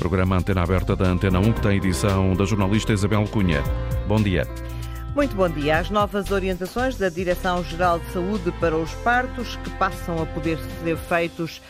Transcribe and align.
Programa 0.00 0.38
Antena 0.38 0.62
Aberta 0.62 0.96
da 0.96 1.04
Antena 1.04 1.38
1, 1.38 1.52
que 1.52 1.60
tem 1.60 1.76
edição 1.76 2.34
da 2.34 2.46
jornalista 2.46 2.90
Isabel 2.90 3.22
Cunha. 3.24 3.62
Bom 4.08 4.16
dia. 4.16 4.48
Muito 5.14 5.36
bom 5.36 5.46
dia. 5.46 5.78
As 5.78 5.90
novas 5.90 6.30
orientações 6.30 6.96
da 6.96 7.10
Direção-Geral 7.10 7.98
de 7.98 8.06
Saúde 8.06 8.50
para 8.58 8.74
os 8.74 8.90
partos, 9.04 9.56
que 9.56 9.68
passam 9.72 10.22
a 10.22 10.24
poder 10.24 10.58
ser 10.82 10.96
feitos 10.96 11.60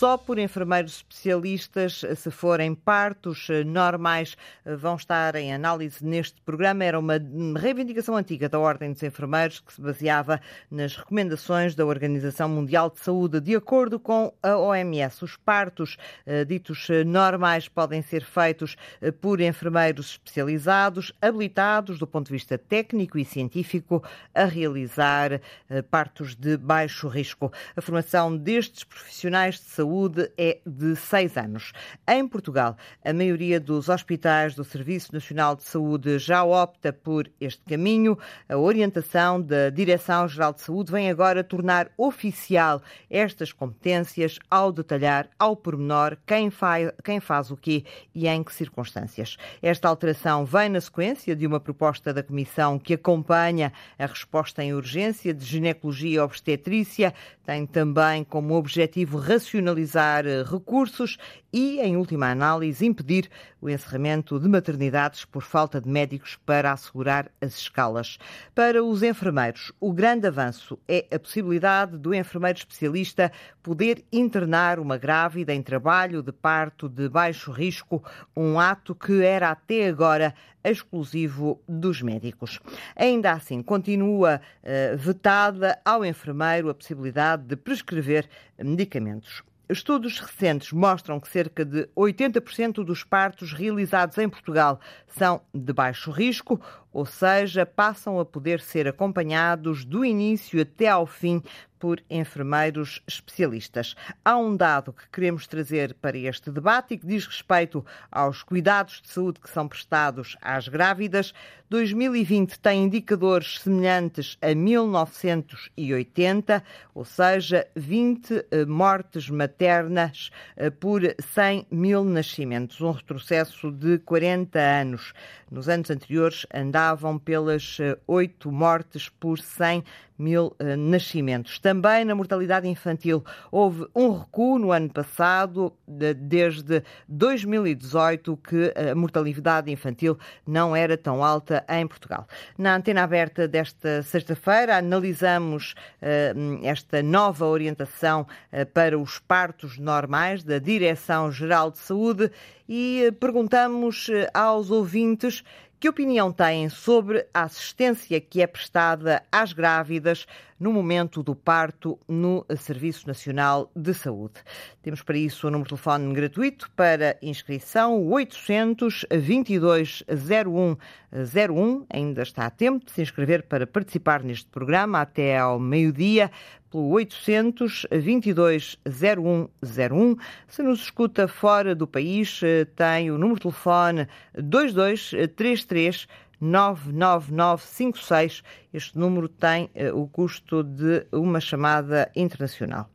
só 0.00 0.16
por 0.16 0.38
enfermeiros 0.38 0.94
especialistas, 0.94 2.02
se 2.16 2.30
forem 2.30 2.74
partos 2.74 3.48
normais, 3.66 4.34
vão 4.78 4.96
estar 4.96 5.34
em 5.34 5.52
análise 5.52 6.02
neste 6.02 6.40
programa. 6.40 6.82
Era 6.82 6.98
uma 6.98 7.20
reivindicação 7.54 8.16
antiga 8.16 8.48
da 8.48 8.58
Ordem 8.58 8.94
dos 8.94 9.02
Enfermeiros 9.02 9.60
que 9.60 9.74
se 9.74 9.78
baseava 9.78 10.40
nas 10.70 10.96
recomendações 10.96 11.74
da 11.74 11.84
Organização 11.84 12.48
Mundial 12.48 12.88
de 12.88 12.98
Saúde. 12.98 13.42
De 13.42 13.54
acordo 13.54 14.00
com 14.00 14.32
a 14.42 14.56
OMS, 14.56 15.22
os 15.22 15.36
partos 15.36 15.98
eh, 16.24 16.46
ditos 16.46 16.88
normais 17.04 17.68
podem 17.68 18.00
ser 18.00 18.24
feitos 18.24 18.76
eh, 19.02 19.10
por 19.10 19.38
enfermeiros 19.38 20.12
especializados, 20.12 21.12
habilitados 21.20 21.98
do 21.98 22.06
ponto 22.06 22.28
de 22.28 22.32
vista 22.32 22.56
técnico 22.56 23.18
e 23.18 23.24
científico 23.26 24.02
a 24.34 24.46
realizar 24.46 25.42
eh, 25.68 25.82
partos 25.82 26.34
de 26.34 26.56
baixo 26.56 27.06
risco. 27.06 27.52
A 27.76 27.82
formação 27.82 28.34
destes 28.34 28.82
profissionais 28.82 29.56
de 29.56 29.66
saúde 29.66 29.89
saúde 29.90 30.30
é 30.38 30.60
de 30.64 30.94
seis 30.94 31.36
anos. 31.36 31.72
Em 32.06 32.26
Portugal, 32.28 32.76
a 33.04 33.12
maioria 33.12 33.58
dos 33.58 33.88
hospitais 33.88 34.54
do 34.54 34.62
Serviço 34.62 35.12
Nacional 35.12 35.56
de 35.56 35.64
Saúde 35.64 36.16
já 36.16 36.44
opta 36.44 36.92
por 36.92 37.28
este 37.40 37.60
caminho. 37.64 38.16
A 38.48 38.56
orientação 38.56 39.42
da 39.42 39.68
Direção-Geral 39.68 40.52
de 40.52 40.60
Saúde 40.60 40.92
vem 40.92 41.10
agora 41.10 41.42
tornar 41.42 41.90
oficial 41.98 42.80
estas 43.10 43.52
competências 43.52 44.38
ao 44.48 44.70
detalhar 44.70 45.28
ao 45.36 45.56
pormenor 45.56 46.16
quem 46.24 46.50
faz, 46.50 46.92
quem 47.02 47.18
faz 47.18 47.50
o 47.50 47.56
quê 47.56 47.84
e 48.14 48.28
em 48.28 48.44
que 48.44 48.54
circunstâncias. 48.54 49.36
Esta 49.60 49.88
alteração 49.88 50.44
vem 50.44 50.68
na 50.68 50.80
sequência 50.80 51.34
de 51.34 51.48
uma 51.48 51.58
proposta 51.58 52.14
da 52.14 52.22
Comissão 52.22 52.78
que 52.78 52.94
acompanha 52.94 53.72
a 53.98 54.06
resposta 54.06 54.62
em 54.62 54.72
urgência 54.72 55.34
de 55.34 55.44
ginecologia 55.44 56.16
e 56.16 56.18
obstetrícia. 56.20 57.12
Tem 57.44 57.66
também 57.66 58.22
como 58.22 58.54
objetivo 58.54 59.18
racionalizar 59.18 59.79
mobilizar 59.80 60.26
eh, 60.26 60.42
recursos 60.42 61.16
e, 61.52 61.80
em 61.80 61.96
última 61.96 62.30
análise, 62.30 62.86
impedir 62.86 63.28
o 63.60 63.68
encerramento 63.68 64.38
de 64.38 64.48
maternidades 64.48 65.24
por 65.24 65.42
falta 65.42 65.80
de 65.80 65.88
médicos 65.88 66.38
para 66.46 66.72
assegurar 66.72 67.30
as 67.40 67.56
escalas. 67.56 68.18
Para 68.54 68.84
os 68.84 69.02
enfermeiros, 69.02 69.72
o 69.80 69.92
grande 69.92 70.26
avanço 70.26 70.78
é 70.86 71.06
a 71.12 71.18
possibilidade 71.18 71.98
do 71.98 72.14
enfermeiro 72.14 72.58
especialista 72.58 73.32
poder 73.62 74.04
internar 74.12 74.78
uma 74.78 74.96
grávida 74.96 75.52
em 75.52 75.62
trabalho 75.62 76.22
de 76.22 76.32
parto 76.32 76.88
de 76.88 77.08
baixo 77.08 77.50
risco, 77.50 78.02
um 78.36 78.60
ato 78.60 78.94
que 78.94 79.22
era 79.22 79.50
até 79.50 79.88
agora 79.88 80.34
exclusivo 80.62 81.60
dos 81.68 82.02
médicos. 82.02 82.60
Ainda 82.94 83.32
assim, 83.32 83.62
continua 83.62 84.40
uh, 84.40 84.96
vetada 84.96 85.78
ao 85.84 86.04
enfermeiro 86.04 86.68
a 86.68 86.74
possibilidade 86.74 87.44
de 87.44 87.56
prescrever 87.56 88.28
medicamentos. 88.58 89.42
Estudos 89.70 90.18
recentes 90.18 90.72
mostram 90.72 91.20
que 91.20 91.28
cerca 91.28 91.64
de 91.64 91.88
80% 91.96 92.84
dos 92.84 93.04
partos 93.04 93.52
realizados 93.52 94.18
em 94.18 94.28
Portugal 94.28 94.80
são 95.06 95.42
de 95.54 95.72
baixo 95.72 96.10
risco, 96.10 96.60
ou 96.92 97.06
seja, 97.06 97.64
passam 97.64 98.18
a 98.18 98.24
poder 98.24 98.60
ser 98.60 98.88
acompanhados 98.88 99.84
do 99.84 100.04
início 100.04 100.60
até 100.60 100.88
ao 100.88 101.06
fim 101.06 101.40
por 101.80 102.00
enfermeiros 102.10 103.02
especialistas. 103.08 103.96
Há 104.22 104.36
um 104.36 104.54
dado 104.54 104.92
que 104.92 105.08
queremos 105.10 105.46
trazer 105.46 105.94
para 105.94 106.18
este 106.18 106.50
debate 106.50 106.92
e 106.92 106.98
que 106.98 107.06
diz 107.06 107.26
respeito 107.26 107.82
aos 108.12 108.42
cuidados 108.42 109.00
de 109.00 109.08
saúde 109.08 109.40
que 109.40 109.48
são 109.48 109.66
prestados 109.66 110.36
às 110.42 110.68
grávidas. 110.68 111.32
2020 111.70 112.58
tem 112.58 112.84
indicadores 112.84 113.60
semelhantes 113.60 114.36
a 114.42 114.54
1980, 114.54 116.62
ou 116.94 117.04
seja, 117.04 117.66
20 117.74 118.44
eh, 118.50 118.66
mortes 118.66 119.30
maternas 119.30 120.30
eh, 120.56 120.68
por 120.68 121.00
100 121.18 121.66
mil 121.70 122.04
nascimentos, 122.04 122.82
um 122.82 122.90
retrocesso 122.90 123.70
de 123.70 123.98
40 124.00 124.58
anos. 124.58 125.14
Nos 125.50 125.68
anos 125.68 125.90
anteriores 125.90 126.46
andavam 126.80 127.18
pelas 127.18 127.78
8 128.06 128.48
eh, 128.48 128.52
mortes 128.52 129.08
por 129.08 129.38
100 129.38 129.84
mil 130.18 130.48
uh, 130.48 130.76
nascimentos. 130.76 131.58
Também 131.58 132.04
na 132.04 132.14
mortalidade 132.14 132.68
infantil 132.68 133.24
houve 133.50 133.86
um 133.94 134.12
recuo 134.18 134.58
no 134.58 134.70
ano 134.70 134.90
passado, 134.90 135.72
de, 135.88 136.12
desde 136.12 136.82
2018, 137.08 138.36
que 138.36 138.72
a 138.76 138.94
mortalidade 138.94 139.70
infantil 139.70 140.18
não 140.46 140.76
era 140.76 140.96
tão 140.98 141.24
alta 141.24 141.64
em 141.68 141.86
Portugal. 141.86 142.26
Na 142.58 142.76
antena 142.76 143.02
aberta 143.02 143.48
desta 143.48 144.02
sexta-feira, 144.02 144.76
analisamos 144.76 145.74
uh, 146.02 146.66
esta 146.66 147.02
nova 147.02 147.46
orientação 147.46 148.26
para 148.74 148.98
os 148.98 149.18
partos 149.18 149.78
normais 149.78 150.44
da 150.44 150.58
Direção-Geral 150.58 151.70
de 151.70 151.78
Saúde 151.78 152.30
e 152.68 153.12
perguntamos 153.18 154.08
aos 154.34 154.70
ouvintes 154.70 155.42
que 155.80 155.88
opinião 155.88 156.30
têm 156.30 156.68
sobre 156.68 157.26
a 157.32 157.44
assistência 157.44 158.20
que 158.20 158.42
é 158.42 158.46
prestada 158.46 159.22
às 159.32 159.54
grávidas 159.54 160.26
no 160.58 160.74
momento 160.74 161.22
do 161.22 161.34
parto 161.34 161.98
no 162.06 162.44
Serviço 162.58 163.08
Nacional 163.08 163.70
de 163.74 163.94
Saúde? 163.94 164.34
Temos 164.82 165.00
para 165.00 165.16
isso 165.16 165.48
o 165.48 165.50
número 165.50 165.64
de 165.64 165.70
telefone 165.70 166.12
gratuito 166.12 166.70
para 166.72 167.16
inscrição 167.22 168.06
822 168.08 170.04
0101. 170.06 171.86
Ainda 171.88 172.22
está 172.24 172.44
a 172.44 172.50
tempo 172.50 172.84
de 172.84 172.92
se 172.92 173.00
inscrever 173.00 173.44
para 173.44 173.66
participar 173.66 174.22
neste 174.22 174.50
programa 174.50 175.00
até 175.00 175.38
ao 175.38 175.58
meio-dia 175.58 176.30
pelo 176.70 176.88
822 176.90 178.78
0101. 178.86 180.16
Se 180.46 180.62
nos 180.62 180.82
escuta 180.82 181.26
fora 181.26 181.74
do 181.74 181.86
país, 181.86 182.40
eh, 182.42 182.64
tem 182.64 183.10
o 183.10 183.18
número 183.18 183.36
de 183.36 183.42
telefone 183.42 184.08
2233 184.34 186.06
99956. 186.40 188.42
Este 188.72 188.98
número 188.98 189.28
tem 189.28 189.68
uh, 189.74 190.00
o 190.00 190.08
custo 190.08 190.62
de 190.62 191.06
uma 191.12 191.40
chamada 191.40 192.10
internacional. 192.16 192.88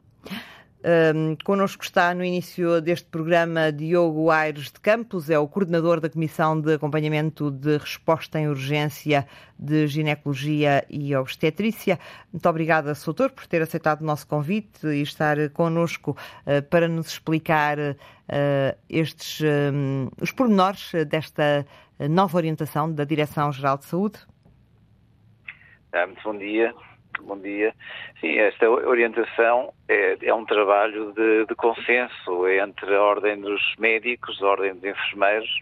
Um, 0.85 1.35
connosco 1.43 1.83
está 1.83 2.13
no 2.13 2.23
início 2.23 2.79
deste 2.79 3.09
programa 3.09 3.71
Diogo 3.71 4.29
Aires 4.29 4.65
de 4.65 4.79
Campos, 4.79 5.31
é 5.31 5.39
o 5.39 5.47
coordenador 5.47 5.99
da 5.99 6.07
Comissão 6.07 6.61
de 6.61 6.75
Acompanhamento 6.75 7.49
de 7.49 7.77
Resposta 7.77 8.39
em 8.39 8.47
Urgência 8.47 9.25
de 9.57 9.87
Ginecologia 9.87 10.85
e 10.87 11.15
Obstetrícia. 11.15 11.97
Muito 12.31 12.47
obrigada, 12.47 12.93
Soutor, 12.93 13.31
por 13.31 13.47
ter 13.47 13.63
aceitado 13.63 14.01
o 14.01 14.05
nosso 14.05 14.27
convite 14.27 14.85
e 14.85 15.01
estar 15.01 15.49
connosco 15.49 16.11
uh, 16.11 16.61
para 16.69 16.87
nos 16.87 17.07
explicar 17.07 17.79
uh, 17.79 18.77
estes 18.87 19.41
um, 19.41 20.07
os 20.21 20.31
pormenores 20.31 20.91
desta 21.07 21.65
nova 22.07 22.37
orientação 22.37 22.93
da 22.93 23.03
Direção-Geral 23.05 23.79
de 23.79 23.85
Saúde. 23.85 24.19
Ah, 25.91 26.05
muito 26.05 26.21
bom 26.21 26.37
dia. 26.37 26.75
Bom 27.21 27.39
dia. 27.39 27.73
Sim, 28.19 28.37
esta 28.37 28.69
orientação 28.69 29.73
é, 29.87 30.17
é 30.21 30.33
um 30.33 30.45
trabalho 30.45 31.13
de, 31.13 31.45
de, 31.45 31.55
consenso 31.55 32.47
entre 32.47 32.93
a 32.95 33.01
Ordem 33.01 33.39
dos 33.39 33.61
Médicos, 33.77 34.41
a 34.41 34.47
Ordem 34.47 34.73
dos 34.73 34.83
Enfermeiros, 34.83 35.59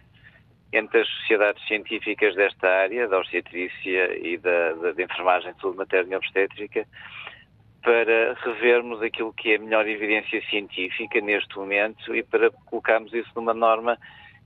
entre 0.71 1.01
as 1.01 1.07
sociedades 1.07 1.65
científicas 1.67 2.35
desta 2.35 2.67
área, 2.67 3.07
da 3.07 3.19
obstetrícia 3.19 4.17
e 4.17 4.37
da, 4.37 4.73
da, 4.73 4.91
da 4.91 5.03
enfermagem 5.03 5.53
de 5.53 5.61
saúde 5.61 5.77
materna 5.77 6.13
e 6.13 6.17
obstétrica, 6.17 6.87
para 7.83 8.33
revermos 8.43 9.01
aquilo 9.01 9.33
que 9.33 9.51
é 9.51 9.55
a 9.57 9.59
melhor 9.59 9.87
evidência 9.87 10.41
científica 10.49 11.19
neste 11.21 11.55
momento 11.57 12.15
e 12.15 12.23
para 12.23 12.49
colocarmos 12.65 13.13
isso 13.13 13.29
numa 13.35 13.53
norma 13.53 13.97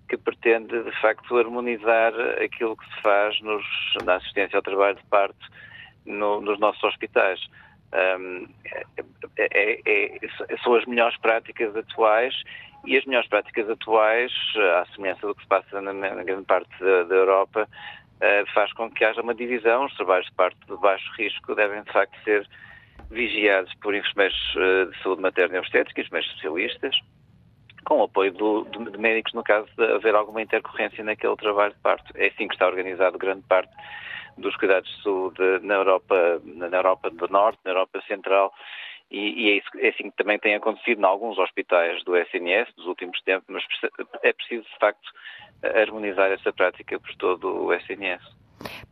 que 0.09 0.17
pretende, 0.17 0.83
de 0.83 1.01
facto, 1.01 1.37
harmonizar 1.37 2.13
aquilo 2.43 2.75
que 2.75 2.85
se 2.85 3.01
faz 3.01 3.39
nos, 3.41 3.65
na 4.03 4.15
assistência 4.15 4.57
ao 4.57 4.63
trabalho 4.63 4.95
de 4.95 5.03
parto 5.05 5.47
no, 6.07 6.41
nos 6.41 6.59
nossos 6.59 6.83
hospitais. 6.83 7.39
Um, 7.93 8.47
é, 9.37 9.79
é, 9.85 10.17
é, 10.17 10.57
são 10.63 10.75
as 10.75 10.85
melhores 10.85 11.17
práticas 11.17 11.75
atuais 11.75 12.33
e 12.85 12.97
as 12.97 13.05
melhores 13.05 13.29
práticas 13.29 13.69
atuais, 13.69 14.31
à 14.79 14.85
semelhança 14.93 15.27
do 15.27 15.35
que 15.35 15.41
se 15.41 15.47
passa 15.47 15.81
na, 15.81 15.93
na 15.93 16.23
grande 16.23 16.45
parte 16.45 16.69
da, 16.79 17.03
da 17.03 17.15
Europa, 17.15 17.67
uh, 18.17 18.53
faz 18.53 18.71
com 18.73 18.89
que 18.89 19.03
haja 19.03 19.21
uma 19.21 19.33
divisão. 19.33 19.85
Os 19.85 19.95
trabalhos 19.95 20.27
de 20.27 20.33
parto 20.33 20.57
de 20.67 20.81
baixo 20.81 21.11
risco 21.17 21.55
devem, 21.55 21.83
de 21.83 21.91
facto, 21.91 22.17
ser 22.23 22.47
vigiados 23.09 23.73
por 23.75 23.95
enfermeiros 23.95 24.55
uh, 24.55 24.91
de 24.91 25.03
saúde 25.03 25.21
materna 25.21 25.57
e 25.57 25.59
obstétrica, 25.59 26.01
enfermeiros 26.01 26.29
especialistas, 26.29 26.99
com 27.85 27.99
o 27.99 28.03
apoio 28.03 28.33
do, 28.33 28.65
de 28.65 28.97
médicos 28.97 29.33
no 29.33 29.43
caso 29.43 29.67
de 29.77 29.83
haver 29.93 30.15
alguma 30.15 30.41
intercorrência 30.41 31.03
naquele 31.03 31.35
trabalho 31.35 31.73
de 31.73 31.79
parto. 31.79 32.11
É 32.15 32.27
assim 32.27 32.47
que 32.47 32.53
está 32.53 32.67
organizado 32.67 33.17
grande 33.17 33.43
parte 33.43 33.71
dos 34.37 34.55
cuidados 34.57 34.89
de 34.89 35.03
saúde 35.03 35.59
na 35.61 35.75
Europa, 35.75 36.41
na 36.43 36.67
Europa 36.67 37.09
do 37.09 37.27
Norte, 37.27 37.59
na 37.65 37.71
Europa 37.71 38.01
Central. 38.07 38.53
E, 39.09 39.45
e 39.45 39.49
é, 39.51 39.57
isso, 39.57 39.69
é 39.77 39.89
assim 39.89 40.09
que 40.09 40.17
também 40.17 40.37
tem 40.37 40.55
acontecido 40.55 41.01
em 41.01 41.05
alguns 41.05 41.37
hospitais 41.37 42.03
do 42.03 42.15
SNS 42.15 42.69
nos 42.77 42.87
últimos 42.87 43.21
tempos, 43.21 43.47
mas 43.49 43.63
é 44.23 44.33
preciso, 44.33 44.63
de 44.63 44.77
facto, 44.79 45.09
harmonizar 45.63 46.31
essa 46.31 46.51
prática 46.51 46.99
por 46.99 47.15
todo 47.15 47.65
o 47.65 47.73
SNS 47.73 48.21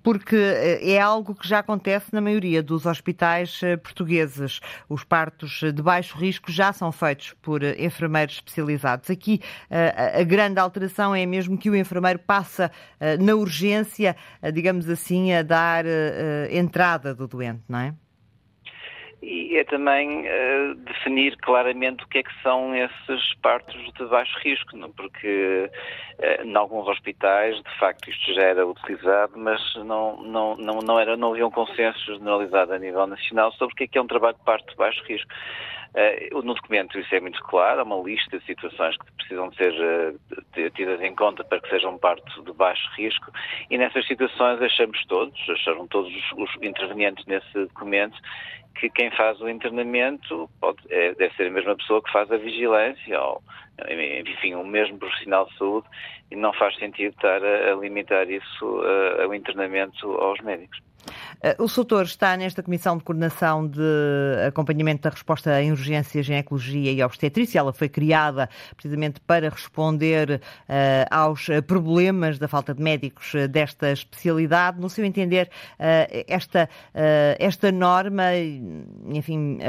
porque 0.03 0.35
eh, 0.35 0.91
é 0.93 1.01
algo 1.01 1.33
que 1.33 1.47
já 1.47 1.59
acontece 1.59 2.13
na 2.13 2.21
maioria 2.21 2.61
dos 2.61 2.85
hospitais 2.85 3.59
eh, 3.63 3.77
portugueses. 3.77 4.59
Os 4.87 5.03
partos 5.03 5.61
de 5.61 5.81
baixo 5.81 6.17
risco 6.17 6.51
já 6.51 6.71
são 6.71 6.91
feitos 6.91 7.33
por 7.41 7.63
eh, 7.63 7.75
enfermeiros 7.79 8.35
especializados. 8.35 9.09
Aqui 9.09 9.41
a 9.69 10.23
grande 10.23 10.59
alteração 10.59 11.13
é 11.15 11.25
mesmo 11.25 11.57
que 11.57 11.69
o 11.69 11.75
enfermeiro 11.75 12.19
passa 12.19 12.71
na 13.19 13.35
urgência, 13.35 14.15
digamos 14.53 14.89
assim, 14.89 15.33
a 15.33 15.41
dar 15.41 15.85
entrada 16.49 17.13
do 17.13 17.27
doente, 17.27 17.61
não 17.67 17.79
é? 17.79 17.93
E 19.25 19.57
é 19.57 19.63
também 19.63 20.21
uh, 20.21 20.75
definir 20.75 21.35
claramente 21.37 22.03
o 22.03 22.07
que 22.07 22.19
é 22.19 22.23
que 22.23 22.41
são 22.43 22.75
esses 22.75 23.33
partos 23.41 23.75
de 23.93 24.05
baixo 24.05 24.37
risco, 24.39 24.77
não? 24.77 24.91
porque 24.91 25.69
uh, 26.19 26.43
em 26.43 26.55
alguns 26.55 26.87
hospitais, 26.87 27.55
de 27.55 27.79
facto, 27.79 28.09
isto 28.09 28.33
já 28.35 28.43
era 28.43 28.67
utilizado, 28.67 29.33
mas 29.35 29.59
não, 29.77 30.17
não, 30.21 30.55
não, 30.57 30.79
não, 30.79 30.99
era, 30.99 31.17
não 31.17 31.31
havia 31.31 31.47
um 31.47 31.51
consenso 31.51 31.99
generalizado 32.05 32.73
a 32.73 32.77
nível 32.77 33.07
nacional 33.07 33.51
sobre 33.53 33.73
o 33.73 33.77
que 33.77 33.83
é 33.85 33.87
que 33.87 33.97
é 33.97 34.01
um 34.01 34.07
trabalho 34.07 34.37
de 34.37 34.43
parto 34.43 34.69
de 34.69 34.75
baixo 34.75 35.03
risco. 35.05 35.29
Uh, 35.95 36.41
no 36.41 36.53
documento 36.53 36.99
isso 36.99 37.15
é 37.15 37.21
muito 37.21 37.41
claro, 37.43 37.79
há 37.79 37.83
uma 37.83 38.03
lista 38.03 38.37
de 38.37 38.45
situações 38.45 38.97
que 38.97 39.11
precisam 39.13 39.47
de 39.47 39.55
ser 39.55 39.73
uh, 39.73 40.69
tidas 40.71 40.99
em 40.99 41.15
conta 41.15 41.41
para 41.45 41.61
que 41.61 41.69
seja 41.69 41.87
um 41.87 41.97
parto 41.97 42.43
de 42.43 42.51
baixo 42.51 42.85
risco 42.97 43.31
e 43.69 43.77
nessas 43.77 44.05
situações 44.05 44.61
achamos 44.61 45.01
todos, 45.05 45.39
acharam 45.49 45.87
todos 45.87 46.11
os, 46.35 46.55
intervenientes 46.61 47.25
nesse 47.27 47.53
documento 47.53 48.17
que 48.75 48.89
quem 48.89 49.09
faz 49.11 49.39
o 49.39 49.47
internamento 49.47 50.49
pode, 50.59 50.79
é, 50.89 51.13
deve 51.13 51.33
ser 51.35 51.47
a 51.47 51.51
mesma 51.51 51.77
pessoa 51.77 52.03
que 52.03 52.11
faz 52.11 52.29
a 52.29 52.35
vigilância 52.35 53.21
ou, 53.21 53.41
enfim, 54.27 54.53
o 54.55 54.65
mesmo 54.65 54.97
profissional 54.97 55.45
de 55.45 55.57
saúde 55.57 55.87
e 56.29 56.35
não 56.35 56.51
faz 56.51 56.75
sentido 56.75 57.13
estar 57.13 57.41
a, 57.41 57.71
a 57.71 57.75
limitar 57.75 58.29
isso 58.29 58.65
uh, 58.65 59.23
ao 59.23 59.33
internamento 59.33 60.11
aos 60.15 60.41
médicos. 60.41 60.77
Eh, 61.41 61.55
o 61.59 61.67
Soutor 61.67 62.03
está 62.03 62.35
nesta 62.37 62.63
Comissão 62.63 62.97
de 62.97 63.03
Coordenação 63.03 63.67
de 63.67 63.81
Acompanhamento 64.47 65.03
da 65.03 65.09
Resposta 65.09 65.61
em 65.61 65.71
Urgência, 65.71 66.21
Ginecologia 66.23 66.91
e 66.91 67.03
Obstetrícia. 67.03 67.59
Ela 67.59 67.73
foi 67.73 67.89
criada 67.89 68.49
precisamente 68.75 69.19
para 69.21 69.49
responder 69.49 70.41
uh, 70.41 71.15
aos 71.15 71.47
problemas 71.67 72.39
da 72.39 72.47
falta 72.47 72.73
de 72.73 72.81
médicos 72.81 73.33
desta 73.49 73.91
especialidade. 73.91 74.79
No 74.79 74.89
seu 74.89 75.05
entender, 75.05 75.49
uh, 75.79 76.25
esta, 76.27 76.69
uh, 76.93 77.35
esta 77.39 77.71
norma, 77.71 78.35
enfim, 79.09 79.59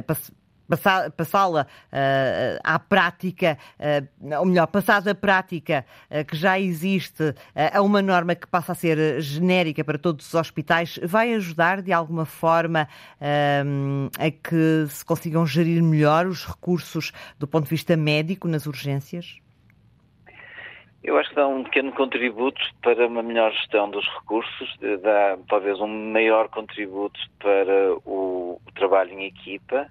passá-la 1.16 1.62
uh, 1.62 2.60
à 2.62 2.78
prática, 2.78 3.56
uh, 3.78 4.38
ou 4.40 4.46
melhor, 4.46 4.66
passada 4.66 5.12
a 5.12 5.14
prática 5.14 5.86
uh, 6.10 6.24
que 6.24 6.36
já 6.36 6.58
existe 6.58 7.34
a 7.72 7.80
uma 7.82 8.02
norma 8.02 8.34
que 8.34 8.46
passa 8.46 8.72
a 8.72 8.74
ser 8.74 9.20
genérica 9.20 9.84
para 9.84 9.98
todos 9.98 10.26
os 10.26 10.34
hospitais, 10.34 10.98
vai 11.02 11.34
ajudar 11.34 11.82
de 11.82 11.92
alguma 11.92 12.24
forma 12.24 12.88
a 13.20 14.30
que 14.30 14.86
se 14.88 15.04
consigam 15.04 15.46
gerir 15.46 15.82
melhor 15.82 16.26
os 16.26 16.44
recursos 16.44 17.12
do 17.38 17.46
ponto 17.46 17.64
de 17.64 17.70
vista 17.70 17.96
médico 17.96 18.48
nas 18.48 18.66
urgências? 18.66 19.38
Eu 21.02 21.16
acho 21.18 21.30
que 21.30 21.36
dá 21.36 21.46
um 21.46 21.62
pequeno 21.64 21.92
contributo 21.92 22.60
para 22.82 23.06
uma 23.06 23.22
melhor 23.22 23.52
gestão 23.52 23.90
dos 23.90 24.04
recursos, 24.18 24.76
dá 25.02 25.38
talvez 25.48 25.80
um 25.80 26.12
maior 26.12 26.48
contributo 26.48 27.18
para 27.38 27.94
o 28.04 28.60
trabalho 28.74 29.12
em 29.12 29.26
equipa 29.26 29.88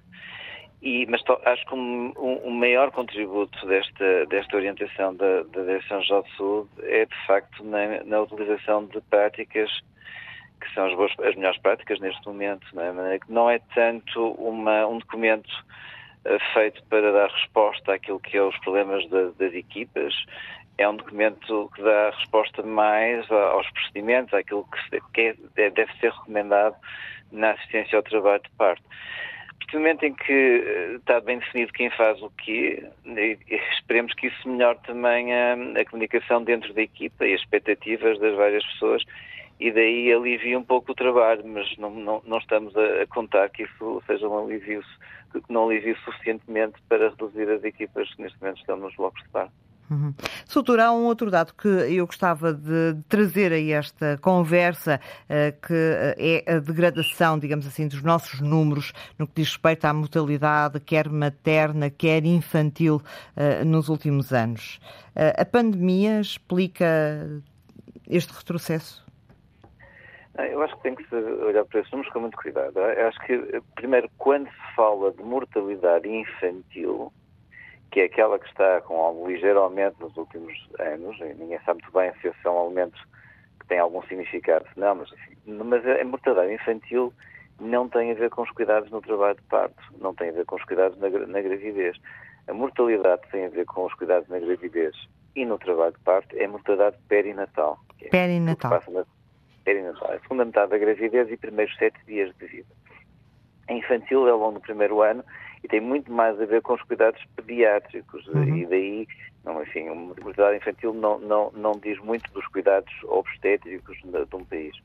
e, 0.82 1.06
mas 1.06 1.22
acho 1.44 1.66
que 1.66 1.74
um, 1.74 2.12
um, 2.18 2.50
maior 2.50 2.90
contributo 2.90 3.66
desta, 3.66 4.26
desta 4.26 4.56
orientação 4.56 5.14
da, 5.14 5.42
da 5.44 5.62
Direção-Geral 5.62 6.22
de 6.22 6.36
Saúde 6.36 6.68
é, 6.82 7.06
de 7.06 7.26
facto, 7.26 7.64
na, 7.64 8.04
na, 8.04 8.20
utilização 8.20 8.84
de 8.84 9.00
práticas 9.02 9.70
que 10.60 10.72
são 10.74 10.86
as, 10.86 10.94
boas, 10.94 11.12
as 11.20 11.34
melhores 11.34 11.58
práticas 11.60 11.98
neste 12.00 12.24
momento. 12.26 12.66
Não 12.74 12.82
é, 12.82 13.18
não 13.28 13.50
é 13.50 13.58
tanto 13.74 14.32
uma, 14.32 14.86
um 14.86 14.98
documento 14.98 15.50
uh, 16.26 16.52
feito 16.52 16.82
para 16.84 17.10
dar 17.10 17.30
resposta 17.30 17.94
àquilo 17.94 18.20
que 18.20 18.36
é 18.36 18.42
os 18.42 18.56
problemas 18.58 19.08
da, 19.08 19.30
das 19.38 19.54
equipas, 19.54 20.14
é 20.78 20.86
um 20.86 20.96
documento 20.96 21.70
que 21.74 21.82
dá 21.82 22.10
resposta 22.10 22.62
mais 22.62 23.30
aos 23.30 23.68
procedimentos, 23.70 24.34
àquilo 24.34 24.66
que, 24.90 25.00
que 25.14 25.36
é, 25.56 25.70
deve 25.70 25.92
ser 25.98 26.12
recomendado 26.12 26.76
na 27.32 27.52
assistência 27.52 27.96
ao 27.96 28.02
trabalho 28.02 28.42
de 28.42 28.50
parte 28.50 28.84
partir 29.58 29.72
do 29.72 29.78
momento 29.78 30.04
em 30.04 30.14
que 30.14 30.32
eh, 30.32 30.96
está 30.96 31.20
bem 31.20 31.38
definido 31.38 31.72
quem 31.72 31.90
faz 31.90 32.20
o 32.22 32.30
quê, 32.30 32.84
esperemos 33.72 34.14
que 34.14 34.28
isso 34.28 34.48
melhore 34.48 34.78
também 34.86 35.32
a, 35.32 35.54
a 35.80 35.84
comunicação 35.84 36.42
dentro 36.42 36.72
da 36.74 36.82
equipa 36.82 37.26
e 37.26 37.34
as 37.34 37.40
expectativas 37.40 38.18
das 38.18 38.34
várias 38.34 38.64
pessoas 38.64 39.02
e 39.58 39.72
daí 39.72 40.12
alivia 40.12 40.58
um 40.58 40.64
pouco 40.64 40.92
o 40.92 40.94
trabalho, 40.94 41.42
mas 41.46 41.76
não, 41.78 41.90
não, 41.90 42.22
não 42.26 42.38
estamos 42.38 42.76
a, 42.76 43.02
a, 43.02 43.06
contar 43.06 43.48
que 43.48 43.62
isso 43.62 44.02
seja 44.06 44.28
um 44.28 44.44
alívio, 44.44 44.82
que 45.32 45.52
não 45.52 45.64
alivie 45.64 45.96
suficientemente 46.04 46.76
para 46.88 47.08
reduzir 47.08 47.48
as 47.50 47.64
equipas 47.64 48.12
que 48.14 48.22
neste 48.22 48.38
momento 48.40 48.58
estão 48.58 48.76
nos 48.76 48.94
blocos 48.94 49.22
de 49.22 49.28
par. 49.30 49.50
Uhum. 49.88 50.12
Soutor, 50.46 50.80
há 50.80 50.90
um 50.90 51.04
outro 51.04 51.30
dado 51.30 51.54
que 51.54 51.68
eu 51.68 52.06
gostava 52.06 52.52
de 52.52 52.96
trazer 53.08 53.52
a 53.52 53.60
esta 53.60 54.18
conversa, 54.18 55.00
eh, 55.28 55.52
que 55.52 55.72
eh, 55.72 56.42
é 56.46 56.54
a 56.56 56.58
degradação, 56.58 57.38
digamos 57.38 57.66
assim, 57.66 57.86
dos 57.86 58.02
nossos 58.02 58.40
números 58.40 58.92
no 59.16 59.26
que 59.26 59.34
diz 59.36 59.48
respeito 59.48 59.84
à 59.84 59.92
mortalidade, 59.92 60.80
quer 60.80 61.08
materna, 61.08 61.88
quer 61.88 62.24
infantil, 62.24 63.00
eh, 63.36 63.64
nos 63.64 63.88
últimos 63.88 64.32
anos. 64.32 64.80
A 65.14 65.44
pandemia 65.46 66.20
explica 66.20 66.86
este 68.06 68.34
retrocesso? 68.34 69.06
Eu 70.38 70.62
acho 70.62 70.76
que 70.76 70.82
tem 70.82 70.94
que 70.94 71.08
se 71.08 71.14
olhar 71.14 71.64
para 71.64 71.80
esses 71.80 71.90
números 71.90 72.12
com 72.12 72.20
muito 72.20 72.36
cuidado. 72.36 72.78
Eu 72.78 73.08
acho 73.08 73.18
que, 73.20 73.62
primeiro, 73.74 74.10
quando 74.18 74.46
se 74.46 74.74
fala 74.76 75.10
de 75.12 75.22
mortalidade 75.22 76.06
infantil, 76.06 77.10
que 77.90 78.00
é 78.00 78.04
aquela 78.04 78.38
que 78.38 78.46
está 78.46 78.80
com 78.82 79.00
algum 79.00 79.28
ligeiro 79.28 79.60
aumento 79.60 79.96
nos 80.00 80.16
últimos 80.16 80.52
anos, 80.78 81.18
ninguém 81.38 81.58
sabe 81.64 81.82
muito 81.82 81.92
bem 81.92 82.12
se 82.20 82.28
esse 82.28 82.46
é 82.46 82.50
um 82.50 82.58
aumento 82.58 82.98
que 83.60 83.66
tem 83.66 83.78
algum 83.78 84.02
significado, 84.02 84.66
não, 84.76 84.96
mas, 84.96 85.12
enfim, 85.12 85.36
mas 85.64 85.86
a 85.86 86.04
mortalidade 86.04 86.52
infantil 86.52 87.12
não 87.60 87.88
tem 87.88 88.10
a 88.10 88.14
ver 88.14 88.30
com 88.30 88.42
os 88.42 88.50
cuidados 88.50 88.90
no 88.90 89.00
trabalho 89.00 89.36
de 89.36 89.42
parto, 89.42 89.82
não 89.98 90.14
tem 90.14 90.28
a 90.28 90.32
ver 90.32 90.44
com 90.44 90.56
os 90.56 90.64
cuidados 90.64 90.98
na, 90.98 91.08
na 91.08 91.40
gravidez. 91.40 91.96
A 92.48 92.52
mortalidade 92.52 93.22
tem 93.30 93.46
a 93.46 93.48
ver 93.48 93.64
com 93.64 93.86
os 93.86 93.94
cuidados 93.94 94.28
na 94.28 94.38
gravidez 94.38 94.94
e 95.34 95.44
no 95.44 95.58
trabalho 95.58 95.92
de 95.92 95.98
parto 96.00 96.36
é 96.36 96.44
a 96.44 96.48
mortalidade 96.48 96.96
perinatal. 97.08 97.78
É 98.00 98.08
perinatal. 98.08 98.82
Na, 98.88 99.04
perinatal. 99.64 100.12
É 100.12 100.16
a 100.16 100.20
segunda 100.20 100.44
metade 100.44 100.70
da 100.70 100.78
gravidez 100.78 101.30
e 101.30 101.36
primeiros 101.36 101.74
sete 101.76 101.98
dias 102.06 102.34
de 102.36 102.46
vida. 102.46 102.68
A 103.68 103.72
infantil 103.72 104.28
é 104.28 104.30
ao 104.30 104.38
longo 104.38 104.54
do 104.54 104.60
primeiro 104.60 105.02
ano 105.02 105.24
e 105.66 105.68
tem 105.68 105.80
muito 105.80 106.12
mais 106.12 106.40
a 106.40 106.44
ver 106.46 106.62
com 106.62 106.74
os 106.74 106.82
cuidados 106.82 107.20
pediátricos 107.34 108.24
uhum. 108.28 108.56
e 108.56 108.66
daí, 108.66 109.08
não, 109.44 109.60
enfim, 109.60 109.88
a 109.88 109.94
mortalidade 109.96 110.58
infantil 110.58 110.94
não, 110.94 111.18
não, 111.18 111.50
não 111.56 111.72
diz 111.72 111.98
muito 111.98 112.32
dos 112.32 112.46
cuidados 112.46 112.92
obstétricos 113.02 113.98
de, 113.98 114.36
um 114.36 114.44
país. 114.44 114.76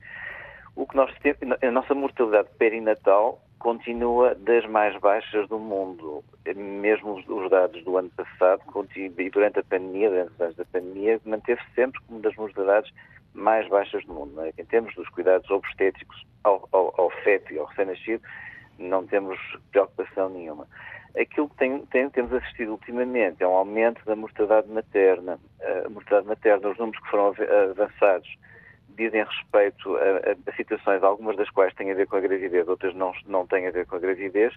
O 0.76 0.88
que 0.88 0.96
nós 0.96 1.16
temos, 1.20 1.40
a 1.62 1.72
nossa 1.72 1.94
mortalidade 1.94 2.48
perinatal 2.58 3.40
continua 3.60 4.34
das 4.34 4.66
mais 4.66 5.00
baixas 5.00 5.48
do 5.50 5.60
mundo. 5.60 6.24
Mesmo 6.56 7.14
os, 7.14 7.30
os 7.30 7.48
dados 7.52 7.84
do 7.84 7.96
ano 7.98 8.10
passado 8.18 8.64
e 8.98 9.30
durante 9.30 9.60
a 9.60 9.64
pandemia, 9.64 10.10
durante 10.10 10.32
os 10.32 10.42
anos 10.42 10.56
da 10.56 10.66
pandemia, 10.66 11.22
manteve-se 11.24 11.68
sempre 11.76 12.02
como 12.08 12.22
das 12.22 12.36
mortalidades 12.36 12.92
mais 13.36 13.70
baixas 13.70 14.04
do 14.06 14.14
mundo. 14.14 14.42
É? 14.42 14.52
Em 14.58 14.66
termos 14.66 14.96
dos 14.96 15.08
cuidados 15.10 15.48
obstétricos 15.52 16.26
ao, 16.44 16.68
ao, 16.72 16.92
ao 16.98 17.12
feto 17.24 17.54
e 17.54 17.60
ao 17.60 17.66
recém-nascido, 17.66 18.24
não 18.82 19.06
temos 19.06 19.40
preocupação 19.72 20.30
nenhuma. 20.30 20.68
Aquilo 21.20 21.50
que 21.50 21.58
tem, 21.58 21.86
tem, 21.88 22.10
temos 22.10 22.32
assistido 22.34 22.72
ultimamente 22.72 23.44
é 23.44 23.48
um 23.48 23.56
aumento 23.56 24.04
da 24.06 24.16
mortalidade 24.16 24.70
materna. 24.70 25.40
A 25.86 25.90
mortalidade 25.90 26.28
materna, 26.28 26.70
os 26.70 26.78
números 26.78 27.02
que 27.04 27.10
foram 27.10 27.34
avançados, 27.72 28.38
dizem 28.96 29.24
respeito 29.24 29.98
a, 29.98 30.50
a, 30.50 30.56
situações, 30.56 31.04
algumas 31.04 31.36
das 31.36 31.50
quais 31.50 31.74
têm 31.76 31.92
a 31.92 31.96
ver 31.96 32.08
com 32.08 32.16
a 32.16 32.22
gravidez, 32.22 32.68
outras 32.68 32.94
não, 32.96 33.14
não 33.26 33.46
têm 33.48 33.68
a 33.68 33.72
ver 33.72 33.86
com 33.86 33.96
a 33.96 34.00
gravidez. 34.00 34.54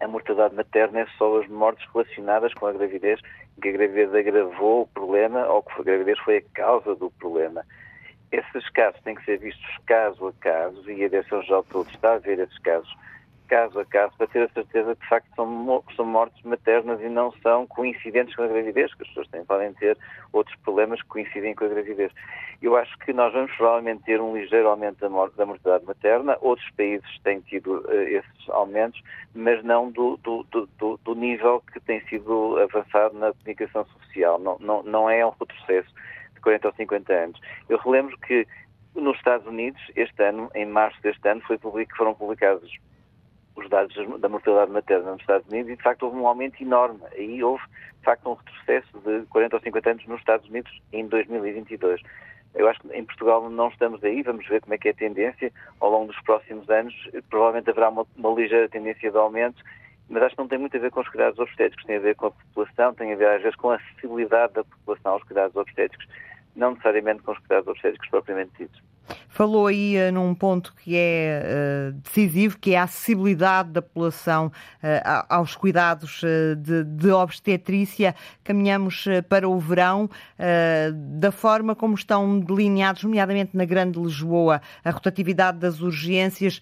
A 0.00 0.06
mortalidade 0.06 0.54
materna 0.54 1.00
é 1.00 1.06
só 1.18 1.40
as 1.40 1.48
mortes 1.48 1.86
relacionadas 1.92 2.52
com 2.54 2.66
a 2.66 2.72
gravidez, 2.72 3.20
que 3.60 3.68
a 3.68 3.72
gravidez 3.72 4.14
agravou 4.14 4.82
o 4.82 4.86
problema 4.88 5.46
ou 5.46 5.62
que 5.62 5.80
a 5.80 5.84
gravidez 5.84 6.18
foi 6.20 6.38
a 6.38 6.42
causa 6.54 6.94
do 6.94 7.10
problema. 7.12 7.64
Esses 8.30 8.68
casos 8.70 9.00
têm 9.02 9.14
que 9.14 9.24
ser 9.24 9.38
vistos 9.38 9.78
caso 9.86 10.28
a 10.28 10.32
caso 10.34 10.90
e 10.90 11.04
a 11.04 11.08
Direção-Geral 11.08 11.62
de 11.62 11.68
Saúde 11.70 11.90
está 11.94 12.14
a 12.14 12.18
ver 12.18 12.38
esses 12.40 12.58
casos 12.58 12.92
caso 13.48 13.78
a 13.80 13.84
caso 13.84 14.12
para 14.16 14.26
ter 14.26 14.42
a 14.42 14.48
certeza 14.48 14.94
que 14.94 15.02
de 15.02 15.08
facto 15.08 15.28
são, 15.34 15.84
são 15.96 16.04
mortes 16.04 16.42
maternas 16.44 17.00
e 17.00 17.08
não 17.08 17.32
são 17.42 17.66
coincidentes 17.66 18.34
com 18.34 18.42
a 18.42 18.48
gravidez, 18.48 18.92
que 18.94 19.02
as 19.02 19.08
pessoas 19.08 19.28
têm, 19.28 19.44
podem 19.44 19.72
ter 19.74 19.96
outros 20.32 20.56
problemas 20.56 21.00
que 21.02 21.08
coincidem 21.08 21.54
com 21.54 21.64
a 21.64 21.68
gravidez. 21.68 22.12
Eu 22.62 22.76
acho 22.76 22.96
que 22.98 23.12
nós 23.12 23.32
vamos 23.32 23.52
provavelmente 23.56 24.04
ter 24.04 24.20
um 24.20 24.36
ligeiro 24.36 24.68
aumento 24.68 24.98
da, 25.00 25.08
morte, 25.08 25.36
da 25.36 25.46
mortalidade 25.46 25.86
materna, 25.86 26.36
outros 26.40 26.68
países 26.76 27.08
têm 27.22 27.40
tido 27.40 27.80
uh, 27.86 27.92
esses 27.92 28.48
aumentos, 28.48 29.00
mas 29.34 29.62
não 29.62 29.90
do, 29.90 30.16
do, 30.18 30.44
do, 30.50 30.98
do, 31.02 31.14
nível 31.14 31.62
que 31.72 31.80
tem 31.80 32.00
sido 32.06 32.58
avançado 32.58 33.18
na 33.18 33.32
comunicação 33.32 33.84
social, 33.86 34.38
não, 34.38 34.58
não, 34.58 34.82
não 34.82 35.10
é 35.10 35.24
um 35.24 35.30
retrocesso 35.30 35.92
de 36.34 36.40
40 36.40 36.68
ou 36.68 36.74
50 36.74 37.12
anos. 37.12 37.40
Eu 37.68 37.78
relembro 37.78 38.16
que 38.18 38.46
nos 38.94 39.16
Estados 39.16 39.46
Unidos, 39.46 39.80
este 39.96 40.22
ano, 40.22 40.50
em 40.54 40.66
março 40.66 41.00
deste 41.02 41.28
ano, 41.28 41.40
foi 41.42 41.58
public, 41.58 41.94
foram 41.96 42.14
publicados 42.14 42.70
os 43.56 43.68
dados 43.68 43.94
da 44.20 44.28
mortalidade 44.28 44.70
materna 44.70 45.12
nos 45.12 45.20
Estados 45.20 45.46
Unidos 45.48 45.72
e, 45.72 45.76
de 45.76 45.82
facto, 45.82 46.04
houve 46.04 46.18
um 46.18 46.26
aumento 46.26 46.62
enorme. 46.62 47.00
Aí 47.12 47.42
houve, 47.42 47.62
de 47.98 48.04
facto, 48.04 48.28
um 48.28 48.34
retrocesso 48.34 48.98
de 49.00 49.26
40 49.26 49.56
ou 49.56 49.62
50 49.62 49.90
anos 49.90 50.06
nos 50.06 50.18
Estados 50.18 50.48
Unidos 50.48 50.72
em 50.92 51.06
2022. 51.06 52.00
Eu 52.54 52.68
acho 52.68 52.80
que 52.80 52.92
em 52.96 53.04
Portugal 53.04 53.48
não 53.50 53.68
estamos 53.68 54.02
aí, 54.04 54.22
vamos 54.22 54.46
ver 54.46 54.60
como 54.60 54.74
é 54.74 54.78
que 54.78 54.88
é 54.88 54.90
a 54.92 54.94
tendência 54.94 55.52
ao 55.80 55.90
longo 55.90 56.12
dos 56.12 56.20
próximos 56.22 56.68
anos. 56.70 56.94
Provavelmente 57.28 57.70
haverá 57.70 57.88
uma, 57.88 58.06
uma 58.16 58.30
ligeira 58.30 58.68
tendência 58.68 59.10
de 59.10 59.16
aumento, 59.16 59.62
mas 60.08 60.22
acho 60.22 60.36
que 60.36 60.40
não 60.40 60.48
tem 60.48 60.58
muito 60.58 60.76
a 60.76 60.80
ver 60.80 60.90
com 60.90 61.00
os 61.00 61.08
cuidados 61.08 61.38
obstétricos, 61.38 61.84
tem 61.84 61.96
a 61.96 62.00
ver 62.00 62.14
com 62.14 62.26
a 62.26 62.30
população, 62.30 62.94
tem 62.94 63.12
a 63.12 63.16
ver 63.16 63.28
às 63.28 63.42
vezes 63.42 63.56
com 63.56 63.70
a 63.70 63.76
acessibilidade 63.76 64.52
da 64.52 64.64
população 64.64 65.12
aos 65.12 65.24
cuidados 65.24 65.56
obstétricos, 65.56 66.06
não 66.56 66.70
necessariamente 66.70 67.22
com 67.22 67.32
os 67.32 67.38
cuidados 67.38 67.68
obstétricos 67.68 68.08
propriamente 68.08 68.52
ditos. 68.58 68.82
Falou 69.28 69.66
aí 69.66 69.96
uh, 69.96 70.12
num 70.12 70.34
ponto 70.34 70.74
que 70.76 70.96
é 70.96 71.90
uh, 71.90 71.92
decisivo, 71.92 72.58
que 72.58 72.74
é 72.74 72.78
a 72.78 72.84
acessibilidade 72.84 73.70
da 73.70 73.82
população 73.82 74.46
uh, 74.46 75.24
aos 75.28 75.54
cuidados 75.56 76.22
de, 76.58 76.84
de, 76.84 77.10
obstetrícia. 77.10 78.14
Caminhamos 78.42 79.06
para 79.28 79.48
o 79.48 79.58
verão, 79.58 80.08
da 81.18 81.30
forma 81.32 81.74
como 81.74 81.94
estão 81.94 82.38
delineados, 82.38 83.02
nomeadamente 83.02 83.56
na 83.56 83.64
Grande 83.64 83.98
Lisboa, 83.98 84.60
a 84.84 84.90
rotatividade 84.90 85.58
das 85.58 85.80
urgências. 85.80 86.60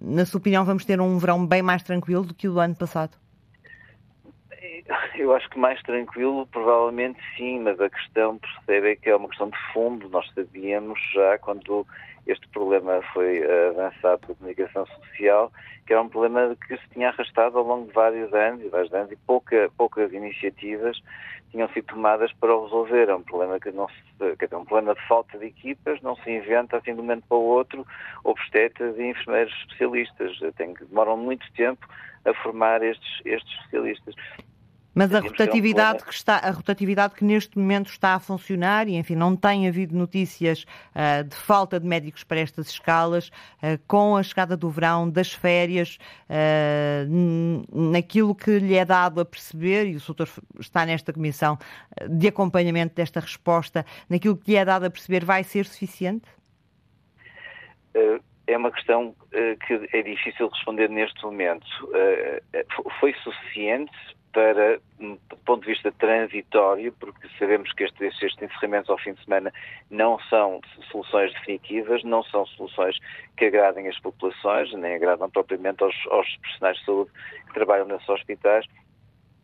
na 0.00 0.24
sua 0.24 0.38
opinião, 0.38 0.64
vamos 0.64 0.84
ter 0.84 1.00
um 1.00 1.18
verão 1.18 1.46
bem 1.46 1.62
mais 1.62 1.82
tranquilo 1.82 2.24
do 2.24 2.34
que 2.34 2.48
o 2.48 2.52
do 2.52 2.60
ano 2.60 2.76
passado? 2.76 3.16
Eu 5.14 5.34
acho 5.34 5.48
que 5.50 5.58
mais 5.58 5.80
tranquilo, 5.82 6.46
provavelmente 6.46 7.20
sim, 7.36 7.60
mas 7.60 7.80
a 7.80 7.88
questão, 7.88 8.38
percebe, 8.38 8.92
é 8.92 8.96
que 8.96 9.10
é 9.10 9.16
uma 9.16 9.28
questão 9.28 9.50
de 9.50 9.58
fundo. 9.72 10.08
Nós 10.08 10.28
sabíamos 10.34 10.98
já 11.14 11.38
quando 11.38 11.86
este 12.26 12.46
problema 12.48 13.00
foi 13.12 13.42
avançado 13.68 14.20
pela 14.20 14.34
comunicação 14.34 14.86
social, 14.86 15.52
que 15.86 15.92
era 15.92 16.02
um 16.02 16.08
problema 16.08 16.56
que 16.66 16.76
se 16.76 16.88
tinha 16.90 17.08
arrastado 17.08 17.58
ao 17.58 17.64
longo 17.64 17.86
de 17.86 17.92
vários 17.92 18.32
anos, 18.32 18.64
e 18.64 18.68
vários 18.68 18.92
anos, 18.92 19.10
e 19.10 19.16
pouca, 19.16 19.70
poucas 19.76 20.12
iniciativas 20.12 21.00
tinham 21.50 21.68
sido 21.70 21.86
tomadas 21.86 22.32
para 22.34 22.54
o 22.54 22.64
resolver. 22.64 23.08
É 23.08 23.14
um 23.14 23.22
problema 23.22 23.58
que 23.58 23.72
não 23.72 23.88
se, 23.88 24.36
que 24.36 24.54
é 24.54 24.56
um 24.56 24.64
problema 24.64 24.94
de 24.94 25.08
falta 25.08 25.36
de 25.38 25.46
equipas, 25.46 26.00
não 26.00 26.14
se 26.16 26.30
inventa 26.30 26.76
assim 26.76 26.94
de 26.94 27.00
um 27.00 27.02
momento 27.02 27.24
para 27.28 27.38
o 27.38 27.42
outro 27.42 27.84
obstetras 28.22 28.96
e 28.98 29.02
enfermeiros 29.02 29.52
especialistas. 29.62 30.38
Tem, 30.56 30.74
demoram 30.74 31.16
muito 31.16 31.44
tempo 31.54 31.88
a 32.24 32.34
formar 32.34 32.82
estes, 32.82 33.20
estes 33.24 33.52
especialistas. 33.58 34.14
Mas 35.00 35.14
a 35.14 35.20
rotatividade, 35.20 36.04
que 36.04 36.12
está, 36.12 36.36
a 36.36 36.50
rotatividade 36.50 37.14
que 37.14 37.24
neste 37.24 37.58
momento 37.58 37.88
está 37.88 38.16
a 38.16 38.20
funcionar, 38.20 38.86
e 38.86 38.96
enfim, 38.96 39.14
não 39.14 39.34
tem 39.34 39.66
havido 39.66 39.96
notícias 39.96 40.66
uh, 40.94 41.24
de 41.24 41.34
falta 41.34 41.80
de 41.80 41.86
médicos 41.86 42.22
para 42.22 42.38
estas 42.38 42.68
escalas, 42.68 43.28
uh, 43.62 43.80
com 43.88 44.14
a 44.14 44.22
chegada 44.22 44.58
do 44.58 44.68
verão, 44.68 45.08
das 45.08 45.32
férias, 45.32 45.96
uh, 46.28 47.90
naquilo 47.90 48.34
que 48.34 48.58
lhe 48.58 48.74
é 48.74 48.84
dado 48.84 49.22
a 49.22 49.24
perceber, 49.24 49.86
e 49.86 49.96
o 49.96 50.00
doutor 50.00 50.28
está 50.58 50.84
nesta 50.84 51.14
comissão 51.14 51.58
de 52.06 52.28
acompanhamento 52.28 52.94
desta 52.94 53.20
resposta, 53.20 53.86
naquilo 54.06 54.36
que 54.36 54.50
lhe 54.50 54.58
é 54.58 54.66
dado 54.66 54.84
a 54.84 54.90
perceber, 54.90 55.24
vai 55.24 55.42
ser 55.42 55.64
suficiente? 55.64 56.28
É 58.46 58.56
uma 58.56 58.70
questão 58.70 59.14
que 59.66 59.96
é 59.96 60.02
difícil 60.02 60.48
responder 60.48 60.90
neste 60.90 61.22
momento. 61.22 61.66
Foi 63.00 63.14
suficiente 63.22 63.92
para, 64.32 64.78
do 64.98 65.36
ponto 65.44 65.62
de 65.62 65.72
vista 65.72 65.90
transitório, 65.92 66.92
porque 67.00 67.28
sabemos 67.38 67.72
que 67.72 67.84
estes, 67.84 68.20
encerramentos 68.40 68.88
ao 68.88 68.98
fim 68.98 69.12
de 69.12 69.24
semana 69.24 69.52
não 69.90 70.18
são 70.28 70.60
soluções 70.90 71.32
definitivas, 71.34 72.04
não 72.04 72.22
são 72.24 72.46
soluções 72.46 72.96
que 73.36 73.46
agradem 73.46 73.88
as 73.88 73.98
populações, 73.98 74.72
nem 74.74 74.94
agradam 74.94 75.28
propriamente 75.30 75.82
aos, 75.82 75.96
aos 76.10 76.36
profissionais 76.36 76.78
de 76.78 76.84
saúde 76.84 77.10
que 77.46 77.54
trabalham 77.54 77.86
nesses 77.86 78.08
hospitais, 78.08 78.66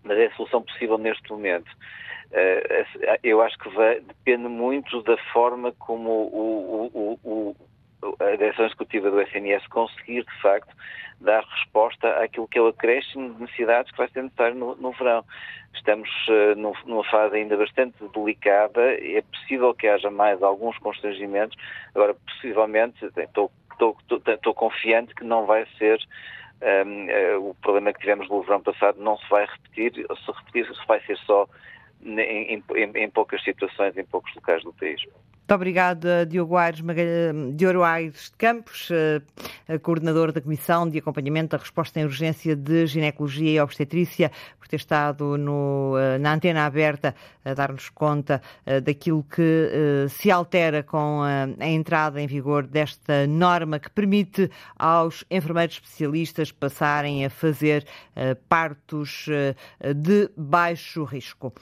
mas 0.05 0.19
é 0.19 0.27
a 0.27 0.35
solução 0.35 0.63
possível 0.63 0.99
neste 0.99 1.31
momento. 1.31 1.71
Uh, 2.31 3.19
eu 3.23 3.41
acho 3.41 3.57
que 3.59 3.69
vai, 3.71 4.01
depende 4.01 4.49
muito 4.49 5.03
da 5.03 5.17
forma 5.33 5.73
como 5.79 6.11
o, 6.11 6.91
o, 6.93 7.19
o, 7.25 7.57
a 8.03 8.37
direção 8.37 8.67
executiva 8.67 9.11
do 9.11 9.21
SNS 9.21 9.67
conseguir, 9.69 10.25
de 10.25 10.43
facto, 10.43 10.75
dar 11.21 11.43
resposta 11.45 12.09
àquilo 12.23 12.49
que 12.49 12.59
é 12.59 12.63
o 12.63 12.69
acréscimo 12.69 13.35
de 13.35 13.41
necessidades 13.43 13.91
que 13.91 13.99
vai 13.99 14.09
ser 14.09 14.23
necessário 14.23 14.55
no, 14.55 14.77
no 14.77 14.93
verão. 14.93 15.25
Estamos 15.75 16.09
uh, 16.29 16.55
numa 16.87 17.05
fase 17.05 17.37
ainda 17.37 17.57
bastante 17.57 17.97
delicada, 18.15 18.83
é 18.95 19.23
possível 19.23 19.75
que 19.75 19.87
haja 19.87 20.11
mais 20.11 20.43
alguns 20.43 20.77
constrangimentos, 20.79 21.57
agora, 21.95 22.15
possivelmente, 22.15 23.05
estou, 23.17 23.51
estou, 23.73 23.97
estou, 24.27 24.55
confiante 24.55 25.15
que 25.15 25.25
não 25.25 25.47
vai 25.47 25.67
ser 25.79 25.99
um, 26.63 26.67
ehm, 26.67 27.07
uh, 27.07 27.11
eh, 27.11 27.37
o 27.37 27.55
problema 27.61 27.93
que 27.93 28.01
tivemos 28.01 28.29
no 28.29 28.43
verão 28.43 28.63
passado 28.63 28.99
não 29.01 29.19
se 29.19 29.29
vai 29.29 29.47
repetir, 29.47 29.93
se 29.93 30.33
repetir, 30.33 30.75
se 30.75 30.87
vai 30.87 31.01
ser 31.03 31.19
só 31.19 31.47
em, 32.03 32.63
em, 32.75 32.93
em 32.95 33.11
poucas 33.11 33.43
situações, 33.43 33.97
em 33.97 34.05
poucos 34.05 34.35
locais 34.35 34.63
do 34.63 34.73
país. 34.73 35.03
Muito 35.47 35.55
obrigada, 35.55 36.27
Diogo 36.27 36.57
Aires, 36.57 36.83
Diogo 37.55 37.85
Aires 37.85 38.31
de 38.33 38.37
Campos, 38.37 38.89
eh, 38.91 39.79
coordenador 39.79 40.33
da 40.33 40.41
Comissão 40.41 40.91
de 40.91 40.99
Acompanhamento 40.99 41.57
da 41.57 41.63
Resposta 41.63 42.01
em 42.01 42.05
Urgência 42.05 42.57
de 42.57 42.85
Ginecologia 42.89 43.53
e 43.53 43.61
Obstetrícia, 43.61 44.33
por 44.59 44.67
ter 44.67 44.75
estado 44.75 45.39
no, 45.39 45.95
eh, 45.97 46.19
na 46.19 46.35
antena 46.35 46.67
aberta 46.67 47.15
a 47.45 47.55
dar-nos 47.55 47.89
conta 47.91 48.43
eh, 48.67 48.81
daquilo 48.81 49.23
que 49.23 50.09
se 50.09 50.33
altera 50.33 50.83
com 50.83 51.23
a 51.23 51.69
entrada 51.69 52.21
em 52.21 52.27
vigor 52.27 52.67
desta 52.67 53.25
norma 53.29 53.79
que 53.79 53.89
permite 53.89 54.51
aos 54.77 55.25
enfermeiros 55.31 55.77
especialistas 55.77 56.51
passarem 56.51 57.25
a 57.25 57.31
fazer 57.31 57.87
partos 58.49 59.27
de 59.95 60.29
baixo 60.37 61.05
risco. 61.05 61.55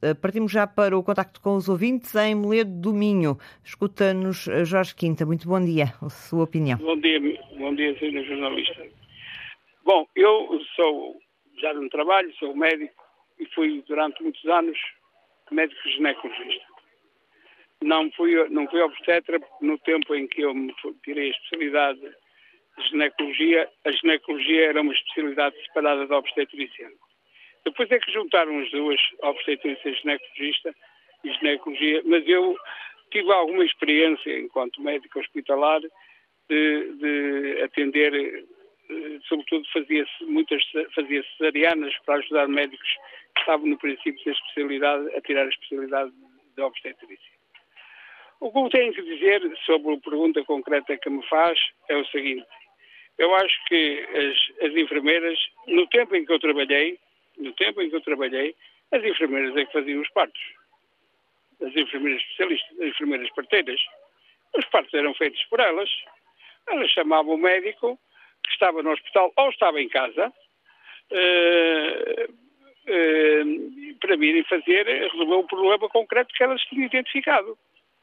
Eh, 0.00 0.14
partimos 0.14 0.52
já 0.52 0.66
para 0.66 0.96
o 0.96 1.02
contacto 1.02 1.40
com 1.40 1.56
os 1.56 1.68
ouvintes 1.68 2.14
em 2.14 2.34
Moledo 2.34 2.70
do 2.70 2.92
Minho. 2.92 3.36
Escuta-nos 3.64 4.46
eh, 4.46 4.64
Jorge 4.64 4.94
Quinta. 4.94 5.26
Muito 5.26 5.48
bom 5.48 5.60
dia. 5.60 5.86
A 6.00 6.08
sua 6.08 6.44
opinião. 6.44 6.78
Bom 6.78 6.96
dia, 7.00 7.20
bom 7.58 7.74
dia, 7.74 7.98
senhor 7.98 8.24
jornalista. 8.24 8.86
Bom, 9.84 10.06
eu 10.14 10.60
sou, 10.76 11.18
já 11.60 11.74
no 11.74 11.88
trabalho, 11.88 12.32
sou 12.38 12.54
médico 12.54 13.02
e 13.40 13.46
fui 13.46 13.82
durante 13.88 14.22
muitos 14.22 14.44
anos 14.46 14.78
médico 15.50 15.80
ginecologista. 15.88 16.66
Não 17.82 18.10
fui, 18.12 18.48
não 18.50 18.68
fui 18.68 18.80
obstetra 18.80 19.40
no 19.60 19.78
tempo 19.78 20.14
em 20.14 20.26
que 20.28 20.42
eu 20.42 20.54
me 20.54 20.72
tirei 21.04 21.28
a 21.28 21.30
especialidade 21.30 22.00
de 22.00 22.88
ginecologia. 22.88 23.68
A 23.84 23.90
ginecologia 23.92 24.66
era 24.66 24.80
uma 24.80 24.92
especialidade 24.92 25.56
separada 25.64 26.06
da 26.06 26.18
obstetrícia. 26.18 26.88
Depois 27.64 27.90
é 27.90 27.98
que 27.98 28.12
juntaram 28.12 28.58
as 28.60 28.70
duas, 28.70 29.00
obstetrícia 29.22 29.92
ginecologista 29.94 30.74
e 31.24 31.32
ginecologia, 31.34 32.02
mas 32.04 32.26
eu 32.28 32.56
tive 33.10 33.32
alguma 33.32 33.64
experiência 33.64 34.38
enquanto 34.38 34.82
médico 34.82 35.18
hospitalar 35.18 35.80
de, 36.48 36.92
de 36.94 37.62
atender, 37.62 38.14
eh, 38.14 39.18
sobretudo 39.28 39.66
fazia 39.72 40.04
muitas 40.22 40.62
fazia 40.94 41.22
cesarianas 41.36 41.94
para 42.04 42.16
ajudar 42.16 42.48
médicos 42.48 42.88
que 43.34 43.40
estavam 43.40 43.66
no 43.66 43.78
princípio 43.78 44.24
da 44.24 44.32
especialidade 44.32 45.16
a 45.16 45.20
tirar 45.20 45.46
a 45.46 45.48
especialidade 45.48 46.12
de 46.56 46.62
obstetrícia. 46.62 47.38
O 48.40 48.52
que 48.52 48.58
eu 48.58 48.70
tenho 48.70 48.92
que 48.92 49.02
dizer 49.02 49.42
sobre 49.66 49.94
a 49.94 50.00
pergunta 50.00 50.44
concreta 50.44 50.96
que 50.96 51.10
me 51.10 51.26
faz 51.26 51.58
é 51.88 51.96
o 51.96 52.06
seguinte. 52.06 52.46
Eu 53.18 53.34
acho 53.34 53.64
que 53.66 54.06
as, 54.14 54.66
as 54.68 54.76
enfermeiras, 54.76 55.38
no 55.66 55.86
tempo 55.88 56.14
em 56.14 56.24
que 56.24 56.32
eu 56.32 56.38
trabalhei, 56.38 56.98
no 57.38 57.52
tempo 57.54 57.80
em 57.80 57.90
que 57.90 57.96
eu 57.96 58.00
trabalhei, 58.00 58.54
as 58.92 59.02
enfermeiras 59.04 59.56
é 59.56 59.64
que 59.64 59.72
faziam 59.72 60.00
os 60.00 60.10
partos. 60.10 60.40
As 61.62 61.74
enfermeiras 61.74 62.22
especialistas, 62.22 62.80
as 62.80 62.88
enfermeiras 62.88 63.30
parteiras. 63.30 63.80
Os 64.56 64.64
partos 64.66 64.94
eram 64.94 65.14
feitos 65.14 65.42
por 65.44 65.60
elas. 65.60 65.90
Elas 66.68 66.90
chamavam 66.90 67.34
o 67.34 67.38
médico 67.38 67.98
que 68.44 68.52
estava 68.52 68.82
no 68.82 68.90
hospital 68.90 69.32
ou 69.36 69.50
estava 69.50 69.80
em 69.80 69.88
casa 69.88 70.32
uh, 71.10 72.32
uh, 72.32 73.98
para 74.00 74.16
virem 74.16 74.44
fazer, 74.44 74.86
resolver 74.86 75.34
um 75.34 75.46
problema 75.46 75.88
concreto 75.88 76.32
que 76.34 76.42
elas 76.42 76.62
tinham 76.62 76.86
identificado. 76.86 77.58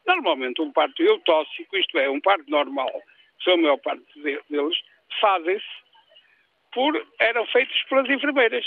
Normalmente 0.05 0.61
um 0.61 0.71
parto 0.71 1.01
eutóxico, 1.01 1.75
isto 1.77 1.97
é, 1.97 2.09
um 2.09 2.21
parto 2.21 2.49
normal, 2.49 2.91
que 3.37 3.43
são 3.43 3.53
a 3.53 3.57
maior 3.57 3.77
parte 3.77 4.03
deles, 4.21 4.77
fazem-se 5.19 5.65
por 6.73 7.07
eram 7.19 7.45
feitos 7.47 7.81
pelas 7.83 8.07
enfermeiras 8.09 8.65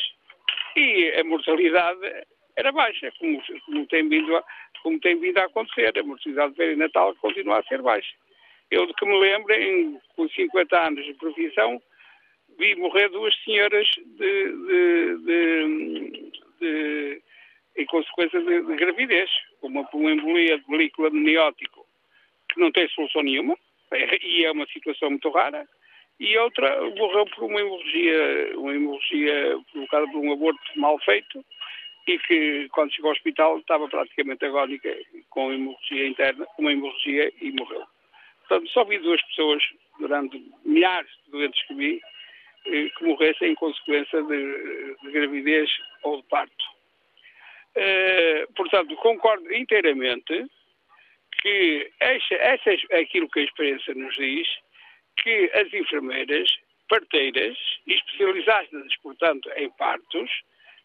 e 0.78 1.20
a 1.20 1.24
mortalidade 1.24 2.00
era 2.56 2.72
baixa, 2.72 3.12
como, 3.18 3.42
como, 3.66 3.86
tem, 3.86 4.08
vindo 4.08 4.36
a, 4.36 4.44
como 4.82 4.98
tem 5.00 5.18
vindo 5.18 5.38
a 5.38 5.44
acontecer. 5.44 5.98
A 5.98 6.02
mortalidade 6.02 6.54
perinatal 6.54 7.14
continua 7.16 7.58
a 7.58 7.64
ser 7.64 7.82
baixa. 7.82 8.14
Eu, 8.70 8.86
de 8.86 8.94
que 8.94 9.06
me 9.06 9.18
lembro, 9.18 9.52
em, 9.54 9.98
com 10.14 10.28
50 10.28 10.86
anos 10.86 11.04
de 11.04 11.14
profissão, 11.14 11.80
vi 12.58 12.74
morrer 12.76 13.08
duas 13.08 13.34
senhoras 13.44 13.88
de, 13.88 15.16
de, 15.16 16.30
de, 16.60 17.22
em 17.76 17.86
consequência 17.86 18.40
de, 18.40 18.60
gravidez, 18.76 19.30
uma 19.62 19.84
por 19.84 19.98
uma 20.00 20.12
embolia 20.12 20.58
de 20.58 20.64
película 20.64 21.08
amniótico, 21.08 21.86
que 22.52 22.60
não 22.60 22.72
tem 22.72 22.88
solução 22.88 23.22
nenhuma, 23.22 23.56
e 24.22 24.44
é 24.44 24.50
uma 24.50 24.66
situação 24.66 25.10
muito 25.10 25.30
rara, 25.30 25.66
e 26.18 26.36
outra 26.38 26.80
morreu 26.96 27.26
por 27.26 27.44
uma 27.44 27.60
hemorragia, 27.60 28.52
uma 28.56 28.74
hemorragia 28.74 29.58
provocada 29.72 30.06
por 30.08 30.18
um 30.18 30.32
aborto 30.32 30.60
mal 30.76 30.98
feito, 31.00 31.44
e 32.06 32.18
que, 32.20 32.68
quando 32.70 32.92
chegou 32.92 33.10
ao 33.10 33.16
hospital, 33.16 33.58
estava 33.58 33.86
praticamente 33.88 34.44
agónica, 34.44 34.96
com 35.30 35.52
hemorragia 35.52 36.08
interna, 36.08 36.46
uma 36.58 36.72
hemorragia, 36.72 37.32
e 37.40 37.52
morreu. 37.52 37.84
Portanto, 38.40 38.70
só 38.70 38.84
vi 38.84 38.98
duas 38.98 39.22
pessoas, 39.26 39.62
durante 40.00 40.42
milhares 40.64 41.10
de 41.24 41.32
doentes 41.32 41.62
que 41.66 41.74
vi, 41.74 42.00
eh, 42.66 42.88
que 42.96 43.04
morressem 43.04 43.52
em 43.52 43.54
consequência 43.54 44.22
de, 44.22 44.96
de 45.02 45.10
gravidez 45.10 45.70
ou 46.02 46.16
de 46.16 46.28
parto. 46.28 46.78
Uh, 47.76 48.52
portanto, 48.54 48.96
concordo 48.96 49.54
inteiramente 49.54 50.46
que 51.40 51.90
essa, 52.00 52.34
essa 52.34 52.70
aquilo 52.96 53.28
que 53.28 53.40
a 53.40 53.44
experiência 53.44 53.94
nos 53.94 54.16
diz, 54.16 54.48
que 55.22 55.50
as 55.54 55.72
enfermeiras 55.72 56.48
parteiras, 56.88 57.56
especializadas, 57.86 58.96
portanto, 59.02 59.50
em 59.56 59.70
partos, 59.70 60.30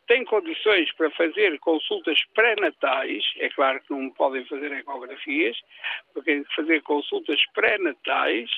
têm 0.08 0.26
condições 0.26 0.92
para 0.94 1.10
fazer 1.12 1.58
consultas 1.60 2.20
pré-natais, 2.34 3.24
é 3.38 3.50
claro 3.50 3.82
que 3.82 3.94
não 3.94 4.10
podem 4.12 4.46
fazer 4.46 4.72
ecografias, 4.72 5.58
porque 6.14 6.44
fazer 6.56 6.82
consultas 6.82 7.40
pré-natais 7.54 8.50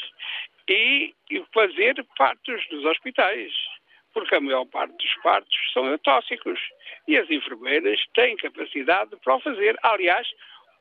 e, 0.67 1.13
fazer 1.53 2.03
partos 2.17 2.67
dos 2.70 2.84
hospitais, 2.86 3.53
porque 4.13 4.36
a 4.36 4.41
maior 4.41 4.65
parte 4.65 4.96
dos 4.98 5.15
partos 5.22 5.74
são 5.74 5.86
eutóxicos 5.86 6.60
e 7.08 7.17
as 7.17 7.29
enfermeiras 7.29 8.03
têm 8.15 8.36
capacidade 8.38 9.15
para 9.17 9.36
o 9.36 9.39
fazer. 9.41 9.77
Aliás, 9.84 10.27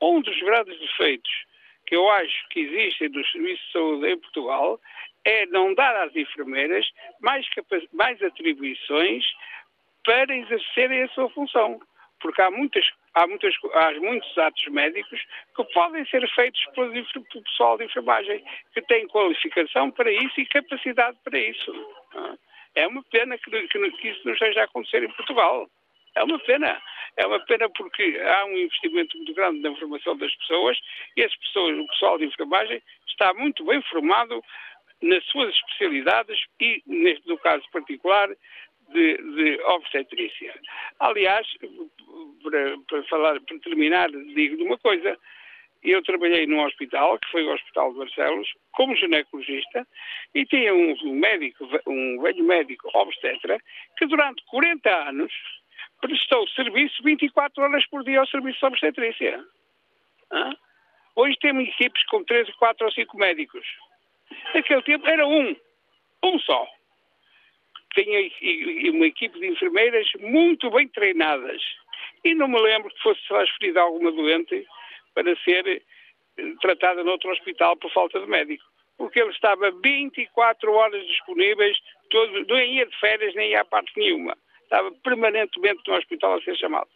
um 0.01 0.21
dos 0.23 0.39
grandes 0.41 0.79
defeitos 0.79 1.45
que 1.87 1.97
eu 1.97 2.09
acho 2.11 2.49
que 2.51 2.61
existem 2.61 3.09
no 3.09 3.25
Serviço 3.27 3.65
de 3.67 3.73
Saúde 3.73 4.09
em 4.09 4.19
Portugal 4.19 4.81
é 5.25 5.47
não 5.47 5.75
dar 5.75 5.97
às 6.05 6.15
enfermeiras 6.15 6.87
mais, 7.21 7.47
mais 7.93 8.23
atribuições 8.23 9.25
para 10.05 10.37
exercerem 10.37 11.03
a 11.03 11.09
sua 11.09 11.31
função. 11.31 11.81
Porque 12.21 12.41
há, 12.41 12.51
muitas, 12.51 12.87
há, 13.15 13.27
muitas, 13.27 13.55
há 13.75 13.93
muitos 14.01 14.39
atos 14.39 14.67
médicos 14.69 15.21
que 15.55 15.65
podem 15.73 16.07
ser 16.07 16.27
feitos 16.35 16.65
pelo, 16.75 16.91
pelo 16.93 17.45
pessoal 17.45 17.77
de 17.77 17.85
enfermagem, 17.85 18.43
que 18.73 18.83
tem 18.83 19.07
qualificação 19.09 19.91
para 19.91 20.11
isso 20.11 20.41
e 20.41 20.47
capacidade 20.47 21.19
para 21.23 21.39
isso. 21.39 21.73
É 22.75 22.87
uma 22.87 23.03
pena 23.05 23.37
que, 23.39 23.51
que, 23.69 23.91
que 23.91 24.09
isso 24.09 24.21
não 24.25 24.33
esteja 24.33 24.63
a 24.63 24.65
acontecer 24.65 25.03
em 25.03 25.13
Portugal. 25.13 25.69
É 26.15 26.23
uma 26.25 26.39
pena. 26.39 26.81
É 27.17 27.27
uma 27.27 27.41
pena 27.41 27.69
porque 27.71 28.21
há 28.25 28.45
um 28.47 28.57
investimento 28.57 29.17
muito 29.17 29.35
grande 29.35 29.61
na 29.61 29.75
formação 29.77 30.17
das 30.17 30.35
pessoas 30.37 30.79
e 31.17 31.23
as 31.23 31.35
pessoas, 31.37 31.79
o 31.79 31.87
pessoal 31.89 32.19
de 32.19 32.25
enfermagem 32.25 32.83
está 33.07 33.33
muito 33.35 33.65
bem 33.65 33.81
formado 33.83 34.43
nas 35.03 35.25
suas 35.27 35.55
especialidades 35.55 36.39
e, 36.61 36.83
neste, 36.87 37.29
no 37.29 37.39
caso 37.39 37.65
particular, 37.71 38.29
de, 38.93 39.17
de 39.17 39.61
obstetrícia. 39.63 40.55
Aliás, 40.99 41.47
para, 42.43 42.79
para, 42.89 43.03
falar, 43.05 43.41
para 43.41 43.59
terminar, 43.61 44.11
digo-lhe 44.11 44.65
uma 44.65 44.79
coisa. 44.79 45.19
Eu 45.83 46.03
trabalhei 46.03 46.47
num 46.47 46.65
hospital, 46.65 47.19
que 47.19 47.31
foi 47.31 47.45
o 47.45 47.53
Hospital 47.53 47.93
de 47.93 47.99
Barcelos, 47.99 48.49
como 48.73 48.97
ginecologista, 48.97 49.87
e 50.35 50.47
tinha 50.47 50.75
um, 50.75 50.97
médico, 51.13 51.69
um 51.87 52.23
velho 52.23 52.43
médico 52.43 52.89
obstetra, 52.95 53.59
que 53.99 54.07
durante 54.07 54.43
40 54.47 55.09
anos 55.11 55.31
prestou 56.07 56.47
serviço 56.49 57.03
24 57.03 57.63
horas 57.63 57.87
por 57.87 58.05
dia 58.05 58.21
ao 58.21 58.27
serviço 58.27 58.59
de 58.59 58.67
obstetrícia. 58.67 59.45
Hoje 61.17 61.37
temos 61.41 61.67
equipes 61.69 62.05
com 62.07 62.23
3, 62.25 62.53
4 62.57 62.87
ou 62.87 62.93
5 62.93 63.17
médicos. 63.17 63.67
Naquele 64.55 64.83
tempo 64.83 65.07
era 65.09 65.27
um, 65.27 65.57
um 66.23 66.39
só 66.41 66.67
tinha 67.95 68.19
uma 68.93 69.07
equipe 69.07 69.39
de 69.39 69.47
enfermeiras 69.47 70.07
muito 70.21 70.71
bem 70.71 70.89
treinadas. 70.89 71.63
E 72.25 72.35
não 72.35 72.49
me 72.49 72.61
lembro 72.61 72.91
que 72.91 73.03
fosse 73.03 73.21
transferida 73.29 73.81
alguma 73.81 74.11
doente 74.11 74.67
para 75.15 75.35
ser 75.45 75.67
eh, 75.69 75.83
tratada 76.61 77.05
noutro 77.05 77.31
hospital 77.31 77.77
por 77.77 77.93
falta 77.93 78.19
de 78.19 78.27
médico. 78.27 78.65
Porque 78.99 79.21
ele 79.21 79.31
estava 79.31 79.71
24 79.71 80.73
horas 80.73 81.07
disponíveis, 81.07 81.79
todo, 82.11 82.45
não 82.47 82.59
ia 82.59 82.87
de 82.87 82.99
férias 82.99 83.35
nem 83.35 83.51
ia 83.51 83.61
a 83.61 83.65
parte 83.65 83.93
nenhuma. 83.97 84.37
Estava 84.65 84.91
permanentemente 85.03 85.83
no 85.87 85.95
hospital 85.95 86.35
a 86.35 86.43
ser 86.43 86.57
chamado. 86.57 86.89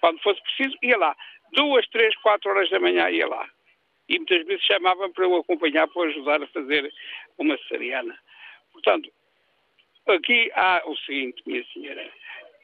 Quando 0.00 0.22
fosse 0.22 0.42
preciso, 0.42 0.76
ia 0.82 0.96
lá. 0.96 1.14
Duas, 1.52 1.86
três, 1.88 2.14
quatro 2.16 2.50
horas 2.50 2.70
da 2.70 2.80
manhã 2.80 3.08
ia 3.10 3.26
lá. 3.26 3.48
E 4.08 4.18
muitas 4.18 4.44
vezes 4.46 4.64
chamavam 4.64 5.12
para 5.12 5.24
eu 5.24 5.36
acompanhar, 5.36 5.88
para 5.88 6.08
ajudar 6.08 6.42
a 6.42 6.46
fazer 6.48 6.92
uma 7.38 7.56
cesariana. 7.58 8.16
Portanto, 8.72 9.10
Aqui 10.06 10.50
há 10.54 10.82
o 10.86 10.96
seguinte, 10.98 11.42
minha 11.46 11.64
senhora. 11.72 12.08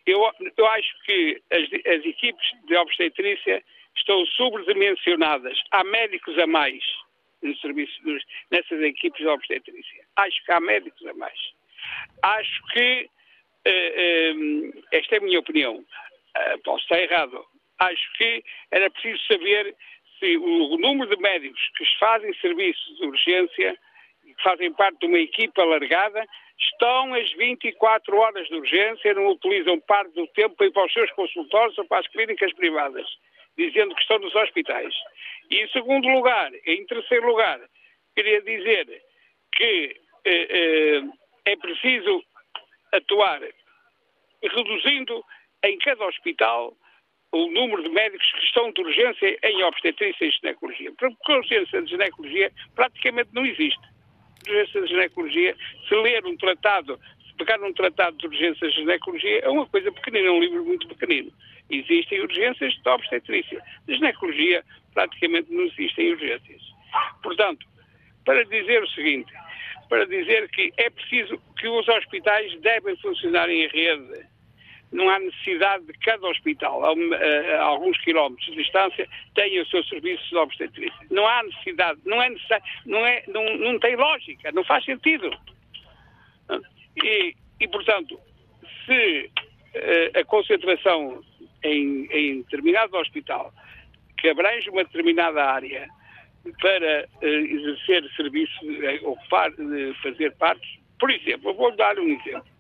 Eu, 0.07 0.31
eu 0.57 0.67
acho 0.69 1.03
que 1.05 1.43
as, 1.51 1.65
as 1.65 2.05
equipes 2.05 2.53
de 2.67 2.77
obstetrícia 2.77 3.63
estão 3.97 4.25
sobredimensionadas. 4.27 5.61
Há 5.73 5.83
médicos 5.83 6.39
a 6.39 6.47
mais 6.47 6.83
no 7.43 7.57
serviço, 7.57 8.01
nessas 8.51 8.81
equipes 8.81 9.21
de 9.21 9.27
obstetrícia. 9.27 10.05
Acho 10.17 10.45
que 10.45 10.53
há 10.53 10.61
médicos 10.61 11.05
a 11.05 11.15
mais. 11.15 11.39
Acho 12.23 12.63
que, 12.73 13.11
uh, 13.67 14.85
esta 14.93 15.17
é 15.17 15.19
a 15.19 15.23
minha 15.23 15.41
opinião, 15.41 15.77
uh, 15.77 16.59
posso 16.65 16.83
estar 16.85 17.01
errado, 17.01 17.45
acho 17.79 18.13
que 18.17 18.45
era 18.71 18.91
preciso 18.91 19.23
saber 19.27 19.75
se 20.19 20.37
o, 20.37 20.79
número 20.79 21.15
de 21.15 21.21
médicos 21.21 21.61
que 21.77 21.85
fazem 21.99 22.33
serviços 22.35 22.97
de 22.97 23.07
urgência, 23.07 23.77
que 24.23 24.43
fazem 24.43 24.73
parte 24.73 25.01
de 25.01 25.07
uma 25.07 25.19
equipa 25.19 25.63
alargada, 25.63 26.25
estão 26.59 27.13
às 27.15 27.33
24 27.33 28.17
horas 28.17 28.47
de 28.47 28.55
urgência, 28.55 29.15
não 29.15 29.29
utilizam 29.29 29.81
parte 29.81 30.13
do 30.13 30.27
tempo 30.29 30.55
para 30.55 30.67
ir 30.67 30.73
para 30.73 30.87
os 30.87 30.93
seus 30.93 31.11
consultórios 31.13 31.77
ou 31.77 31.85
para 31.87 31.99
as 31.99 32.07
clínicas 32.09 32.53
privadas, 32.53 33.07
dizendo 33.57 33.95
que 33.97 34.01
estão 34.01 34.21
nos 34.21 34.35
hospitais. 34.35 34.95
E 35.51 35.61
em 35.61 35.69
segundo 35.71 36.09
lugar, 36.09 36.53
em 36.67 36.87
terceiro 36.87 37.27
lugar, 37.27 37.61
queria 38.15 38.41
dizer 38.43 39.03
que 39.57 39.97
é 40.25 41.57
preciso 41.57 42.23
atuar 42.93 43.41
reduzindo 44.43 45.25
em 45.65 45.79
cada 45.79 46.05
hospital 46.07 46.77
o 47.33 47.51
número 47.51 47.83
de 47.83 47.89
médicos 47.89 48.31
que 48.33 48.45
estão 48.45 48.71
de 48.73 48.81
urgência 48.83 49.39
em 49.43 49.63
obstetrícia 49.63 50.27
e 50.27 50.31
ginecologia. 50.31 50.93
Porque 50.99 51.33
a 51.33 51.37
urgência 51.37 51.83
de 51.83 51.91
ginecologia 51.91 52.53
praticamente 52.75 53.31
não 53.33 53.47
existe 53.47 53.93
urgências 54.49 54.85
de 54.85 54.91
ginecologia, 54.91 55.57
se 55.89 55.95
ler 55.95 56.25
um 56.27 56.37
tratado, 56.37 56.99
se 57.27 57.35
pegar 57.37 57.61
um 57.63 57.73
tratado 57.73 58.17
de 58.19 58.27
urgências 58.27 58.73
de 58.73 58.81
ginecologia, 58.81 59.41
é 59.41 59.49
uma 59.49 59.67
coisa 59.67 59.91
pequenina, 59.93 60.29
é 60.29 60.31
um 60.31 60.41
livro 60.41 60.65
muito 60.65 60.89
pequenino. 60.89 61.33
Existem 61.71 62.21
urgências 62.21 62.75
de 62.75 62.89
obstetrícia. 62.89 63.63
De 63.87 63.95
ginecologia, 63.95 64.65
praticamente 64.93 65.53
não 65.53 65.65
existem 65.65 66.13
urgências. 66.13 66.63
Portanto, 67.23 67.67
para 68.25 68.45
dizer 68.45 68.83
o 68.83 68.89
seguinte, 68.89 69.33
para 69.93 70.07
dizer 70.07 70.49
que 70.49 70.73
é 70.79 70.89
preciso 70.89 71.39
que 71.59 71.69
os 71.69 71.87
hospitais 71.87 72.59
devem 72.63 72.97
funcionar 72.97 73.51
em 73.51 73.69
rede 73.69 74.27
não 74.91 75.07
há 75.11 75.19
necessidade 75.19 75.85
de 75.85 75.93
cada 75.99 76.27
hospital, 76.29 76.83
a, 76.83 76.89
a, 76.89 77.63
alguns 77.63 77.99
quilómetros 77.99 78.47
de 78.47 78.57
distância, 78.57 79.07
tenha 79.35 79.63
o 79.63 79.67
seu 79.67 79.85
serviço 79.85 80.27
de 80.31 80.37
obstetrícia. 80.37 81.07
Não 81.11 81.27
há 81.27 81.43
necessidade, 81.43 82.01
não 82.07 82.23
é 82.23 82.31
necessário, 82.31 82.65
não, 82.87 83.07
é, 83.07 83.23
não, 83.29 83.57
não 83.59 83.79
tem 83.79 83.95
lógica, 83.95 84.51
não 84.53 84.65
faz 84.65 84.83
sentido. 84.87 85.31
E, 87.05 87.35
e 87.61 87.69
portanto, 87.69 88.19
se 88.87 89.31
uh, 89.77 90.19
a 90.21 90.25
concentração 90.25 91.23
em, 91.63 92.07
em 92.11 92.43
determinado 92.43 92.97
hospital, 92.97 93.53
que 94.17 94.31
abrange 94.31 94.71
uma 94.71 94.85
determinada 94.85 95.45
área, 95.45 95.87
para 96.61 97.09
uh, 97.23 97.27
exercer 97.27 98.09
serviço, 98.17 98.59
uh, 98.65 99.11
ocupar, 99.11 99.51
uh, 99.51 99.95
fazer 100.03 100.33
parte, 100.37 100.81
por 100.99 101.11
exemplo, 101.11 101.51
eu 101.51 101.55
vou 101.55 101.75
dar 101.77 101.99
um 101.99 102.09
exemplo. 102.09 102.51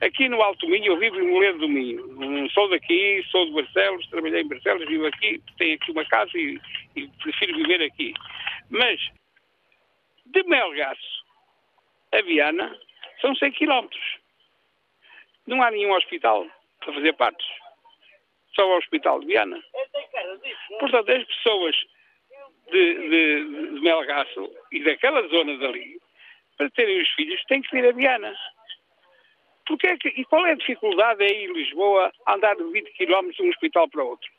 Aqui 0.00 0.28
no 0.28 0.42
Alto 0.42 0.68
Minho, 0.68 0.86
eu 0.86 0.98
vivo 0.98 1.18
em 1.20 1.30
Moledo 1.30 1.58
do 1.60 1.68
Minho. 1.68 2.06
Não 2.08 2.48
sou 2.50 2.68
daqui, 2.68 3.24
sou 3.30 3.46
de 3.46 3.52
Barcelos, 3.52 4.06
trabalhei 4.08 4.42
em 4.42 4.48
Barcelos, 4.48 4.86
vivo 4.86 5.06
aqui, 5.06 5.40
tenho 5.56 5.74
aqui 5.74 5.90
uma 5.92 6.04
casa 6.04 6.30
e, 6.34 6.60
e 6.96 7.08
prefiro 7.22 7.56
viver 7.56 7.82
aqui. 7.82 8.12
Mas, 8.70 9.00
de 10.26 10.42
Melgaço 10.44 11.24
a 12.12 12.22
Viana, 12.22 12.76
são 13.20 13.34
100 13.34 13.52
quilómetros. 13.52 14.18
Não 15.46 15.62
há 15.62 15.70
nenhum 15.70 15.92
hospital 15.92 16.46
para 16.80 16.92
fazer 16.92 17.12
partos. 17.14 17.46
Só 18.54 18.68
o 18.68 18.78
Hospital 18.78 19.20
de 19.20 19.26
Viana. 19.26 19.60
Portanto, 20.78 21.10
as 21.10 21.24
pessoas 21.24 21.76
de, 22.70 22.94
de, 23.08 23.74
de 23.74 23.80
Melgaço 23.80 24.50
e 24.72 24.82
daquela 24.84 25.26
zona 25.28 25.56
dali, 25.58 25.98
para 26.56 26.70
terem 26.70 27.02
os 27.02 27.08
filhos, 27.10 27.42
têm 27.44 27.62
que 27.62 27.70
vir 27.74 27.88
a 27.88 27.92
Viana. 27.92 28.34
Porque 29.66 29.86
é 29.86 29.96
que, 29.96 30.08
e 30.08 30.24
qual 30.26 30.46
é 30.46 30.52
a 30.52 30.56
dificuldade 30.56 31.22
aí 31.22 31.44
em 31.44 31.52
Lisboa 31.52 32.12
andar 32.28 32.54
de 32.56 32.64
20 32.64 32.92
km 32.92 33.30
de 33.30 33.42
um 33.42 33.48
hospital 33.48 33.88
para 33.88 34.04
outro? 34.04 34.30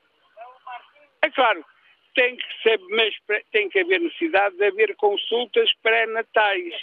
É 1.21 1.29
claro, 1.31 1.65
tem 2.13 2.35
que, 2.35 2.45
ser, 2.61 2.79
mas 2.89 3.13
tem 3.51 3.69
que 3.69 3.79
haver 3.79 3.99
necessidade 3.99 4.55
de 4.55 4.65
haver 4.65 4.95
consultas 4.95 5.69
pré-natais. 5.81 6.73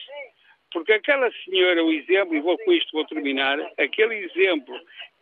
Porque 0.72 0.92
aquela 0.92 1.30
senhora, 1.44 1.84
o 1.84 1.92
exemplo, 1.92 2.34
e 2.34 2.40
vou 2.40 2.58
com 2.58 2.72
isto 2.72 2.92
vou 2.92 3.06
terminar, 3.06 3.58
aquele 3.78 4.16
exemplo 4.16 4.78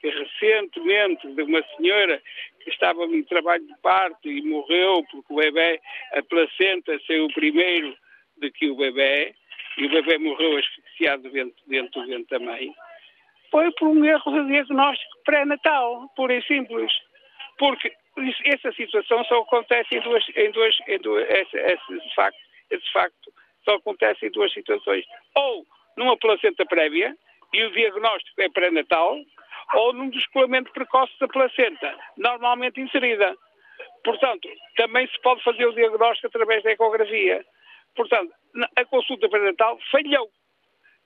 recentemente 0.08 1.26
de 1.28 1.42
uma 1.42 1.62
senhora 1.76 2.22
que 2.62 2.70
estava 2.70 3.04
em 3.04 3.22
trabalho 3.24 3.66
de 3.66 3.74
parto 3.82 4.28
e 4.28 4.42
morreu 4.42 5.04
porque 5.10 5.32
o 5.32 5.36
bebê, 5.36 5.80
a 6.12 6.22
placenta 6.22 6.98
saiu 7.06 7.28
primeiro 7.34 7.96
do 8.38 8.50
que 8.52 8.70
o 8.70 8.76
bebê, 8.76 9.34
e 9.78 9.86
o 9.86 9.90
bebê 9.90 10.18
morreu 10.18 10.58
asfixiado 10.58 11.30
dentro, 11.30 11.62
dentro 11.66 12.00
do 12.00 12.06
ventre 12.06 12.38
da 12.38 12.44
mãe, 12.44 12.74
foi 13.50 13.70
por 13.72 13.88
um 13.88 14.04
erro 14.04 14.30
de 14.30 14.48
diagnóstico 14.48 15.18
pré-natal, 15.24 16.08
pura 16.16 16.34
e 16.34 16.42
simples. 16.44 16.92
Porque 17.58 17.92
essa 18.46 18.72
situação 18.72 19.24
só 19.24 19.40
acontece 19.40 19.96
em 19.96 20.00
duas, 20.00 20.24
em 20.36 20.50
duas, 20.50 20.76
em 20.88 20.98
duas 20.98 21.28
esse, 21.30 21.56
esse, 21.56 22.14
facto, 22.14 22.38
esse 22.70 22.92
facto 22.92 23.32
só 23.64 23.74
acontece 23.74 24.26
em 24.26 24.30
duas 24.30 24.52
situações. 24.52 25.04
Ou 25.34 25.66
numa 25.96 26.16
placenta 26.16 26.64
prévia, 26.64 27.14
e 27.52 27.64
o 27.64 27.72
diagnóstico 27.72 28.40
é 28.40 28.48
pré-natal, 28.48 29.18
ou 29.74 29.92
num 29.92 30.11
descolamento 30.11 30.72
precoce 30.72 31.12
da 31.20 31.28
placenta, 31.28 31.96
normalmente 32.16 32.80
inserida. 32.80 33.37
Portanto, 34.04 34.48
também 34.76 35.06
se 35.06 35.20
pode 35.20 35.42
fazer 35.42 35.66
o 35.66 35.74
diagnóstico 35.74 36.26
através 36.26 36.62
da 36.62 36.72
ecografia. 36.72 37.44
Portanto, 37.94 38.33
a 38.76 38.85
consulta 38.85 39.28
pré-natal 39.28 39.78
falhou. 39.90 40.30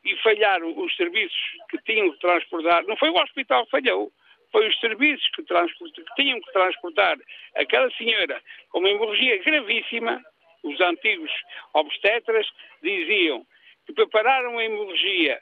E 0.05 0.15
falharam 0.19 0.79
os 0.79 0.95
serviços 0.97 1.41
que 1.71 1.79
tinham 1.79 2.13
que 2.13 2.19
transportar. 2.19 2.85
Não 2.85 2.95
foi 2.97 3.09
o 3.09 3.17
hospital 3.17 3.65
que 3.65 3.71
falhou, 3.71 4.13
foi 4.53 4.69
os 4.69 4.79
serviços 4.79 5.27
que, 5.31 5.43
que 5.43 6.15
tinham 6.15 6.41
que 6.43 6.53
transportar 6.53 7.17
aquela 7.57 7.91
senhora 7.93 8.41
com 8.69 8.81
uma 8.81 8.91
hemorragia 8.91 9.43
gravíssima. 9.43 10.23
Os 10.63 10.79
antigos 10.81 11.31
obstetras 11.73 12.47
diziam 12.83 13.47
que 13.87 13.95
prepararam 13.95 14.59
a 14.59 14.65
hemorragia 14.65 15.41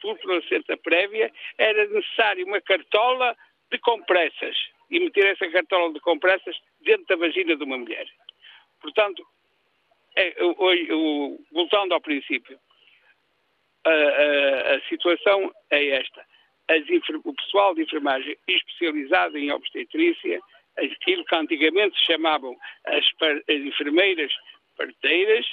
por 0.00 0.18
placenta 0.18 0.76
prévia, 0.78 1.32
era 1.58 1.86
necessário 1.86 2.46
uma 2.46 2.60
cartola 2.60 3.36
de 3.70 3.78
compressas 3.78 4.56
e 4.90 5.00
meter 5.00 5.26
essa 5.26 5.48
cartola 5.50 5.92
de 5.92 6.00
compressas 6.00 6.56
dentro 6.80 7.06
da 7.06 7.16
vagina 7.16 7.56
de 7.56 7.64
uma 7.64 7.78
mulher. 7.78 8.06
Portanto, 8.80 9.26
é, 10.16 10.34
voltando 11.52 11.92
ao 11.92 12.00
princípio, 12.00 12.58
a, 13.84 13.90
a, 13.90 14.74
a 14.76 14.80
situação 14.88 15.52
é 15.70 15.88
esta. 15.88 16.24
O 17.24 17.34
pessoal 17.34 17.74
de 17.74 17.82
enfermagem 17.82 18.36
especializado 18.48 19.36
em 19.36 19.52
obstetrícia, 19.52 20.40
aquilo 20.76 21.24
que 21.24 21.36
antigamente 21.36 21.98
se 21.98 22.06
chamavam 22.06 22.56
as, 22.86 23.04
as 23.48 23.56
enfermeiras 23.56 24.32
parteiras, 24.76 25.46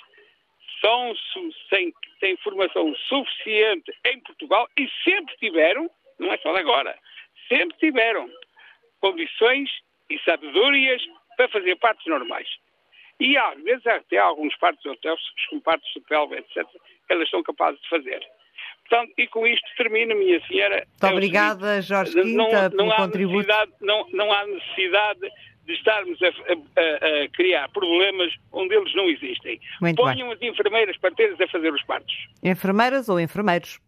são, 0.82 1.14
sem, 1.70 1.94
têm 2.20 2.36
formação 2.38 2.94
suficiente 3.08 3.94
em 4.06 4.20
Portugal 4.22 4.68
e 4.78 4.90
sempre 5.04 5.36
tiveram, 5.38 5.90
não 6.20 6.34
é 6.34 6.38
só 6.40 6.56
agora, 6.56 6.98
sempre 7.48 7.78
tiveram 7.78 8.30
condições 9.00 9.70
e 10.10 10.20
sabedorias 10.20 11.02
para 11.38 11.48
fazer 11.50 11.76
partes 11.78 12.06
normais. 12.08 12.48
E 13.20 13.38
às 13.38 13.62
vezes 13.62 13.86
até 13.86 14.18
há 14.18 14.24
alguns 14.26 14.56
partes 14.58 14.84
hotéis, 14.86 15.20
com 15.50 15.60
partes 15.60 15.92
de 15.94 16.02
pelve, 16.02 16.38
etc., 16.38 16.66
que 17.08 17.14
elas 17.14 17.30
são 17.30 17.44
capazes 17.44 17.80
de 17.82 17.90
fazer. 17.90 18.28
Portanto, 18.90 19.14
e 19.18 19.28
com 19.28 19.48
isto 19.48 19.68
termino, 19.78 20.16
minha 20.16 20.46
senhora. 20.48 20.86
Muito 20.88 21.06
é 21.06 21.10
obrigada, 21.10 21.82
Jorge 21.82 22.14
Quinta, 22.14 22.28
não, 22.28 22.52
não 22.52 22.70
pelo 22.70 22.96
contributo. 22.96 23.48
Não, 23.80 24.08
não 24.12 24.34
há 24.34 24.46
necessidade 24.46 25.32
de 25.66 25.74
estarmos 25.74 26.20
a, 26.22 26.28
a, 26.28 27.24
a, 27.24 27.30
criar 27.30 27.70
problemas 27.70 28.34
onde 28.52 28.76
eles 28.76 28.94
não 28.96 29.10
existem. 29.10 29.60
Muito 29.80 29.98
Ponham 29.98 30.30
bem. 30.30 30.34
as 30.34 30.42
enfermeiras 30.42 30.98
parteiras 30.98 31.40
a 31.40 31.48
fazer 31.48 31.74
os 31.74 31.84
partos. 31.84 32.14
Enfermeiras 32.44 33.10
ou 33.10 33.20
enfermeiros? 33.20 33.80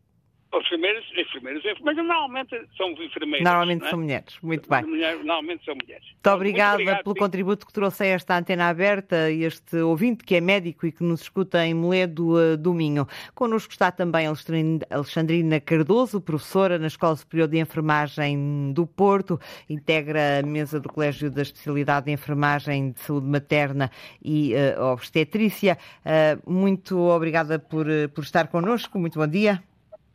Enfermeiras, 0.59 1.03
enfermeiras, 1.17 1.65
enfermeiras, 1.65 2.05
normalmente 2.05 2.61
são 2.77 2.91
enfermeiras. 2.91 3.43
Normalmente 3.43 3.85
é? 3.85 3.89
são 3.89 3.99
mulheres, 3.99 4.37
muito 4.41 4.69
bem. 4.69 4.81
Normalmente 4.83 5.65
são 5.65 5.75
mulheres. 5.75 6.05
Muito 6.05 6.29
obrigada 6.29 6.73
muito 6.77 6.83
obrigado, 6.83 7.03
pelo 7.03 7.15
sim. 7.15 7.19
contributo 7.19 7.65
que 7.65 7.73
trouxe 7.73 8.03
a 8.03 8.07
esta 8.07 8.37
antena 8.37 8.69
aberta 8.69 9.31
e 9.31 9.43
este 9.43 9.77
ouvinte 9.77 10.23
que 10.23 10.35
é 10.35 10.41
médico 10.41 10.85
e 10.85 10.91
que 10.91 11.03
nos 11.03 11.21
escuta 11.21 11.65
em 11.65 11.73
Moledo 11.73 12.35
uh, 12.35 12.57
do 12.57 12.73
Minho. 12.73 13.07
Connosco 13.33 13.71
está 13.71 13.91
também 13.91 14.27
Alexandrina 14.27 15.59
Cardoso, 15.59 16.21
professora 16.21 16.77
na 16.77 16.87
Escola 16.87 17.15
Superior 17.15 17.47
de 17.47 17.59
Enfermagem 17.59 18.71
do 18.73 18.85
Porto, 18.85 19.39
integra 19.69 20.39
a 20.39 20.43
mesa 20.43 20.79
do 20.79 20.89
Colégio 20.89 21.29
da 21.31 21.41
Especialidade 21.41 22.07
de 22.07 22.11
Enfermagem 22.11 22.91
de 22.91 22.99
Saúde 22.99 23.27
Materna 23.27 23.91
e 24.23 24.53
uh, 24.53 24.83
Obstetrícia. 24.91 25.77
Uh, 26.05 26.51
muito 26.51 26.97
obrigada 26.99 27.59
por, 27.59 27.85
por 28.13 28.23
estar 28.23 28.47
connosco, 28.47 28.99
muito 28.99 29.19
bom 29.19 29.27
dia. 29.27 29.61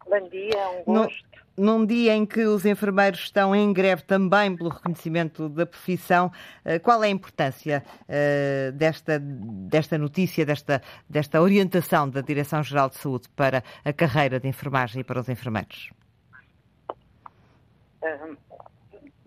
Bom 0.08 0.28
dia, 0.28 0.68
um 0.70 0.84
gosto. 0.84 1.28
num 1.56 1.84
dia 1.84 2.14
em 2.14 2.24
que 2.24 2.40
os 2.46 2.64
enfermeiros 2.64 3.20
estão 3.20 3.54
em 3.54 3.70
greve 3.74 4.02
também 4.02 4.56
pelo 4.56 4.70
reconhecimento 4.70 5.50
da 5.50 5.66
profissão, 5.66 6.32
eh, 6.64 6.78
qual 6.78 7.04
é 7.04 7.08
a 7.08 7.10
importância 7.10 7.82
uh, 7.84 8.72
desta, 8.72 9.18
desta 9.20 9.98
notícia, 9.98 10.46
desta, 10.46 10.80
desta 11.10 11.42
orientação 11.42 12.08
da 12.08 12.22
Direção-Geral 12.22 12.88
de 12.88 12.96
Saúde 12.96 13.28
para 13.36 13.62
a 13.84 13.92
carreira 13.92 14.40
de 14.40 14.48
enfermagem 14.48 15.02
e 15.02 15.04
para 15.04 15.20
os 15.20 15.28
enfermeiros? 15.28 15.90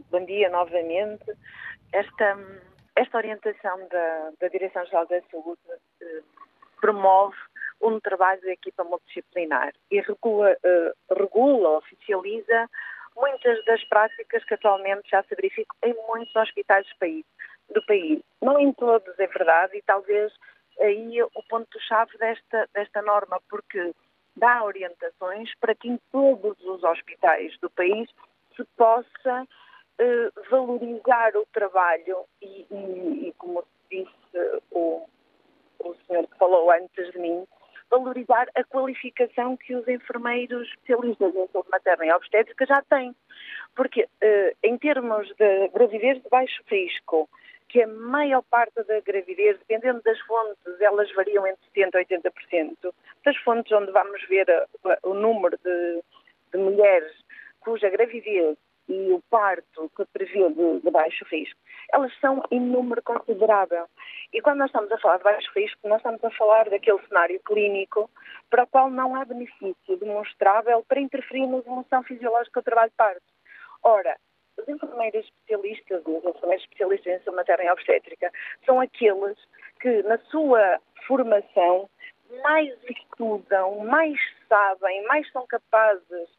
Bom 0.09 0.25
dia 0.25 0.49
novamente. 0.49 1.25
Esta, 1.93 2.37
esta 2.95 3.17
orientação 3.17 3.87
da, 3.87 4.31
da 4.39 4.47
Direção-Geral 4.47 5.05
da 5.05 5.21
Saúde 5.29 5.61
uh, 5.69 6.23
promove 6.81 7.35
um 7.81 7.99
trabalho 7.99 8.41
de 8.41 8.51
equipa 8.51 8.83
multidisciplinar 8.83 9.73
e 9.89 9.99
regula, 10.01 10.51
uh, 10.51 11.13
regula, 11.15 11.77
oficializa 11.77 12.69
muitas 13.15 13.63
das 13.65 13.83
práticas 13.85 14.43
que 14.45 14.53
atualmente 14.53 15.09
já 15.09 15.23
se 15.23 15.35
verificam 15.35 15.75
em 15.83 15.95
muitos 16.07 16.35
hospitais 16.35 16.87
do 16.87 16.97
país. 16.97 17.25
Do 17.69 17.85
país. 17.85 18.21
Não 18.41 18.59
em 18.59 18.73
todos, 18.73 19.17
é 19.19 19.27
verdade, 19.27 19.77
e 19.77 19.81
talvez 19.81 20.33
aí 20.79 21.21
o 21.23 21.43
ponto-chave 21.49 22.17
desta, 22.17 22.67
desta 22.73 23.01
norma, 23.01 23.39
porque 23.49 23.93
dá 24.35 24.63
orientações 24.63 25.53
para 25.59 25.75
que 25.75 25.89
em 25.89 25.99
todos 26.11 26.59
os 26.61 26.83
hospitais 26.83 27.57
do 27.59 27.69
país 27.69 28.09
se 28.55 28.63
possa 28.77 29.43
uh, 29.43 30.49
valorizar 30.49 31.35
o 31.35 31.45
trabalho 31.53 32.25
e, 32.41 32.65
e, 32.71 33.27
e 33.27 33.33
como 33.37 33.63
disse 33.89 34.61
o, 34.71 35.07
o 35.79 35.95
senhor 36.07 36.27
que 36.27 36.37
falou 36.37 36.71
antes 36.71 37.11
de 37.11 37.19
mim, 37.19 37.45
valorizar 37.91 38.47
a 38.55 38.63
qualificação 38.63 39.57
que 39.57 39.75
os 39.75 39.87
enfermeiros 39.87 40.67
especialistas 40.69 41.35
em 41.35 41.47
saúde 41.47 41.69
materna 41.69 42.05
e 42.05 42.11
obstétrica 42.11 42.65
já 42.65 42.81
têm. 42.83 43.13
Porque, 43.75 44.03
uh, 44.03 44.57
em 44.63 44.77
termos 44.77 45.27
de 45.35 45.67
gravidez 45.69 46.23
de 46.23 46.29
baixo 46.29 46.63
risco, 46.67 47.29
que 47.67 47.83
a 47.83 47.87
maior 47.87 48.43
parte 48.43 48.83
da 48.83 48.99
gravidez, 49.01 49.57
dependendo 49.59 50.01
das 50.03 50.19
fontes, 50.21 50.81
elas 50.81 51.11
variam 51.13 51.45
entre 51.45 51.61
70% 51.75 51.93
e 51.93 52.19
80%, 52.19 52.93
das 53.23 53.37
fontes 53.37 53.71
onde 53.71 53.91
vamos 53.91 54.21
ver 54.27 54.47
uh, 54.49 55.09
o 55.09 55.13
número 55.13 55.57
de, 55.63 56.01
de 56.51 56.57
mulheres 56.57 57.11
cuja 57.61 57.89
gravidez 57.89 58.57
e 58.87 59.11
o 59.11 59.21
parto 59.29 59.89
que 59.95 60.05
prevê 60.05 60.49
de, 60.49 60.79
de, 60.81 60.91
baixo 60.91 61.25
risco, 61.31 61.59
elas 61.93 62.11
são 62.19 62.43
em 62.51 62.59
número 62.59 63.01
considerável. 63.01 63.85
E 64.33 64.41
quando 64.41 64.59
nós 64.59 64.67
estamos 64.67 64.91
a 64.91 64.97
falar 64.97 65.17
de 65.17 65.23
baixo 65.23 65.51
risco, 65.55 65.87
nós 65.87 65.97
estamos 65.97 66.23
a 66.23 66.31
falar 66.31 66.69
daquele 66.69 66.99
cenário 67.07 67.39
clínico 67.45 68.09
para 68.49 68.63
o 68.63 68.67
qual 68.67 68.89
não 68.89 69.15
há 69.15 69.25
benefício 69.25 69.97
demonstrável 69.97 70.83
para 70.87 70.99
interferir 70.99 71.47
na 71.47 71.57
evolução 71.57 72.03
fisiológica 72.03 72.61
do 72.61 72.65
trabalho 72.65 72.89
de 72.89 72.95
parto. 72.95 73.21
Ora, 73.83 74.17
os 74.57 74.67
enfermeiros 74.67 75.25
especialistas, 75.25 76.01
os 76.05 76.25
enfermeiros 76.25 76.63
especialistas 76.63 77.13
em 77.13 77.23
saúde 77.23 77.37
materna 77.37 77.63
e 77.63 77.71
obstétrica, 77.71 78.31
são 78.65 78.79
aqueles 78.79 79.37
que, 79.79 80.03
na 80.03 80.17
sua 80.29 80.79
formação, 81.07 81.89
mais 82.43 82.73
estudam, 82.83 83.79
mais 83.79 84.17
sabem, 84.47 85.03
mais 85.05 85.29
são 85.31 85.45
capazes 85.47 86.29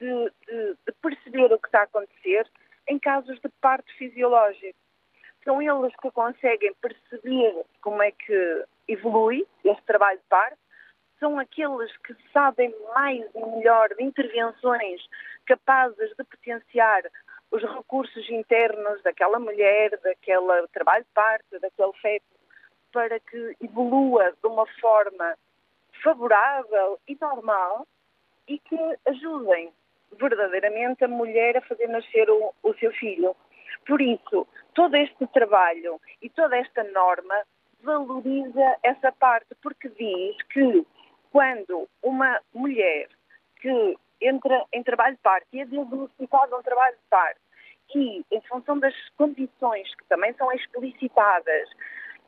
de, 0.00 0.32
de, 0.46 0.76
de 0.86 0.92
perceber 1.00 1.52
o 1.52 1.58
que 1.58 1.68
está 1.68 1.80
a 1.80 1.84
acontecer 1.84 2.48
em 2.88 2.98
casos 2.98 3.38
de 3.40 3.48
parto 3.60 3.92
fisiológico. 3.96 4.78
São 5.44 5.62
eles 5.62 5.94
que 5.96 6.10
conseguem 6.10 6.74
perceber 6.74 7.64
como 7.80 8.02
é 8.02 8.10
que 8.10 8.64
evolui 8.88 9.46
este 9.64 9.82
trabalho 9.84 10.18
de 10.18 10.24
parto, 10.28 10.58
são 11.18 11.38
aqueles 11.38 11.94
que 11.98 12.16
sabem 12.32 12.74
mais 12.94 13.24
e 13.34 13.44
melhor 13.44 13.88
de 13.90 14.02
intervenções 14.02 15.06
capazes 15.46 16.10
de 16.16 16.24
potenciar 16.24 17.02
os 17.50 17.62
recursos 17.62 18.28
internos 18.30 19.02
daquela 19.02 19.38
mulher, 19.38 19.90
daquele 20.02 20.66
trabalho 20.72 21.04
de 21.04 21.10
parte, 21.12 21.58
daquele 21.60 21.92
feto, 22.00 22.24
para 22.92 23.20
que 23.20 23.56
evolua 23.60 24.32
de 24.32 24.48
uma 24.48 24.66
forma 24.80 25.36
favorável 26.02 26.98
e 27.06 27.16
normal 27.20 27.86
e 28.48 28.58
que 28.58 28.78
ajudem 29.06 29.72
verdadeiramente 30.18 31.04
a 31.04 31.08
mulher 31.08 31.56
a 31.56 31.62
fazer 31.62 31.88
nascer 31.88 32.28
o, 32.30 32.54
o 32.62 32.74
seu 32.74 32.92
filho. 32.92 33.34
Por 33.86 34.00
isso, 34.00 34.46
todo 34.74 34.94
este 34.96 35.26
trabalho 35.28 36.00
e 36.22 36.28
toda 36.30 36.56
esta 36.56 36.84
norma 36.84 37.34
valoriza 37.82 38.76
essa 38.82 39.10
parte, 39.12 39.54
porque 39.62 39.88
diz 39.88 40.36
que 40.48 40.86
quando 41.32 41.88
uma 42.02 42.40
mulher 42.52 43.08
que 43.60 43.96
entra 44.20 44.64
em 44.72 44.82
trabalho 44.82 45.16
de 45.16 45.22
parte 45.22 45.46
e 45.52 45.60
é 45.60 45.64
diagnosticada 45.64 46.56
um 46.56 46.62
trabalho 46.62 46.96
de 46.96 47.08
parte 47.08 47.40
e, 47.94 48.24
em 48.30 48.40
função 48.42 48.78
das 48.78 48.94
condições 49.16 49.92
que 49.96 50.04
também 50.04 50.32
são 50.34 50.52
explicitadas, 50.52 51.68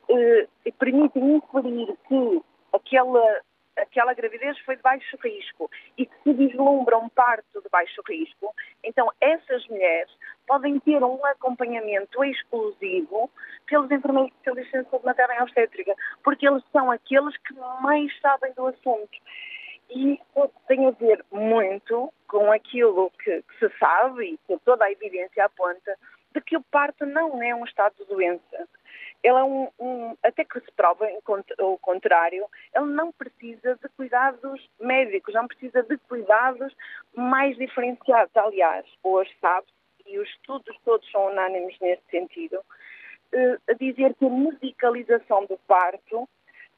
eh, 0.08 0.48
permitem 0.78 1.36
inferir 1.36 1.96
que 2.08 2.42
aquela 2.72 3.40
aquela 3.76 4.14
gravidez 4.14 4.58
foi 4.60 4.76
de 4.76 4.82
baixo 4.82 5.16
risco 5.22 5.70
e 5.96 6.06
que 6.06 6.14
se 6.22 6.32
vislumbra 6.32 6.98
um 6.98 7.08
parto 7.08 7.60
de 7.60 7.68
baixo 7.68 8.02
risco, 8.08 8.54
então 8.84 9.10
essas 9.20 9.66
mulheres 9.68 10.12
podem 10.46 10.78
ter 10.80 11.02
um 11.02 11.24
acompanhamento 11.26 12.24
exclusivo 12.24 13.30
pelos 13.66 13.90
enfermeiros 13.90 14.32
especialistas 14.32 14.86
em 14.86 14.90
saúde 14.90 15.06
materna 15.06 15.42
obstétrica, 15.42 15.94
porque 16.22 16.46
eles 16.46 16.62
são 16.72 16.90
aqueles 16.90 17.36
que 17.38 17.54
mais 17.80 18.12
sabem 18.20 18.52
do 18.54 18.66
assunto. 18.66 19.18
E 19.90 20.14
isso 20.14 20.50
tem 20.66 20.86
a 20.86 20.90
ver 20.90 21.24
muito 21.30 22.12
com 22.26 22.50
aquilo 22.50 23.10
que, 23.22 23.42
que 23.42 23.58
se 23.58 23.78
sabe 23.78 24.24
e 24.24 24.38
que 24.46 24.58
toda 24.64 24.84
a 24.84 24.92
evidência 24.92 25.44
aponta 25.44 25.96
de 26.34 26.40
que 26.40 26.56
o 26.56 26.62
parto 26.62 27.04
não 27.04 27.42
é 27.42 27.54
um 27.54 27.64
estado 27.64 27.94
de 27.98 28.06
doença 28.06 28.68
ele 29.22 29.38
é 29.38 29.44
um, 29.44 29.68
um, 29.78 30.16
até 30.22 30.44
que 30.44 30.60
se 30.60 30.72
prova 30.72 31.06
o 31.60 31.78
contrário, 31.78 32.44
ele 32.74 32.86
não 32.86 33.12
precisa 33.12 33.76
de 33.76 33.88
cuidados 33.90 34.68
médicos, 34.80 35.34
não 35.34 35.46
precisa 35.46 35.82
de 35.82 35.96
cuidados 36.08 36.74
mais 37.14 37.56
diferenciados. 37.56 38.36
Aliás, 38.36 38.84
hoje 39.02 39.30
sabe-se, 39.40 39.72
e 40.06 40.18
os 40.18 40.28
estudos 40.28 40.76
todos 40.84 41.08
são 41.10 41.26
unânimes 41.26 41.78
nesse 41.80 42.02
sentido, 42.10 42.60
eh, 43.32 43.58
a 43.68 43.72
dizer 43.74 44.14
que 44.14 44.26
a 44.26 44.30
medicalização 44.30 45.46
do 45.46 45.56
parto 45.68 46.28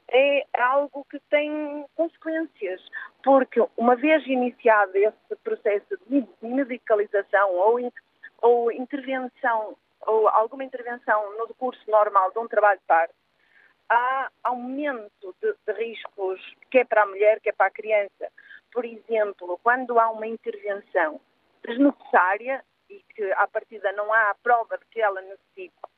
é 0.09 0.47
algo 0.59 1.07
que 1.11 1.19
tem 1.31 1.87
consequências, 1.97 2.81
porque 3.23 3.65
uma 3.77 3.97
vez 3.97 4.27
iniciado 4.27 4.97
esse 4.97 5.37
processo 5.43 5.99
de 6.07 6.27
medicalização 6.43 7.55
ou, 7.55 7.93
ou 8.43 8.71
intervenção 8.71 9.75
ou 10.07 10.29
alguma 10.29 10.65
intervenção 10.65 11.37
no 11.39 11.49
curso 11.55 11.83
normal 11.91 12.31
de 12.33 12.39
um 12.39 12.49
trabalho 12.49 12.79
de 12.79 12.87
parto, 12.87 13.15
há 13.89 14.31
aumento 14.43 15.35
de, 15.43 15.55
de, 15.67 15.73
riscos, 15.73 16.41
quer 16.71 16.87
para 16.87 17.03
a 17.03 17.07
mulher, 17.07 17.41
quer 17.41 17.53
para 17.53 17.67
a 17.67 17.71
criança. 17.71 18.31
Por 18.73 18.85
exemplo, 18.85 19.59
quando 19.63 19.99
há 19.99 20.11
uma 20.11 20.27
intervenção 20.27 21.21
desnecessária 21.63 22.65
e 22.91 23.03
que, 23.15 23.33
à 23.33 23.47
partida, 23.47 23.93
não 23.93 24.13
há 24.13 24.31
a 24.31 24.35
prova 24.35 24.79
de 24.79 24.85
que 24.87 25.01
ela 25.01 25.21
necessita 25.21 25.89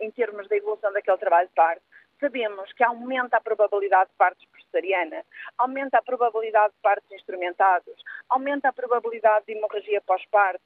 em 0.00 0.10
termos 0.10 0.48
da 0.48 0.56
evolução 0.56 0.92
daquele 0.92 1.18
trabalho 1.18 1.48
de 1.48 1.54
parto, 1.54 1.82
sabemos 2.18 2.72
que 2.72 2.82
aumenta 2.82 3.36
a 3.36 3.40
probabilidade 3.40 4.10
de 4.10 4.16
partos 4.16 4.46
cesariana, 4.70 5.24
aumenta 5.58 5.98
a 5.98 6.02
probabilidade 6.02 6.72
de 6.72 6.80
partos 6.80 7.10
instrumentados, 7.12 7.94
aumenta 8.28 8.68
a 8.68 8.72
probabilidade 8.72 9.46
de 9.46 9.52
hemorragia 9.52 10.00
pós-parto. 10.00 10.62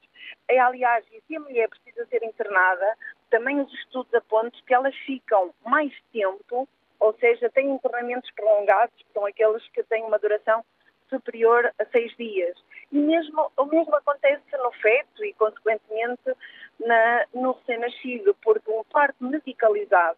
É, 0.47 0.59
aliás, 0.59 1.05
e 1.11 1.21
se 1.27 1.35
a 1.35 1.39
mulher 1.39 1.67
precisa 1.69 2.05
ser 2.05 2.23
internada, 2.23 2.97
também 3.29 3.59
os 3.59 3.73
estudos 3.73 4.13
apontam 4.13 4.59
que 4.65 4.73
elas 4.73 4.95
ficam 5.05 5.53
mais 5.65 5.93
tempo, 6.11 6.67
ou 6.99 7.13
seja, 7.19 7.49
têm 7.49 7.71
internamentos 7.71 8.31
prolongados, 8.31 8.95
que 8.97 9.13
são 9.13 9.25
aqueles 9.25 9.67
que 9.69 9.83
têm 9.83 10.03
uma 10.03 10.19
duração 10.19 10.63
superior 11.09 11.71
a 11.79 11.85
seis 11.85 12.15
dias. 12.17 12.57
E 12.91 12.97
mesmo, 12.97 13.51
o 13.57 13.65
mesmo 13.65 13.95
acontece 13.95 14.43
no 14.57 14.71
feto 14.73 15.23
e, 15.23 15.33
consequentemente, 15.33 16.33
na, 16.79 17.25
no 17.33 17.51
recém-nascido, 17.53 18.35
porque 18.41 18.71
um 18.71 18.83
parto 18.85 19.23
medicalizado 19.23 20.17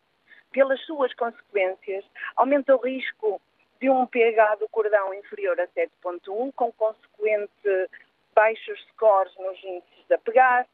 pelas 0.51 0.79
suas 0.85 1.13
consequências, 1.13 2.05
aumenta 2.35 2.75
o 2.75 2.79
risco 2.79 3.41
de 3.79 3.89
um 3.89 4.05
pH 4.05 4.55
do 4.55 4.69
cordão 4.69 5.13
inferior 5.13 5.59
a 5.59 5.67
7.1, 5.67 6.53
com 6.53 6.71
consequente 6.73 7.89
baixos 8.33 8.79
scores 8.91 9.33
nos 9.37 9.57
índices 9.63 10.07
de 10.07 10.13
apegar, 10.13 10.67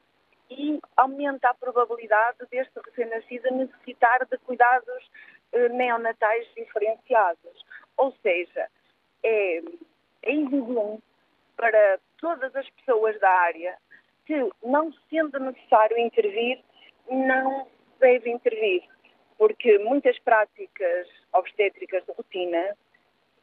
e 0.50 0.80
aumenta 0.98 1.50
a 1.50 1.54
probabilidade 1.54 2.38
deste 2.52 2.74
recém-nascido 2.86 3.54
necessitar 3.56 4.26
de 4.26 4.38
cuidados 4.39 5.12
eh, 5.54 5.70
neonatais 5.70 6.48
diferenciados. 6.56 7.66
Ou 7.98 8.13
seja, 8.22 8.68
é, 9.24 9.62
é 10.24 10.32
evidente 10.36 11.02
para 11.56 12.00
todas 12.20 12.56
as 12.56 12.70
pessoas 12.72 13.20
da 13.20 13.30
área 13.30 13.78
que, 14.26 14.50
não 14.63 14.92
sendo 15.10 15.39
necessário 15.39 15.98
intervir, 15.98 16.60
não 17.10 17.68
deve 18.00 18.30
intervir 18.30 18.84
porque 19.38 19.78
muitas 19.80 20.18
práticas 20.20 21.08
obstétricas 21.34 22.06
de 22.06 22.12
rotina 22.13 22.78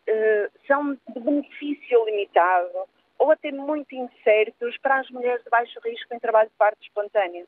uh, 0.08 0.50
são 0.66 0.94
de 0.94 1.20
benefício 1.20 2.04
limitado 2.06 2.88
ou 3.18 3.30
até 3.30 3.52
muito 3.52 3.94
incertos 3.94 4.76
para 4.78 5.00
as 5.00 5.10
mulheres 5.10 5.44
de 5.44 5.50
baixo 5.50 5.78
risco 5.84 6.14
em 6.14 6.18
trabalho 6.18 6.48
de 6.48 6.56
parto 6.56 6.82
espontâneo. 6.82 7.46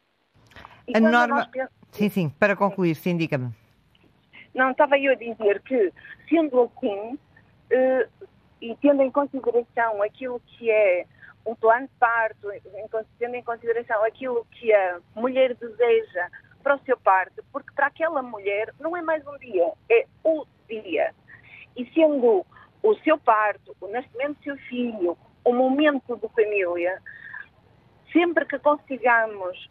E 0.87 0.97
a 0.97 1.01
norma... 1.01 1.49
Sim, 1.91 2.09
sim, 2.09 2.29
para 2.29 2.55
concluir, 2.57 2.95
sim, 2.95 3.17
diga-me. 3.17 3.51
Não, 4.55 4.71
estava 4.71 4.99
eu 4.99 5.13
a 5.13 5.15
dizer 5.15 5.63
que, 5.63 5.93
sendo 6.29 6.63
assim, 6.63 7.15
uh, 7.15 8.29
e 8.61 8.77
tendo 8.77 9.03
em 9.03 9.11
consideração 9.11 10.03
aquilo 10.03 10.41
que 10.41 10.71
é 10.71 11.07
um 11.47 11.55
plano 11.55 11.87
de 11.87 11.95
parto, 11.99 12.49
tendo 13.19 13.35
em 13.35 13.43
consideração 13.43 14.05
aquilo 14.05 14.47
que 14.53 14.73
a 14.73 15.01
mulher 15.17 15.55
deseja 15.55 16.29
para 16.63 16.77
o 16.77 16.81
seu 16.85 16.97
parto, 16.99 17.43
porque 17.53 17.73
para 17.75 17.87
aquela 17.87 18.23
mulher 18.23 18.73
não 18.79 18.97
é 18.97 19.03
mais 19.03 19.27
um 19.27 19.37
dia, 19.39 19.73
é 19.91 20.07
o 20.23 20.47
dia. 20.69 21.13
E 21.77 21.87
sendo 21.93 22.45
o 22.83 22.95
seu 22.97 23.19
parto, 23.19 23.77
o 23.81 23.89
nascimento 23.89 24.39
do 24.39 24.45
seu 24.45 24.57
filho, 24.69 25.17
o 25.45 25.53
momento 25.53 26.17
de 26.17 26.29
família, 26.29 27.01
sempre 28.13 28.45
que 28.45 28.59
consigamos 28.59 29.71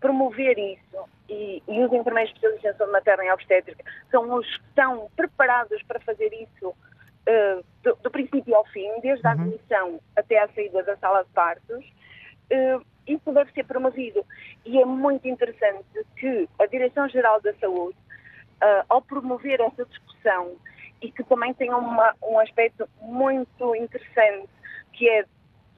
promover 0.00 0.58
isso, 0.58 1.08
e, 1.28 1.62
e 1.68 1.84
os 1.84 1.92
enfermeiros 1.92 2.32
especialistas 2.32 2.88
em 2.88 2.92
materna 2.92 3.24
e 3.24 3.30
obstétrica 3.30 3.84
são 4.10 4.32
os 4.34 4.46
que 4.46 4.64
estão 4.68 5.08
preparados 5.14 5.80
para 5.84 6.00
fazer 6.00 6.32
isso 6.32 6.68
uh, 6.70 7.64
do, 7.82 7.94
do, 8.02 8.10
princípio 8.10 8.54
ao 8.54 8.64
fim, 8.66 8.88
desde 9.00 9.26
a 9.26 9.34
uhum. 9.34 9.42
admissão 9.42 10.00
até 10.16 10.38
à 10.38 10.48
saída 10.48 10.82
da 10.82 10.96
sala 10.96 11.22
de 11.22 11.30
partos, 11.30 11.84
uh, 12.52 12.84
isso 13.06 13.32
deve 13.32 13.52
ser 13.52 13.64
promovido. 13.64 14.24
E 14.64 14.80
é 14.80 14.84
muito 14.84 15.26
interessante 15.28 15.86
que 16.16 16.48
a 16.58 16.66
Direção-Geral 16.66 17.40
da 17.40 17.54
Saúde, 17.54 17.96
uh, 18.62 18.84
ao 18.88 19.00
promover 19.02 19.60
essa 19.60 19.84
discussão, 19.84 20.56
e 21.00 21.10
que 21.10 21.24
também 21.24 21.54
tem 21.54 21.72
uma, 21.72 22.14
um 22.22 22.38
aspecto 22.38 22.88
muito 23.00 23.74
interessante, 23.74 24.48
que 24.92 25.08
é 25.08 25.24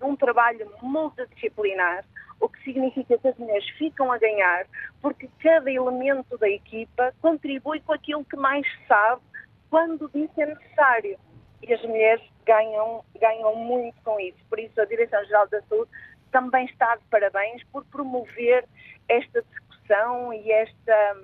um 0.02 0.16
trabalho 0.16 0.70
multidisciplinar, 0.82 2.04
o 2.40 2.48
que 2.48 2.62
significa 2.64 3.16
que 3.16 3.28
as 3.28 3.36
mulheres 3.38 3.68
ficam 3.78 4.10
a 4.10 4.18
ganhar, 4.18 4.66
porque 5.00 5.28
cada 5.40 5.70
elemento 5.70 6.36
da 6.38 6.48
equipa 6.48 7.14
contribui 7.22 7.80
com 7.80 7.92
aquilo 7.92 8.24
que 8.24 8.36
mais 8.36 8.66
sabe 8.88 9.22
quando 9.70 10.10
disso 10.10 10.40
é 10.40 10.46
necessário. 10.46 11.18
E 11.62 11.72
as 11.72 11.80
mulheres 11.82 12.22
ganham, 12.44 13.04
ganham 13.20 13.54
muito 13.54 13.94
com 14.02 14.18
isso. 14.18 14.38
Por 14.50 14.58
isso, 14.58 14.80
a 14.80 14.84
Direção-Geral 14.84 15.46
da 15.48 15.62
Saúde 15.62 15.90
também 16.32 16.64
está 16.66 16.96
de 16.96 17.04
parabéns 17.04 17.62
por 17.70 17.84
promover 17.84 18.66
esta 19.08 19.42
discussão 19.42 20.32
e 20.32 20.50
esta 20.50 21.16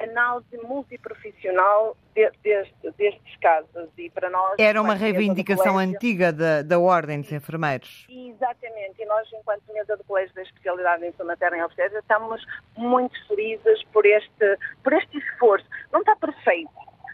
análise 0.00 0.56
multiprofissional 0.62 1.96
de, 2.14 2.30
deste, 2.42 2.90
destes 2.96 3.36
casos 3.40 3.88
e 3.96 4.10
para 4.10 4.28
nós... 4.30 4.54
Era 4.58 4.80
uma 4.80 4.94
reivindicação 4.94 5.74
colégio, 5.74 5.94
antiga 5.94 6.32
da, 6.32 6.62
da 6.62 6.78
Ordem 6.78 7.20
dos 7.20 7.32
Enfermeiros. 7.32 8.06
Exatamente, 8.08 9.00
e 9.00 9.06
nós 9.06 9.28
enquanto 9.32 9.62
mesa 9.72 9.96
do 9.96 10.04
Colégio 10.04 10.34
da 10.34 10.42
Especialidade 10.42 11.04
em 11.04 11.12
Saúde 11.12 11.28
Materna 11.28 11.58
e 11.58 11.62
Obstétrica 11.62 12.00
estamos 12.00 12.44
muito 12.76 13.14
felizes 13.28 13.82
por 13.92 14.04
este, 14.04 14.58
por 14.82 14.92
este 14.92 15.18
esforço. 15.18 15.66
Não 15.92 16.00
está 16.00 16.16
perfeito, 16.16 16.70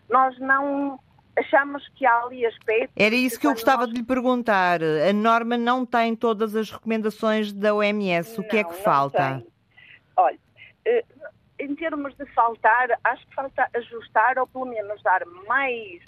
nós 0.08 0.38
não 0.38 0.98
achamos 1.36 1.86
que 1.96 2.06
há 2.06 2.22
ali 2.22 2.44
aspectos. 2.46 2.92
Era 2.96 3.14
isso 3.14 3.38
que, 3.38 3.46
eu 3.46 3.52
gostava 3.52 3.82
nós... 3.82 3.90
de 3.90 4.00
lhe 4.00 4.06
perguntar. 4.06 4.80
A 4.82 5.12
norma 5.12 5.56
não 5.56 5.86
tem 5.86 6.14
todas 6.14 6.54
as 6.56 6.70
recomendações 6.70 7.52
da 7.52 7.74
OMS. 7.74 8.38
O 8.38 8.42
não, 8.42 8.48
que 8.48 8.56
é 8.58 8.64
que 8.64 8.74
falta? 8.74 9.34
Tem. 9.34 9.46
Olha, 10.16 10.38
eh, 10.84 11.04
em 11.60 11.74
termos 11.74 12.16
de 12.16 12.26
faltar, 12.32 12.98
acho 13.04 13.26
que 13.26 13.34
falta 13.34 13.68
ajustar 13.74 14.38
ou 14.38 14.46
pelo 14.46 14.64
menos 14.64 15.02
dar 15.02 15.24
mais 15.46 16.02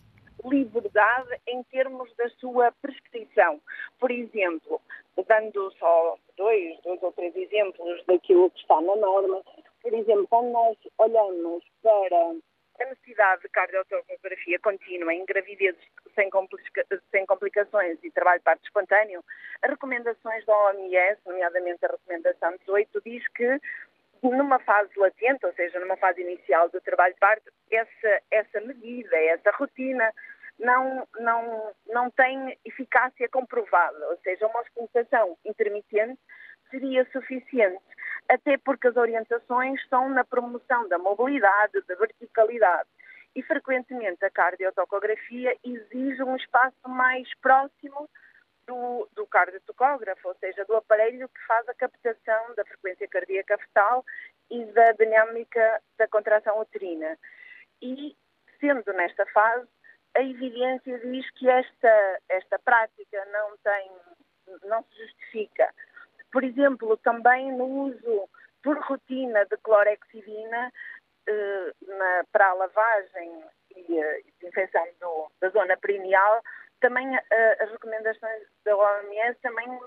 liberdade 0.45 1.41
em 1.47 1.63
termos 1.65 2.13
da 2.17 2.29
sua 2.31 2.73
prescrição. 2.81 3.61
Por 4.01 4.11
exemplo, 4.11 4.81
dando 5.29 5.71
só 5.79 6.17
dois, 6.37 6.81
dois 6.83 7.03
ou 7.03 7.13
três 7.13 7.37
exemplos 7.37 8.05
daquilo 8.07 8.51
que 8.51 8.61
está 8.61 8.81
na 8.81 8.97
norma, 8.97 9.43
por 9.83 9.93
exemplo, 9.93 10.27
quando 10.29 10.51
nós 10.51 10.77
olhamos 10.99 11.65
para 11.83 12.17
a 12.81 12.85
necessidade 12.87 13.43
de 13.43 13.49
cardiotocografia 13.51 14.59
contínua 14.59 15.13
em 15.13 15.25
gravidezes 15.27 15.81
sem, 16.15 16.31
complica 16.31 16.85
sem 17.11 17.27
complicações 17.27 17.99
e 18.03 18.11
trabalho 18.11 18.39
de 18.39 18.45
parto 18.45 18.65
espontâneo, 18.65 19.23
as 19.63 19.71
recomendações 19.71 20.45
da 20.47 20.57
OMS, 20.67 21.21
nomeadamente 21.27 21.85
a 21.85 21.89
recomendação 21.89 22.57
18, 22.59 23.03
diz 23.05 23.29
que 23.29 23.61
numa 24.31 24.59
fase 24.61 24.91
latente, 24.97 25.45
ou 25.45 25.53
seja, 25.55 25.81
numa 25.81 25.97
fase 25.97 26.21
inicial 26.21 26.69
do 26.69 26.81
trabalho 26.81 27.15
de 27.15 27.21
parto, 27.21 27.51
essa, 27.71 28.23
essa 28.31 28.61
medida, 28.61 29.17
essa 29.17 29.51
rotina 29.53 30.13
não, 30.59 31.07
não, 31.19 31.73
não 31.89 32.11
tem 32.11 32.57
eficácia 32.65 33.29
comprovada, 33.29 34.09
ou 34.11 34.17
seja, 34.19 34.47
uma 34.47 34.61
auscultação 34.61 35.37
intermitente 35.45 36.21
seria 36.71 37.07
suficiente, 37.13 37.83
até 38.29 38.57
porque 38.59 38.89
as 38.89 38.97
orientações 38.97 39.81
são 39.89 40.09
na 40.09 40.25
promoção 40.25 40.89
da 40.89 40.99
mobilidade, 40.99 41.83
da 41.87 41.95
verticalidade. 41.97 42.89
E 43.35 43.43
frequentemente 43.43 44.25
a 44.25 44.31
cardiotocografia 44.31 45.57
exige 45.65 46.23
um 46.23 46.37
espaço 46.37 46.89
mais 46.89 47.29
próximo 47.41 48.09
do, 48.67 49.09
do 49.13 49.27
cardiotocógrafo, 49.27 50.29
ou 50.29 50.35
seja, 50.37 50.65
do 50.65 50.77
aparelho 50.77 51.29
que 51.29 51.47
faz 51.47 51.69
a 51.69 51.75
captação 51.75 52.55
da 52.55 52.65
frequência 52.65 53.09
cardíaca 53.09 53.59
fetal 53.59 54.05
e 54.51 54.65
da 54.67 54.93
dinâmica 54.93 55.83
da 55.99 56.09
contração 56.09 56.61
uterina. 56.61 57.19
E, 57.81 58.17
sendo 58.61 58.93
nesta 58.93 59.27
fase, 59.27 59.69
a 60.15 60.23
evidência 60.23 60.99
diz 60.99 61.31
que 61.33 61.49
esta, 61.49 62.21
esta 62.29 62.59
prática 62.59 63.25
não 63.33 63.57
tem, 63.59 63.91
não 64.65 64.83
se 64.85 64.99
justifica. 64.99 65.73
Por 66.31 66.45
exemplo, 66.45 66.97
também 66.99 67.53
no 67.53 67.65
uso 67.65 68.29
por 68.63 68.79
rotina 68.79 69.45
de 69.47 69.57
clorexidina 69.59 70.73
eh, 71.27 71.73
na, 71.87 72.25
para 72.33 72.49
a 72.49 72.55
lavagem 72.55 73.45
e 73.77 74.03
a 74.03 74.19
desinfecção 74.41 75.31
da 75.41 75.49
zona 75.51 75.77
perineal, 75.77 76.43
também 76.83 77.17
eh, 77.17 77.57
as 77.61 77.71
recomendações 77.71 78.43
da 78.65 78.77
OMS 78.77 79.39
também 79.41 79.81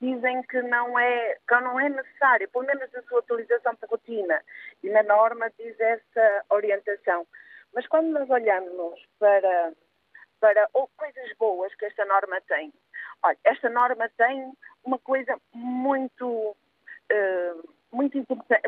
dizem 0.00 0.42
que 0.44 0.62
não 0.62 0.98
é 0.98 1.36
que 1.46 1.60
não 1.60 1.78
é 1.78 1.88
necessário, 1.88 2.48
pelo 2.48 2.64
menos 2.64 2.82
a 2.94 3.02
sua 3.02 3.20
utilização 3.20 3.76
por 3.76 3.90
rotina. 3.90 4.42
E 4.82 4.88
na 4.90 5.02
norma 5.02 5.52
diz 5.58 5.78
essa 5.78 6.44
orientação. 6.50 7.26
Mas 7.74 7.86
quando 7.86 8.08
nós 8.08 8.28
olhamos 8.30 9.00
para, 9.18 9.72
para 10.40 10.68
ou 10.72 10.88
coisas 10.96 11.30
boas 11.38 11.74
que 11.74 11.84
esta 11.84 12.04
norma 12.06 12.40
tem, 12.48 12.72
olha, 13.22 13.38
esta 13.44 13.68
norma 13.68 14.08
tem 14.16 14.52
uma 14.84 14.98
coisa 14.98 15.38
muito, 15.52 16.26
uh, 16.26 17.68
muito, 17.92 18.16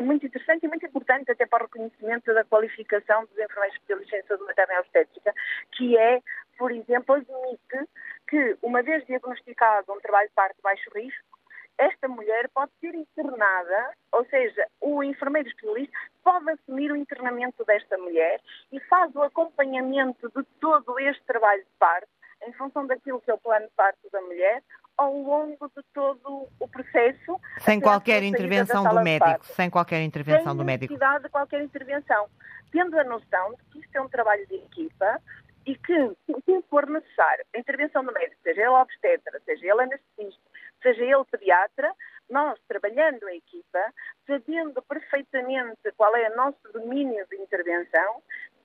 muito 0.01 0.25
interessante 0.25 0.65
e 0.65 0.69
muito 0.69 0.85
importante 0.85 1.31
até 1.31 1.47
para 1.47 1.63
o 1.63 1.67
reconhecimento 1.67 2.31
da 2.33 2.43
qualificação 2.43 3.25
dos 3.25 3.39
enfermeiros 3.39 3.75
especialistas 3.75 4.19
em 4.19 4.27
saúde 4.27 4.43
materna 4.43 4.73
e 4.75 4.79
obstétrica, 4.79 5.33
que 5.71 5.97
é, 5.97 6.21
por 6.61 6.71
exemplo, 6.71 7.15
admite 7.15 7.89
que, 8.29 8.55
uma 8.61 8.83
vez 8.83 9.03
diagnosticado 9.07 9.91
um 9.91 9.99
trabalho 9.99 10.27
de 10.27 10.35
parto 10.35 10.55
de 10.57 10.61
baixo 10.61 10.91
risco, 10.93 11.39
esta 11.75 12.07
mulher 12.07 12.47
pode 12.53 12.71
ser 12.79 12.93
internada, 12.93 13.93
ou 14.11 14.23
seja, 14.25 14.67
o 14.79 15.01
enfermeiro 15.01 15.49
especialista 15.49 15.97
pode 16.23 16.51
assumir 16.51 16.91
o 16.91 16.95
internamento 16.95 17.65
desta 17.65 17.97
mulher 17.97 18.39
e 18.71 18.79
faz 18.81 19.11
o 19.15 19.23
acompanhamento 19.23 20.31
de 20.35 20.43
todo 20.59 20.99
este 20.99 21.23
trabalho 21.23 21.63
de 21.63 21.71
parto, 21.79 22.07
em 22.45 22.53
função 22.53 22.85
daquilo 22.85 23.19
que 23.21 23.31
é 23.31 23.33
o 23.33 23.39
plano 23.39 23.65
de 23.65 23.73
parto 23.73 24.07
da 24.11 24.21
mulher, 24.21 24.61
ao 24.97 25.17
longo 25.17 25.67
de 25.75 25.81
todo 25.95 26.47
o 26.59 26.67
processo. 26.67 27.41
Sem 27.61 27.81
qualquer 27.81 28.21
intervenção 28.21 28.83
do 28.83 29.01
médico, 29.01 29.45
sem 29.47 29.67
qualquer 29.67 30.03
intervenção 30.03 30.51
sem 30.51 30.57
do 30.57 30.63
médico. 30.63 30.93
Sem 30.93 30.99
necessidade 30.99 31.23
de 31.23 31.29
qualquer 31.31 31.63
intervenção. 31.63 32.27
Tendo 32.71 32.99
a 32.99 33.03
noção 33.03 33.55
de 33.55 33.63
que 33.71 33.79
isto 33.79 33.95
é 33.95 34.01
um 34.01 34.07
trabalho 34.07 34.45
de 34.45 34.57
equipa 34.57 35.19
e 35.65 35.75
que, 35.75 36.15
se 36.25 36.61
for 36.69 36.87
necessário, 36.87 37.45
a 37.53 37.59
intervenção 37.59 38.03
do 38.03 38.13
médico, 38.13 38.41
seja 38.43 38.61
ele 38.61 38.69
obstetra, 38.69 39.39
seja 39.45 39.65
ele 39.67 39.81
anestesista, 39.81 40.41
seja 40.81 41.03
ele 41.03 41.25
pediatra, 41.29 41.93
nós 42.29 42.59
trabalhando 42.67 43.27
a 43.27 43.35
equipa, 43.35 43.93
sabendo 44.25 44.81
perfeitamente 44.83 45.91
qual 45.97 46.15
é 46.15 46.29
o 46.29 46.35
nosso 46.35 46.71
domínio 46.73 47.25
de 47.27 47.35
intervenção, 47.37 48.21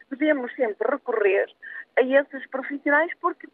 podemos 0.09 0.55
sempre 0.55 0.89
recorrer 0.89 1.51
a 1.97 2.03
esses 2.03 2.47
profissionais 2.49 3.13
porque 3.21 3.49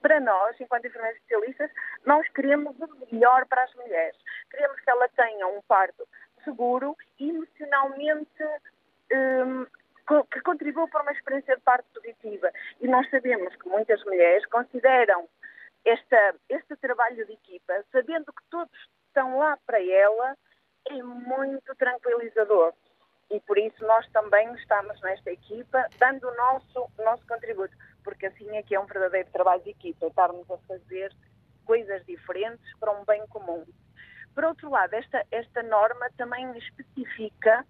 para 0.00 0.20
nós, 0.20 0.54
enquanto 0.60 0.86
enfermeiros 0.86 1.18
especialistas, 1.18 1.70
nós 2.04 2.28
queremos 2.28 2.78
o 2.78 3.06
melhor 3.10 3.46
para 3.46 3.64
as 3.64 3.74
mulheres. 3.74 4.18
Queremos 4.50 4.78
que 4.80 4.90
ela 4.90 5.08
tenha 5.08 5.46
um 5.46 5.62
parto 5.62 6.06
seguro 6.44 6.94
e 7.18 7.30
emocionalmente 7.30 8.44
um, 9.14 9.66
que 10.30 10.40
contribua 10.42 10.88
para 10.88 11.02
uma 11.02 11.12
experiência 11.12 11.56
de 11.56 11.62
parto 11.62 11.86
positiva. 11.94 12.50
E 12.80 12.86
nós 12.86 13.08
sabemos 13.10 13.54
que 13.56 13.68
muitas 13.68 14.02
mulheres 14.04 14.44
consideram 14.46 15.28
esta, 15.84 16.34
este 16.48 16.76
trabalho 16.76 17.26
de 17.26 17.32
equipa, 17.32 17.84
sabendo 17.92 18.26
que 18.26 18.42
todos 18.50 18.88
estão 19.06 19.38
lá 19.38 19.58
para 19.66 19.82
ela, 19.82 20.36
é 20.88 21.02
muito 21.02 21.74
tranquilizador. 21.76 22.72
E 23.30 23.40
por 23.40 23.56
isso 23.58 23.84
nós 23.86 24.06
também 24.10 24.52
estamos 24.54 25.00
nesta 25.00 25.30
equipa, 25.30 25.86
dando 25.98 26.28
o 26.28 26.36
nosso, 26.36 26.90
nosso 26.98 27.26
contributo, 27.26 27.74
porque 28.02 28.26
assim 28.26 28.56
é 28.56 28.62
que 28.62 28.74
é 28.74 28.80
um 28.80 28.86
verdadeiro 28.86 29.28
trabalho 29.32 29.62
de 29.62 29.70
equipa, 29.70 30.06
estarmos 30.06 30.50
a 30.50 30.58
fazer 30.58 31.12
coisas 31.64 32.04
diferentes 32.04 32.64
para 32.78 32.92
um 32.92 33.04
bem 33.04 33.26
comum. 33.28 33.64
Por 34.34 34.44
outro 34.44 34.68
lado, 34.68 34.94
esta, 34.94 35.24
esta 35.30 35.62
norma 35.62 36.10
também 36.16 36.56
especifica 36.58 37.64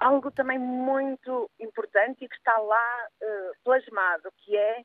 algo 0.00 0.30
também 0.30 0.58
muito 0.58 1.50
importante 1.60 2.24
e 2.24 2.28
que 2.28 2.36
está 2.36 2.56
lá 2.58 3.08
uh, 3.22 3.52
plasmado, 3.62 4.32
que 4.38 4.56
é 4.56 4.82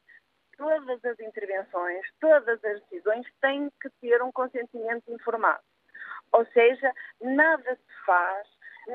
todas 0.58 1.04
as 1.04 1.20
intervenções, 1.20 2.06
todas 2.20 2.64
as 2.64 2.82
decisões 2.82 3.26
têm 3.42 3.72
que 3.82 3.90
ter 4.02 4.22
um 4.22 4.32
consentimento 4.32 5.10
informado. 5.12 5.64
Ou 6.34 6.46
seja, 6.48 6.92
nada 7.22 7.76
se 7.76 8.06
faz, 8.06 8.48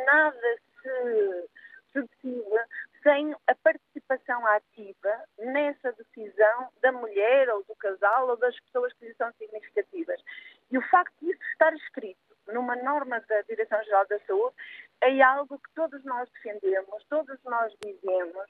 nada 0.06 0.56
se, 0.82 1.48
se 1.92 2.02
decide 2.02 2.64
sem 3.02 3.34
a 3.46 3.54
participação 3.54 4.46
ativa 4.46 5.24
nessa 5.38 5.92
decisão 5.92 6.68
da 6.82 6.92
mulher 6.92 7.48
ou 7.48 7.64
do 7.64 7.74
casal 7.76 8.28
ou 8.28 8.36
das 8.36 8.58
pessoas 8.60 8.92
que 8.92 9.06
lhe 9.06 9.14
são 9.14 9.32
significativas. 9.38 10.22
E 10.70 10.76
o 10.76 10.82
facto 10.88 11.14
disso 11.22 11.40
estar 11.52 11.72
escrito 11.74 12.20
numa 12.48 12.76
norma 12.76 13.20
da 13.20 13.40
Direção-Geral 13.42 14.06
da 14.06 14.18
Saúde 14.20 14.54
é 15.02 15.22
algo 15.22 15.58
que 15.58 15.74
todos 15.74 16.04
nós 16.04 16.28
defendemos, 16.30 17.04
todos 17.08 17.38
nós 17.44 17.72
dizemos, 17.84 18.46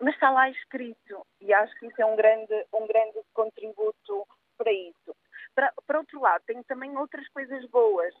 mas 0.00 0.14
está 0.14 0.30
lá 0.30 0.48
escrito 0.50 1.26
e 1.40 1.52
acho 1.52 1.74
que 1.78 1.86
isso 1.86 2.00
é 2.00 2.06
um 2.06 2.16
grande, 2.16 2.66
um 2.72 2.86
grande 2.86 3.20
contributo 3.32 4.26
para 4.56 4.72
isso. 4.72 5.16
Para, 5.54 5.72
para 5.86 5.98
outro 5.98 6.20
lado, 6.20 6.42
tem 6.46 6.62
também 6.64 6.96
outras 6.96 7.28
coisas 7.28 7.64
boas. 7.66 8.14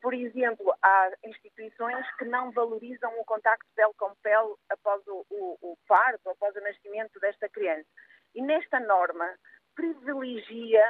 Por 0.00 0.14
exemplo, 0.14 0.74
há 0.82 1.10
instituições 1.24 2.04
que 2.16 2.24
não 2.24 2.50
valorizam 2.50 3.12
o 3.20 3.24
contacto 3.24 3.66
pele 3.74 3.92
com 3.96 4.14
pele 4.16 4.54
após 4.68 5.06
o, 5.06 5.24
o, 5.30 5.58
o 5.62 5.78
parto, 5.86 6.28
após 6.28 6.54
o 6.56 6.60
nascimento 6.60 7.20
desta 7.20 7.48
criança. 7.48 7.86
E 8.34 8.42
nesta 8.42 8.80
norma 8.80 9.28
privilegia 9.74 10.84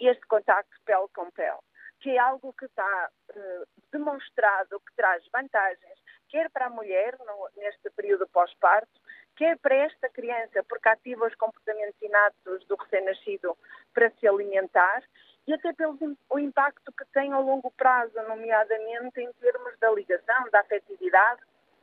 este 0.00 0.24
contacto 0.26 0.76
pele 0.84 1.06
com 1.14 1.30
pele, 1.30 1.58
que 2.00 2.10
é 2.10 2.18
algo 2.18 2.52
que 2.52 2.64
está 2.64 3.10
uh, 3.30 3.66
demonstrado 3.92 4.80
que 4.80 4.94
traz 4.96 5.24
vantagens, 5.32 5.98
quer 6.28 6.50
para 6.50 6.66
a 6.66 6.70
mulher 6.70 7.16
no, 7.18 7.48
neste 7.56 7.90
período 7.90 8.26
pós-parto, 8.28 9.00
quer 9.36 9.58
para 9.58 9.74
esta 9.74 10.08
criança, 10.08 10.62
porque 10.68 10.88
ativa 10.88 11.26
os 11.26 11.34
comportamentos 11.36 12.00
inatos 12.02 12.66
do 12.66 12.76
recém-nascido 12.76 13.56
para 13.94 14.10
se 14.12 14.28
alimentar, 14.28 15.02
e 15.46 15.54
até 15.54 15.72
pelo 15.72 15.96
o 16.28 16.38
impacto 16.38 16.92
que 16.92 17.04
tem 17.06 17.32
ao 17.32 17.42
longo 17.42 17.70
prazo, 17.70 18.14
nomeadamente 18.28 19.20
em 19.20 19.32
termos 19.34 19.78
da 19.78 19.90
ligação, 19.92 20.50
da 20.50 20.60
afetividade 20.60 21.40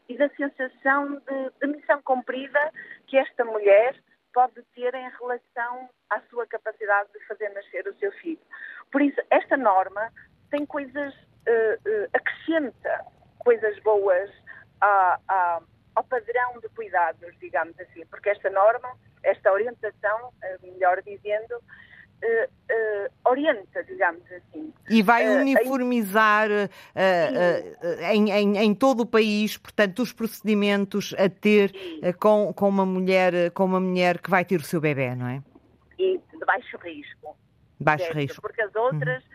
e 0.07 0.15
da 0.15 0.29
sensação 0.29 1.15
de, 1.15 1.49
de 1.59 1.67
missão 1.67 2.01
cumprida 2.03 2.71
que 3.07 3.17
esta 3.17 3.43
mulher 3.43 3.99
pode 4.35 4.61
ter 4.75 4.93
em 4.93 5.09
relação 5.11 5.89
à 6.09 6.19
sua 6.29 6.45
capacidade 6.45 7.09
de 7.13 7.25
fazer 7.25 7.47
nascer 7.49 7.87
o 7.87 7.95
seu 7.95 8.11
filho. 8.11 8.41
Por 8.91 9.01
isso, 9.01 9.19
esta 9.31 9.55
norma 9.55 10.11
tem 10.51 10.65
coisas, 10.65 11.13
uh, 11.15 11.89
uh, 11.89 12.09
acrescenta 12.13 13.05
coisas 13.39 13.79
boas 13.79 14.29
à, 14.81 15.19
à, 15.29 15.61
ao 15.95 16.03
padrão 16.03 16.59
de 16.59 16.67
cuidados, 16.69 17.33
digamos 17.39 17.79
assim, 17.79 18.05
porque 18.07 18.29
esta 18.29 18.49
norma, 18.49 18.91
esta 19.23 19.51
orientação, 19.53 20.33
eh, 20.43 20.57
melhor 20.63 21.01
dizendo, 21.01 21.55
orienta, 23.25 23.83
digamos 23.83 24.23
assim. 24.31 24.73
E 24.89 25.01
vai 25.01 25.27
uniformizar 25.29 26.49
em, 28.11 28.31
em, 28.31 28.57
em, 28.57 28.73
todo 28.73 29.01
o 29.01 29.05
país, 29.05 29.57
portanto, 29.57 30.01
os 30.01 30.11
procedimentos 30.11 31.13
a 31.17 31.29
ter 31.29 31.71
com, 32.19 32.53
com, 32.53 32.69
uma 32.69 32.85
mulher, 32.85 33.51
com 33.51 33.65
uma 33.65 33.79
mulher 33.79 34.19
que 34.19 34.29
vai 34.29 34.43
ter 34.43 34.59
o 34.59 34.63
seu 34.63 34.81
bebê, 34.81 35.15
não 35.15 35.27
é? 35.27 35.43
E 35.99 36.17
de 36.17 36.45
baixo 36.45 36.77
risco. 36.77 37.37
Baixo 37.79 38.05
certo? 38.05 38.17
risco. 38.17 38.41
Porque 38.41 38.61
as 38.61 38.75
outras. 38.75 39.23
Eh, 39.23 39.34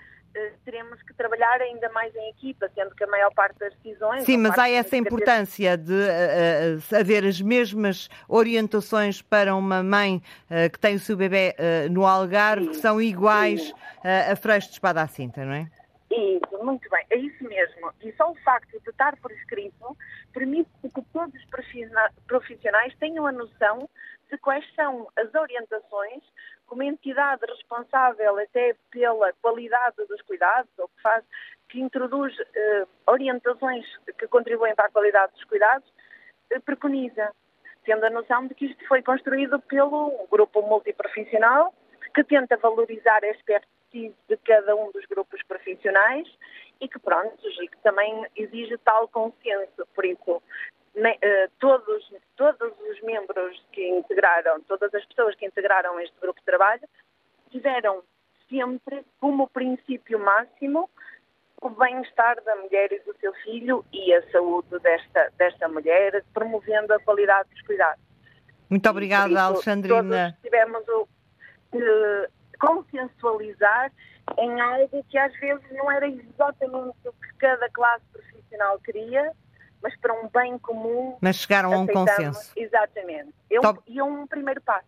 teremos 0.64 1.02
que 1.02 1.12
trabalhar 1.14 1.60
ainda 1.60 1.88
mais 1.90 2.14
em 2.14 2.30
equipa, 2.30 2.70
sendo 2.74 2.94
que 2.94 3.04
a 3.04 3.06
maior 3.06 3.32
parte 3.34 3.58
das 3.58 3.74
decisões. 3.76 4.24
Sim, 4.24 4.38
mas 4.38 4.58
há 4.58 4.68
essa 4.68 4.96
importância 4.96 5.76
de 5.76 5.92
uh, 5.92 6.78
uh, 6.78 6.96
haver 6.96 7.24
as 7.24 7.40
mesmas 7.40 8.08
orientações 8.28 9.22
para 9.22 9.54
uma 9.54 9.82
mãe 9.82 10.22
uh, 10.50 10.70
que 10.70 10.78
tem 10.78 10.94
o 10.94 11.00
seu 11.00 11.16
bebê 11.16 11.54
no 11.90 12.06
Algarve, 12.06 12.66
sim, 12.66 12.70
que 12.70 12.76
são 12.76 13.00
iguais 13.00 13.72
a 14.30 14.36
Freixo 14.36 14.68
de 14.68 14.74
Espada 14.74 15.02
à 15.02 15.06
Cinta, 15.06 15.44
não 15.44 15.52
é? 15.52 15.70
Isso, 16.10 16.64
muito 16.64 16.88
bem, 16.90 17.04
é 17.10 17.16
isso 17.16 17.44
mesmo. 17.44 17.92
E 18.02 18.12
só 18.12 18.30
o 18.30 18.34
facto 18.36 18.80
de 18.80 18.90
estar 18.90 19.16
por 19.18 19.30
escrito 19.30 19.96
permite 20.32 20.70
que 20.82 21.02
todos 21.12 21.34
os 21.34 21.44
profissionais 22.26 22.94
tenham 22.98 23.26
a 23.26 23.32
noção 23.32 23.88
de 24.30 24.38
quais 24.38 24.64
são 24.74 25.08
as 25.16 25.34
orientações 25.34 26.22
como 26.66 26.82
entidade 26.82 27.44
responsável 27.46 28.38
até 28.38 28.76
pela 28.90 29.32
qualidade 29.42 29.96
dos 30.06 30.22
cuidados, 30.22 30.70
ou 30.78 30.88
que 30.88 31.02
faz, 31.02 31.24
que 31.68 31.80
introduz 31.80 32.32
eh, 32.54 32.86
orientações 33.08 33.84
que 34.16 34.28
contribuem 34.28 34.74
para 34.74 34.86
a 34.86 34.90
qualidade 34.90 35.32
dos 35.32 35.44
cuidados, 35.44 35.92
eh, 36.50 36.60
preconiza, 36.60 37.32
tendo 37.84 38.04
a 38.04 38.10
noção 38.10 38.46
de 38.46 38.54
que 38.54 38.66
isto 38.66 38.86
foi 38.86 39.02
construído 39.02 39.58
pelo 39.62 40.28
grupo 40.30 40.62
multiprofissional, 40.62 41.74
que 42.14 42.22
tenta 42.22 42.56
valorizar 42.56 43.22
a 43.24 43.30
expertise 43.30 44.14
de 44.28 44.36
cada 44.44 44.76
um 44.76 44.92
dos 44.92 45.04
grupos 45.06 45.42
profissionais 45.42 46.28
e 46.80 46.88
que, 46.88 46.98
pronto, 46.98 47.36
e 47.62 47.68
que 47.68 47.78
também 47.78 48.26
exige 48.36 48.78
tal 48.78 49.08
consenso. 49.08 49.86
Por 49.94 50.04
isso, 50.04 50.42
eh, 50.94 51.48
todos, 51.58 52.12
todos 52.36 52.72
os 52.90 53.00
membros 53.02 53.62
que 53.72 53.86
integraram, 53.88 54.60
todas 54.62 54.92
as 54.94 55.04
pessoas 55.06 55.34
que 55.34 55.46
integraram 55.46 55.98
este 56.00 56.18
grupo 56.20 56.38
de 56.40 56.46
trabalho, 56.46 56.82
tiveram 57.50 58.02
sempre 58.48 59.04
como 59.20 59.48
princípio 59.48 60.18
máximo 60.18 60.90
o 61.62 61.68
bem-estar 61.68 62.42
da 62.42 62.56
mulher 62.56 62.90
e 62.92 63.00
do 63.00 63.14
seu 63.20 63.32
filho 63.34 63.84
e 63.92 64.14
a 64.14 64.30
saúde 64.30 64.78
desta, 64.78 65.30
desta 65.36 65.68
mulher, 65.68 66.24
promovendo 66.32 66.92
a 66.94 67.00
qualidade 67.00 67.50
dos 67.50 67.60
cuidados. 67.62 68.02
Muito 68.68 68.88
obrigada, 68.88 69.28
isso, 69.28 69.38
Alexandrina. 69.38 70.30
Todos 70.30 70.42
tivemos 70.42 70.88
o 70.88 71.02
uh, 71.02 72.26
consensualizar 72.58 73.92
em 74.38 74.60
algo 74.60 75.04
que 75.08 75.18
às 75.18 75.32
vezes 75.38 75.64
não 75.72 75.90
era 75.90 76.08
exatamente 76.08 76.96
o 77.04 77.12
que 77.12 77.34
cada 77.38 77.68
classe 77.70 78.04
profissional 78.12 78.78
queria, 78.80 79.32
mas 79.82 79.96
para 79.96 80.12
um 80.12 80.28
bem 80.28 80.58
comum. 80.58 81.16
Mas 81.20 81.36
chegaram 81.36 81.72
a 81.72 81.78
um 81.78 81.86
consenso. 81.86 82.52
Exatamente. 82.56 83.34
Eu, 83.48 83.62
Top. 83.62 83.80
E 83.86 83.98
é 83.98 84.04
um 84.04 84.26
primeiro 84.26 84.60
passo. 84.60 84.86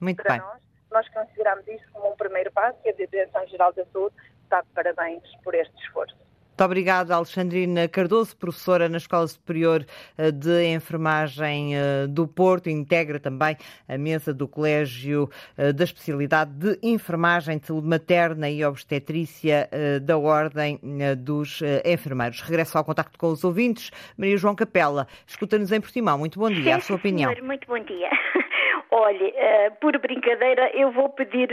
Muito 0.00 0.22
para 0.22 0.32
bem. 0.32 0.40
nós. 0.40 0.60
Nós 0.90 1.08
consideramos 1.10 1.66
isto 1.68 1.86
como 1.92 2.12
um 2.12 2.16
primeiro 2.16 2.50
passo 2.50 2.78
e 2.84 2.88
a 2.88 2.92
Direção-Geral 2.92 3.72
da 3.72 3.84
Saúde 3.86 4.14
está 4.42 4.60
de 4.62 4.68
parabéns 4.68 5.22
por 5.44 5.54
este 5.54 5.74
esforço. 5.84 6.16
Muito 6.50 6.66
obrigada, 6.66 7.14
Alexandrina 7.14 7.88
Cardoso, 7.88 8.36
professora 8.36 8.86
na 8.86 8.98
Escola 8.98 9.26
Superior 9.26 9.86
eh, 10.18 10.30
de 10.30 10.66
Enfermagem 10.66 11.74
eh, 11.74 12.06
do 12.06 12.28
Porto. 12.28 12.68
Integra 12.68 13.18
também 13.18 13.56
a 13.88 13.96
mesa 13.96 14.34
do 14.34 14.46
Colégio 14.46 15.30
eh, 15.56 15.72
da 15.72 15.84
Especialidade 15.84 16.50
de 16.52 16.78
Enfermagem 16.82 17.56
de 17.56 17.66
Saúde 17.66 17.86
Materna 17.86 18.50
e 18.50 18.62
Obstetrícia 18.62 19.70
da 20.02 20.18
Ordem 20.18 20.78
dos 21.16 21.62
Enfermeiros. 21.84 22.42
Regresso 22.42 22.76
ao 22.76 22.84
contacto 22.84 23.18
com 23.18 23.28
os 23.28 23.42
ouvintes. 23.42 23.90
Maria 24.18 24.36
João 24.36 24.54
Capela, 24.54 25.06
escuta-nos 25.26 25.72
em 25.72 25.80
Portimão. 25.80 26.18
Muito 26.18 26.38
bom 26.38 26.50
dia. 26.50 26.64
Sim, 26.64 26.72
a 26.72 26.80
sua 26.80 26.96
opinião. 26.96 27.32
Senhor, 27.32 27.46
muito 27.46 27.66
bom 27.66 27.78
dia. 27.78 28.10
Olhe, 28.90 29.32
por 29.80 29.98
brincadeira, 29.98 30.70
eu 30.74 30.92
vou 30.92 31.08
pedir, 31.10 31.48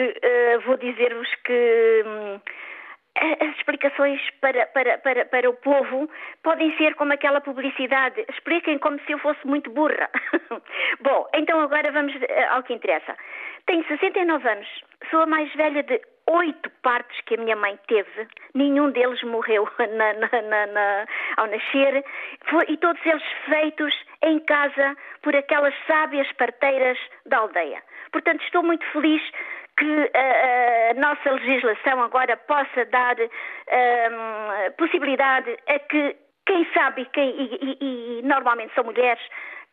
vou 0.66 0.76
dizer-vos 0.78 1.30
que 1.46 2.04
hum, 2.06 2.40
as 3.20 3.56
explicações 3.58 4.22
para, 4.42 4.66
para, 4.68 4.98
para, 5.00 5.26
para 5.26 5.50
o 5.50 5.54
povo 5.54 6.10
podem 6.44 6.76
ser 6.78 6.96
como 6.96 7.14
aquela 7.14 7.42
publicidade. 7.42 8.26
Expliquem 8.30 8.78
como 8.78 9.00
se 9.02 9.12
eu 9.12 9.20
fosse 9.20 9.46
muito 9.46 9.70
burra. 9.72 10.10
Bom, 11.02 11.28
então 11.34 11.60
agora 11.60 11.92
vamos 11.92 12.14
eh, 12.16 12.48
ao 12.50 12.64
que 12.64 12.74
interessa. 12.74 13.16
Tenho 13.66 13.86
69 13.86 14.48
anos, 14.48 14.68
sou 15.10 15.22
a 15.22 15.26
mais 15.26 15.54
velha 15.54 15.84
de 15.84 16.00
oito 16.28 16.70
partos 16.82 17.20
que 17.26 17.36
a 17.36 17.38
minha 17.38 17.56
mãe 17.56 17.78
teve. 17.88 18.28
Nenhum 18.54 18.92
deles 18.92 19.22
morreu 19.24 19.68
na, 19.80 20.14
na, 20.14 20.68
na, 20.68 21.06
ao 21.38 21.48
nascer. 21.48 22.04
Foi, 22.50 22.66
e 22.68 22.78
todos 22.78 23.04
eles 23.06 23.24
feitos 23.46 23.94
em 24.24 24.40
casa 24.40 24.96
por 25.22 25.36
aquelas 25.36 25.74
sábias 25.86 26.32
parteiras 26.34 26.98
da 27.26 27.38
aldeia. 27.38 27.82
Portanto, 28.12 28.44
estou 28.44 28.64
muito 28.64 28.86
feliz 28.92 29.22
que 29.78 30.12
a, 30.14 30.92
a, 30.92 30.94
nossa 30.96 31.32
legislação 31.32 32.02
agora 32.02 32.36
possa 32.36 32.86
dar 32.86 33.16
um, 33.20 34.72
possibilidade 34.78 35.56
a 35.68 35.80
que 35.80 36.16
quem 36.46 36.68
sabe 36.74 37.06
quem, 37.14 37.30
e, 37.30 37.78
e, 37.80 38.20
e 38.20 38.22
normalmente 38.24 38.74
são 38.74 38.84
mulheres 38.84 39.22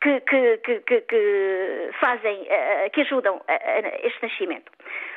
que, 0.02 0.20
que, 0.20 0.59
que, 0.59 1.00
que 1.00 1.90
fazem, 2.00 2.42
uh, 2.42 2.90
que 2.92 3.00
ajudam 3.00 3.40
a, 3.48 3.52
a 3.52 4.07
este 4.07 4.22
nascimento. 4.22 4.70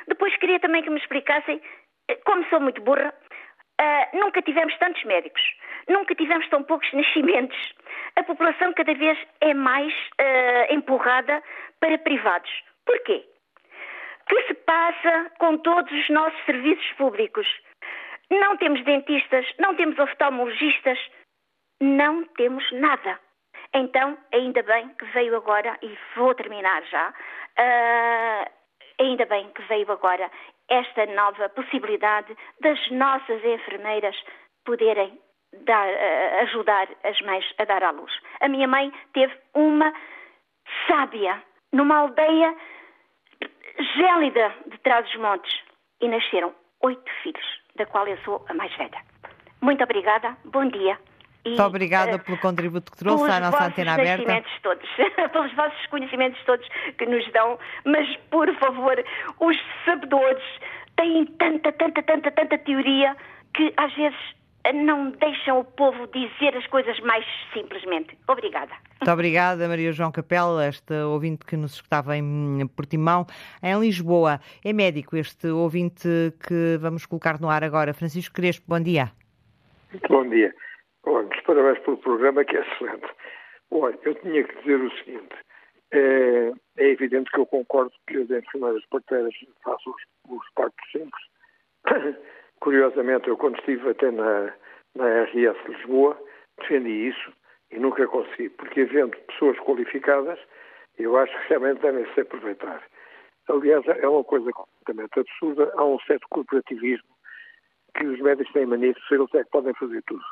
Depois 0.08 0.36
queria 0.38 0.60
também 0.60 0.84
que 0.84 0.90
me 0.90 1.00
explicassem, 1.00 1.62
como 2.24 2.46
sou 2.50 2.62
muito 2.62 2.82
burra, 2.82 3.14
nunca 4.14 4.42
tivemos 4.42 4.76
tantos 4.78 5.04
médicos, 5.04 5.42
nunca 5.90 6.16
tivemos 6.16 6.48
tão 6.50 6.64
poucos 6.64 6.92
nascimentos. 6.94 7.58
A 8.16 8.24
população 8.24 8.74
cada 8.74 8.94
vez 8.94 9.18
é 9.42 9.54
mais 9.54 9.94
empurrada 10.72 11.44
para 11.80 11.98
privados. 11.98 12.50
Porquê? 12.86 13.26
Que 14.28 14.44
se 14.48 14.54
passa 14.54 15.32
com 15.40 15.58
todos 15.58 15.92
os 15.92 16.10
nossos 16.10 16.46
serviços 16.46 16.92
públicos? 16.94 17.48
Não 18.30 18.58
temos 18.58 18.84
dentistas, 18.84 19.46
não 19.60 19.76
temos 19.76 19.98
oftalmologistas, 19.98 21.00
não 21.82 22.26
temos 22.36 22.70
nada. 22.72 23.20
Então, 23.74 24.18
ainda 24.34 24.64
bem 24.64 24.90
que 24.90 25.06
veio 25.06 25.36
agora, 25.36 25.78
e 25.82 25.98
vou 26.16 26.34
terminar 26.36 26.84
já, 26.84 27.10
uh, 27.10 28.52
ainda 29.00 29.26
bem 29.26 29.50
que 29.52 29.62
veio 29.64 29.92
agora 29.92 30.30
esta 30.70 31.06
nova 31.06 31.50
possibilidade 31.50 32.36
das 32.62 32.80
nossas 32.92 33.44
enfermeiras 33.44 34.16
poderem 34.66 35.20
dar, 35.66 35.88
uh, 35.88 36.42
ajudar 36.42 36.88
as 37.04 37.20
mães 37.22 37.46
a 37.58 37.66
dar 37.66 37.84
à 37.84 37.92
luz. 37.92 38.12
A 38.42 38.48
minha 38.48 38.68
mãe 38.68 38.92
teve 39.14 39.34
uma 39.54 39.94
sábia 40.88 41.42
numa 41.72 41.98
aldeia 41.98 42.56
gélida 43.96 44.54
de 44.68 44.78
Trás-os-Montes 44.80 45.52
e 46.02 46.08
nasceram 46.08 46.54
oito 46.82 47.12
filhos, 47.24 47.46
da 47.76 47.86
qual 47.86 48.08
eu 48.08 48.18
sou 48.20 48.46
a 48.50 48.54
mais 48.54 48.76
velha. 48.76 49.02
Muito 49.62 49.84
obrigada, 49.84 50.38
bom 50.46 50.66
dia. 50.68 50.98
E, 51.46 51.50
Muito 51.50 51.64
obrigada 51.64 52.18
uh, 52.18 52.20
pelo 52.20 52.38
contributo 52.40 52.92
que 52.92 52.98
trouxe 52.98 53.30
à 53.32 53.40
nossa 53.40 53.66
antena 53.66 53.94
aberta. 53.94 54.24
Conhecimentos 54.24 54.62
todos, 54.62 54.90
pelos 55.32 55.54
vossos 55.54 55.86
conhecimentos 55.88 56.44
todos 56.46 56.68
que 56.98 57.06
nos 57.06 57.32
dão, 57.32 57.58
mas 57.86 58.16
por 58.30 58.54
favor, 58.56 59.04
os 59.40 59.58
sabedores 59.86 60.44
têm 60.98 61.26
tanta, 61.38 61.72
tanta, 61.72 62.04
tanta, 62.04 62.32
tanta 62.32 62.58
teoria 62.58 63.16
que 63.54 63.74
às 63.78 63.94
vezes 63.94 64.20
não 64.74 65.12
deixam 65.12 65.60
o 65.60 65.64
povo 65.64 66.08
dizer 66.08 66.56
as 66.56 66.66
coisas 66.68 67.00
mais 67.02 67.26
simplesmente. 67.54 68.18
Obrigada. 68.28 68.74
Muito 69.00 69.12
obrigada, 69.12 69.68
Maria 69.68 69.92
João 69.92 70.12
Capela, 70.12 70.66
esta 70.66 71.08
ouvinte 71.08 71.46
que 71.46 71.56
nos 71.56 71.76
escutava 71.76 72.16
em 72.16 72.68
Portimão, 72.76 73.26
em 73.62 73.80
Lisboa. 73.80 74.40
É 74.64 74.74
médico 74.74 75.16
este 75.16 75.48
ouvinte 75.48 76.08
que 76.48 76.78
vamos 76.80 77.06
colocar 77.06 77.40
no 77.40 77.50
ar 77.50 77.64
agora. 77.64 77.94
Francisco 77.94 78.36
Crespo, 78.36 78.66
bom 78.68 78.82
dia. 78.82 79.12
Muito 79.92 80.08
bom 80.08 80.28
dia. 80.28 80.54
Olha, 81.04 81.30
parabéns 81.46 81.80
pelo 81.80 81.98
programa 81.98 82.44
que 82.44 82.58
é 82.58 82.62
excelente. 82.62 83.08
Olha, 83.72 83.98
eu 84.04 84.16
tinha 84.16 84.44
que 84.44 84.60
dizer 84.60 84.82
o 84.82 84.92
seguinte. 84.98 85.36
É, 85.92 86.52
é 86.78 86.90
evidente 86.90 87.32
que 87.32 87.40
eu 87.40 87.46
concordo 87.46 87.94
que 88.08 88.18
as 88.18 88.30
enfermeiras 88.30 88.86
parteiras 88.90 89.34
façam 89.64 89.94
os, 89.94 90.38
os 90.38 90.50
partos 90.54 90.92
simples 90.92 91.24
Curiosamente, 92.60 93.28
eu 93.28 93.38
quando 93.38 93.58
estive 93.60 93.90
até 93.90 94.12
na, 94.12 94.54
na 94.96 95.24
RS 95.24 95.58
Lisboa, 95.68 96.18
defendi 96.60 97.10
isso 97.10 97.32
e 97.72 97.80
nunca 97.80 98.08
consegui, 98.08 98.50
porque 98.50 98.82
havendo 98.82 99.18
pessoas 99.28 99.58
qualificadas, 99.60 100.40
eu 100.98 101.16
acho 101.18 101.32
que 101.40 101.50
realmente 101.50 101.82
devem 101.82 102.06
se 102.14 102.22
aproveitar. 102.22 102.84
Aliás, 103.50 103.86
é 103.88 104.08
uma 104.08 104.24
coisa 104.24 104.52
completamente 104.52 105.20
absurda, 105.20 105.72
há 105.76 105.86
um 105.86 106.00
certo 106.02 106.28
corporativismo 106.30 107.18
que 107.98 108.06
os 108.06 108.20
médicos 108.20 108.54
têm 108.54 108.66
mania 108.66 108.94
de 108.94 109.08
ser 109.08 109.16
eles 109.16 109.34
é 109.34 109.44
que 109.44 109.50
podem 109.50 109.74
fazer 109.74 110.04
tudo. 110.04 110.24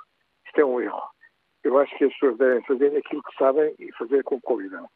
Isto 0.45 0.61
é 0.61 0.65
um 0.65 0.79
erro. 0.79 1.01
Eu 1.63 1.77
acho 1.79 1.97
que 1.97 2.05
as 2.05 2.13
pessoas 2.13 2.37
devem 2.37 2.63
fazer 2.63 2.95
aquilo 2.95 3.23
que 3.23 3.37
sabem 3.37 3.73
e 3.79 3.91
fazer 3.93 4.23
com 4.23 4.39
qualidade. 4.41 4.87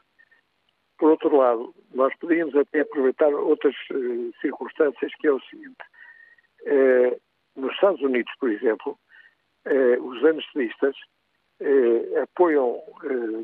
Por 0.99 1.11
outro 1.11 1.35
lado, 1.35 1.73
nós 1.93 2.13
podíamos 2.19 2.55
até 2.55 2.81
aproveitar 2.81 3.33
outras 3.33 3.73
uh, 3.91 4.31
circunstâncias, 4.41 5.11
que 5.15 5.27
é 5.27 5.31
o 5.31 5.39
seguinte. 5.41 5.77
Uh, 6.61 7.19
nos 7.55 7.73
Estados 7.73 8.01
Unidos, 8.01 8.31
por 8.39 8.49
exemplo, 8.49 8.97
uh, 9.65 10.03
os 10.03 10.23
anestesistas 10.23 10.95
apoiam 12.23 12.81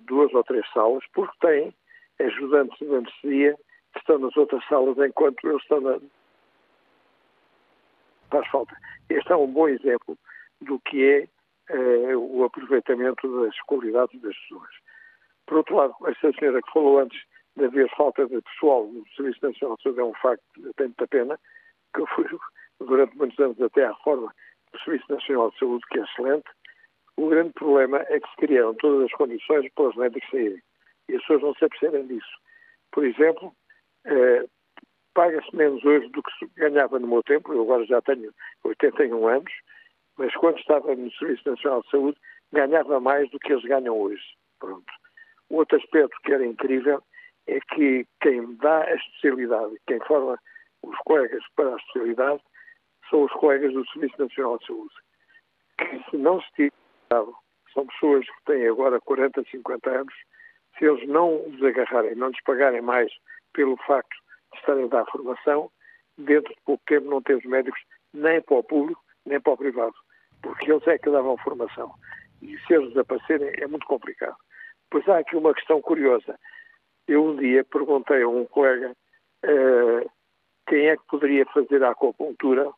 duas 0.03 0.33
ou 0.33 0.41
três 0.45 0.65
salas 0.71 1.03
porque 1.13 1.35
têm 1.41 1.75
ajudantes 2.17 2.79
de 2.79 2.95
anestesia 2.95 3.57
que 3.91 3.99
estão 3.99 4.17
nas 4.19 4.37
outras 4.37 4.65
salas 4.69 4.97
enquanto 4.99 5.45
eles 5.45 5.61
estão 5.61 5.81
na... 5.81 5.99
Faz 8.31 8.47
falta. 8.47 8.73
Este 9.09 9.33
é 9.33 9.35
um 9.35 9.51
bom 9.51 9.67
exemplo 9.67 10.17
do 10.61 10.79
que 10.79 11.27
é 11.69 12.15
o 12.15 12.45
aproveitamento 12.45 13.43
das 13.43 13.59
qualidades 13.63 14.21
das 14.21 14.37
pessoas. 14.37 14.69
Por 15.45 15.57
outro 15.57 15.75
lado, 15.75 15.95
essa 16.07 16.31
senhora 16.39 16.61
que 16.61 16.71
falou 16.71 16.99
antes 16.99 17.21
de 17.57 17.65
haver 17.65 17.89
falta 17.95 18.25
de 18.27 18.41
pessoal 18.41 18.87
no 18.87 19.05
Serviço 19.09 19.45
Nacional 19.45 19.75
de 19.77 19.83
Saúde 19.83 19.99
é 19.99 20.03
um 20.03 20.13
facto 20.15 20.43
tem 20.77 20.87
muita 20.87 21.07
pena, 21.07 21.39
que 21.93 22.01
eu 22.01 22.07
fui 22.07 22.25
durante 22.79 23.15
muitos 23.17 23.39
anos 23.39 23.61
até 23.61 23.85
à 23.85 23.91
reforma 23.91 24.33
do 24.71 24.79
Serviço 24.79 25.11
Nacional 25.11 25.51
de 25.51 25.59
Saúde, 25.59 25.83
que 25.89 25.99
é 25.99 26.03
excelente. 26.03 26.49
O 27.17 27.29
grande 27.29 27.53
problema 27.53 27.99
é 28.09 28.19
que 28.19 28.29
se 28.29 28.35
criaram 28.37 28.73
todas 28.75 29.05
as 29.05 29.11
condições 29.13 29.71
para 29.73 29.89
os 29.89 29.95
médicos 29.95 30.29
saírem. 30.29 30.61
E 31.07 31.15
as 31.15 31.21
pessoas 31.21 31.41
não 31.41 31.53
se 31.55 31.65
apercebem 31.65 32.07
disso. 32.07 32.37
Por 32.91 33.05
exemplo, 33.05 33.55
eh, 34.05 34.45
paga-se 35.13 35.55
menos 35.55 35.83
hoje 35.83 36.09
do 36.09 36.21
que 36.21 36.31
se 36.37 36.45
ganhava 36.55 36.99
no 36.99 37.07
meu 37.07 37.23
tempo, 37.23 37.53
eu 37.53 37.61
agora 37.61 37.85
já 37.85 38.01
tenho 38.01 38.31
81 38.63 39.27
anos, 39.27 39.51
mas 40.17 40.33
quando 40.35 40.59
estava 40.59 40.93
no 40.95 41.11
Serviço 41.13 41.49
Nacional 41.49 41.81
de 41.81 41.89
Saúde 41.89 42.17
ganhava 42.51 42.99
mais 42.99 43.29
do 43.31 43.39
que 43.39 43.53
eles 43.53 43.63
ganham 43.63 43.97
hoje. 43.97 44.23
Pronto. 44.59 44.91
Outro 45.49 45.77
aspecto 45.77 46.17
que 46.23 46.33
era 46.33 46.45
incrível 46.45 47.01
é 47.47 47.59
que 47.73 48.05
quem 48.21 48.55
dá 48.57 48.83
a 48.83 48.95
especialidade, 48.95 49.75
quem 49.87 49.99
forma 50.01 50.39
os 50.83 50.97
colegas 50.99 51.43
para 51.55 51.73
a 51.73 51.77
especialidade, 51.77 52.41
são 53.09 53.23
os 53.23 53.31
colegas 53.33 53.73
do 53.73 53.85
Serviço 53.87 54.19
Nacional 54.19 54.57
de 54.59 54.65
Saúde. 54.67 54.93
Que 55.77 56.09
se 56.09 56.17
não 56.17 56.41
se 56.41 56.51
tiver 56.53 56.71
são 57.73 57.85
pessoas 57.87 58.25
que 58.25 58.45
têm 58.45 58.67
agora 58.67 58.99
40, 59.01 59.43
50 59.43 59.89
anos, 59.89 60.13
se 60.77 60.85
eles 60.85 61.07
não 61.07 61.45
os 61.47 61.61
agarrarem, 61.61 62.15
não 62.15 62.29
lhes 62.29 62.41
pagarem 62.43 62.81
mais 62.81 63.11
pelo 63.53 63.77
facto 63.85 64.15
de 64.53 64.59
estarem 64.59 64.85
a 64.85 64.87
dar 64.87 65.05
formação, 65.05 65.69
dentro 66.17 66.53
de 66.53 66.61
pouco 66.65 66.83
tempo 66.87 67.09
não 67.09 67.21
temos 67.21 67.43
médicos 67.45 67.81
nem 68.13 68.41
para 68.41 68.57
o 68.57 68.63
público, 68.63 69.01
nem 69.25 69.39
para 69.39 69.53
o 69.53 69.57
privado, 69.57 69.95
porque 70.41 70.71
eles 70.71 70.87
é 70.87 70.97
que 70.97 71.09
davam 71.09 71.37
formação. 71.37 71.93
E 72.41 72.57
se 72.59 72.73
eles 72.73 72.89
desaparecerem 72.89 73.51
é 73.57 73.67
muito 73.67 73.85
complicado. 73.85 74.37
Pois 74.89 75.07
há 75.09 75.19
aqui 75.19 75.35
uma 75.35 75.53
questão 75.53 75.81
curiosa. 75.81 76.39
Eu 77.07 77.25
um 77.25 77.35
dia 77.35 77.63
perguntei 77.65 78.23
a 78.23 78.27
um 78.27 78.45
colega 78.45 78.91
uh, 79.43 80.11
quem 80.67 80.87
é 80.87 80.97
que 80.97 81.03
poderia 81.07 81.45
fazer 81.47 81.83
a 81.83 81.91
acupuntura, 81.91 82.71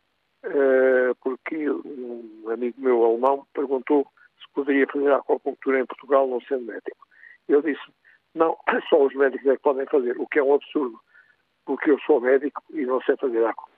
porque 1.22 1.70
um 1.70 2.50
amigo 2.50 2.80
meu 2.80 3.04
alemão 3.04 3.46
perguntou 3.54 4.08
se 4.40 4.54
poderia 4.54 4.88
fazer 4.88 5.12
a 5.12 5.18
acupuntura 5.18 5.80
em 5.80 5.86
Portugal 5.86 6.28
não 6.28 6.42
sendo 6.42 6.66
médico. 6.66 7.08
Eu 7.48 7.62
disse, 7.62 7.82
não, 8.34 8.58
só 8.90 9.04
os 9.04 9.14
médicos 9.14 9.48
é 9.48 9.56
que 9.56 9.64
podem 9.64 9.86
fazer, 9.88 10.18
o 10.20 10.28
que 10.28 10.40
é 10.40 10.44
um 10.44 10.54
absurdo, 10.54 11.00
porque 11.66 11.92
eu 11.92 12.00
sou 12.02 12.22
médico 12.22 12.64
e 12.72 12.86
não 12.86 13.02
sei 13.02 13.18
fazer 13.18 13.44
a 13.44 13.50
acupuntura. 13.50 13.78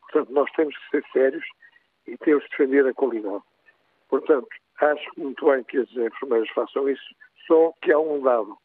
Portanto, 0.00 0.32
nós 0.32 0.50
temos 0.52 0.76
que 0.76 0.90
ser 0.90 1.04
sérios 1.12 1.44
e 2.06 2.16
temos 2.18 2.44
que 2.44 2.50
defender 2.50 2.86
a 2.86 2.94
qualidade. 2.94 3.42
Portanto, 4.08 4.48
acho 4.80 5.10
muito 5.16 5.46
bem 5.46 5.64
que 5.64 5.78
as 5.78 5.90
enfermeiras 5.90 6.48
façam 6.50 6.88
isso, 6.88 7.14
só 7.46 7.72
que 7.82 7.92
há 7.92 7.98
um 7.98 8.22
dado 8.22 8.56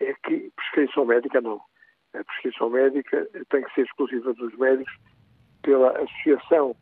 é 0.00 0.14
que 0.24 0.52
prescrição 0.54 1.04
médica 1.04 1.40
não. 1.40 1.60
A 2.14 2.24
prescrição 2.24 2.70
médica 2.70 3.28
tem 3.50 3.62
que 3.62 3.74
ser 3.74 3.82
exclusiva 3.82 4.32
dos 4.34 4.54
médicos 4.56 4.94
pela 5.68 5.90
associação 5.90 6.74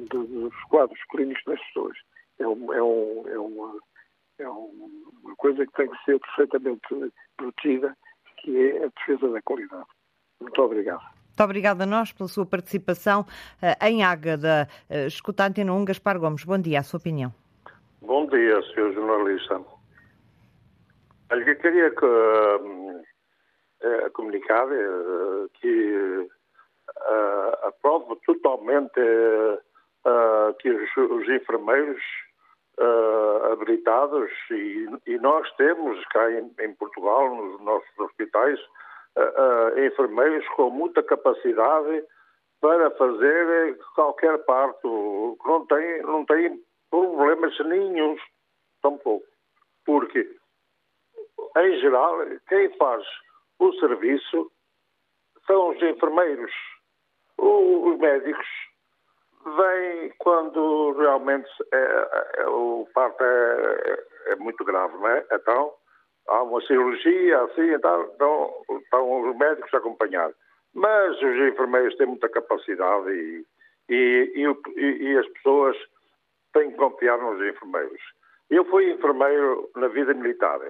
dos 0.00 0.52
quadros 0.64 0.98
clínicos 1.12 1.44
das 1.46 1.60
pessoas. 1.66 1.96
É, 2.40 2.48
um, 2.48 2.74
é, 2.74 2.82
um, 2.82 3.28
é, 3.28 3.38
uma, 3.38 3.78
é 4.40 4.48
uma 4.48 5.36
coisa 5.36 5.64
que 5.64 5.72
tem 5.74 5.88
que 5.88 6.04
ser 6.04 6.18
perfeitamente 6.18 6.80
protegida, 7.36 7.96
que 8.38 8.56
é 8.56 8.84
a 8.84 8.88
defesa 8.88 9.28
da 9.32 9.40
qualidade. 9.42 9.86
Muito 10.40 10.60
obrigado. 10.60 11.02
Muito 11.02 11.44
obrigada 11.44 11.84
a 11.84 11.86
nós 11.86 12.10
pela 12.10 12.28
sua 12.28 12.44
participação 12.44 13.20
uh, 13.20 13.86
em 13.86 14.02
Ágada. 14.02 14.68
Uh, 14.90 15.06
escuta 15.06 15.44
a 15.44 15.46
Antena 15.46 15.72
1, 15.72 15.84
Gaspar 15.84 16.18
Gomes. 16.18 16.44
Bom 16.44 16.58
dia, 16.58 16.80
a 16.80 16.82
sua 16.82 16.98
opinião. 16.98 17.32
Bom 18.00 18.26
dia, 18.26 18.60
Sr. 18.60 18.92
Jornalista. 18.92 19.62
Eu 21.30 21.56
queria 21.58 21.90
que, 21.92 22.04
uh, 22.04 23.04
comunicar 24.12 24.66
uh, 24.66 25.48
que 25.60 26.28
uh, 27.08 27.66
aprovo 27.68 28.16
totalmente 28.24 29.00
que 30.58 30.68
os, 30.68 30.96
os 30.96 31.28
enfermeiros 31.28 32.02
habilitados 33.52 34.30
e, 34.50 34.88
e, 35.06 35.18
nós 35.18 35.48
temos 35.52 36.04
cá 36.06 36.28
em, 36.32 36.52
em, 36.58 36.74
Portugal, 36.74 37.32
nos 37.32 37.60
nossos 37.60 37.98
hospitais, 38.00 38.58
enfermeiros 39.76 40.44
com 40.56 40.70
muita 40.70 41.00
capacidade 41.04 42.04
para 42.60 42.90
fazer 42.92 43.78
qualquer 43.94 44.38
parto. 44.38 45.38
Não 45.44 45.66
tem, 45.66 46.02
não 46.02 46.24
tem 46.24 46.60
problemas 46.90 47.56
nenhums, 47.60 48.20
tampouco. 48.82 49.26
Porque 49.84 50.28
em 51.56 51.80
geral, 51.80 52.18
quem 52.48 52.70
faz 52.76 53.04
o 53.58 53.72
serviço 53.74 54.50
são 55.46 55.70
os 55.70 55.82
enfermeiros. 55.82 56.52
Os 57.38 57.98
médicos 57.98 58.46
vêm 59.44 60.12
quando 60.18 60.92
realmente 60.92 61.48
é, 61.72 62.08
é, 62.38 62.46
o 62.46 62.86
parto 62.94 63.22
é, 63.22 64.04
é, 64.26 64.36
muito 64.36 64.64
grave, 64.64 64.94
não 64.94 65.08
é? 65.08 65.26
Então, 65.32 65.72
há 66.28 66.42
uma 66.42 66.60
cirurgia, 66.62 67.42
assim, 67.42 67.72
então, 67.72 68.08
estão 68.82 69.30
os 69.30 69.36
médicos 69.36 69.72
a 69.74 69.78
acompanhar. 69.78 70.32
Mas 70.74 71.16
os 71.20 71.36
enfermeiros 71.52 71.96
têm 71.96 72.06
muita 72.06 72.28
capacidade 72.28 73.10
e, 73.10 73.44
e, 73.88 74.46
e, 74.76 75.02
e 75.02 75.18
as 75.18 75.28
pessoas 75.28 75.76
têm 76.52 76.70
que 76.70 76.76
confiar 76.76 77.18
nos 77.18 77.40
enfermeiros. 77.46 78.00
Eu 78.50 78.64
fui 78.66 78.90
enfermeiro 78.90 79.70
na 79.76 79.88
vida 79.88 80.14
militar 80.14 80.60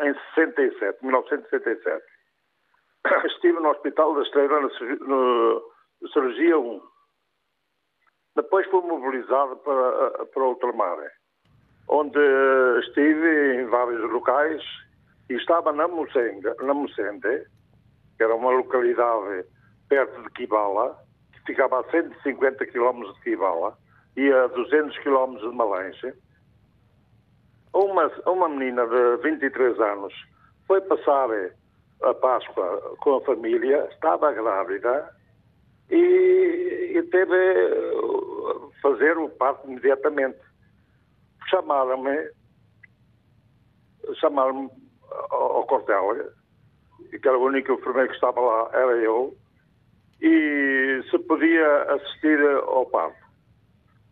em 0.00 0.14
67, 0.34 1.04
1967. 1.04 2.04
Estive 3.26 3.60
no 3.60 3.70
Hospital 3.70 4.14
da 4.14 4.22
Estrela 4.22 4.60
na 4.60 6.08
cirurgia 6.12 6.58
1. 6.58 6.80
Depois 8.36 8.66
fui 8.68 8.82
mobilizado 8.82 9.56
para, 9.58 10.26
para 10.26 10.42
Ultramar, 10.42 10.98
onde 11.88 12.18
estive 12.80 13.62
em 13.62 13.66
vários 13.66 14.10
locais 14.10 14.62
e 15.30 15.34
estava 15.34 15.72
na 15.72 15.88
Mocende, 15.88 16.46
na 16.60 16.74
Mocende, 16.74 17.46
que 18.16 18.22
era 18.22 18.34
uma 18.34 18.50
localidade 18.50 19.46
perto 19.88 20.22
de 20.22 20.30
Kibala, 20.30 20.98
que 21.32 21.40
ficava 21.46 21.80
a 21.80 21.90
150 21.90 22.66
km 22.66 23.12
de 23.12 23.20
Kibala 23.22 23.76
e 24.16 24.30
a 24.30 24.46
200 24.48 24.98
km 24.98 25.36
de 25.36 25.56
Malanche 25.56 26.12
uma, 27.76 28.10
uma 28.26 28.48
menina 28.48 28.86
de 28.86 29.16
23 29.22 29.78
anos 29.80 30.14
foi 30.66 30.80
passar 30.80 31.28
a 32.02 32.14
Páscoa 32.14 32.96
com 33.00 33.16
a 33.16 33.20
família, 33.22 33.88
estava 33.90 34.32
grávida 34.32 35.14
e, 35.90 36.92
e 36.94 37.02
teve 37.10 37.36
fazer 38.82 39.16
o 39.18 39.28
parto 39.30 39.66
imediatamente. 39.66 40.38
Chamaram-me, 41.48 42.30
chamaram-me 44.20 44.70
ao, 45.30 45.56
ao 45.56 45.66
quartel, 45.66 46.32
que 47.10 47.28
era 47.28 47.38
o 47.38 47.44
único 47.44 47.72
enfermeiro 47.72 48.08
que 48.08 48.14
estava 48.14 48.40
lá, 48.40 48.70
era 48.72 48.96
eu, 48.96 49.36
e 50.20 51.02
se 51.10 51.18
podia 51.20 51.82
assistir 51.94 52.40
ao 52.66 52.86
parto. 52.86 53.26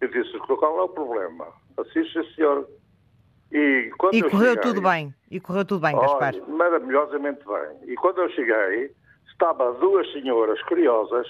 Eu 0.01 0.09
disse, 0.09 0.39
qual 0.39 0.79
é 0.79 0.83
o 0.83 0.89
problema? 0.89 1.49
Assiste, 1.79 2.35
senhor. 2.35 2.69
E, 3.55 3.89
e 4.13 4.23
correu 4.23 4.55
cheguei, 4.55 4.57
tudo 4.57 4.83
bem. 4.83 5.15
E 5.31 5.39
correu 5.39 5.65
tudo 5.65 5.81
bem, 5.81 5.97
Gaspar. 5.97 6.35
Oh, 6.45 6.51
maravilhosamente 6.51 7.41
bem. 7.47 7.93
E 7.93 7.95
quando 7.95 8.21
eu 8.21 8.29
cheguei, 8.31 8.91
estava 9.29 9.73
duas 9.75 10.11
senhoras 10.13 10.61
curiosas 10.63 11.29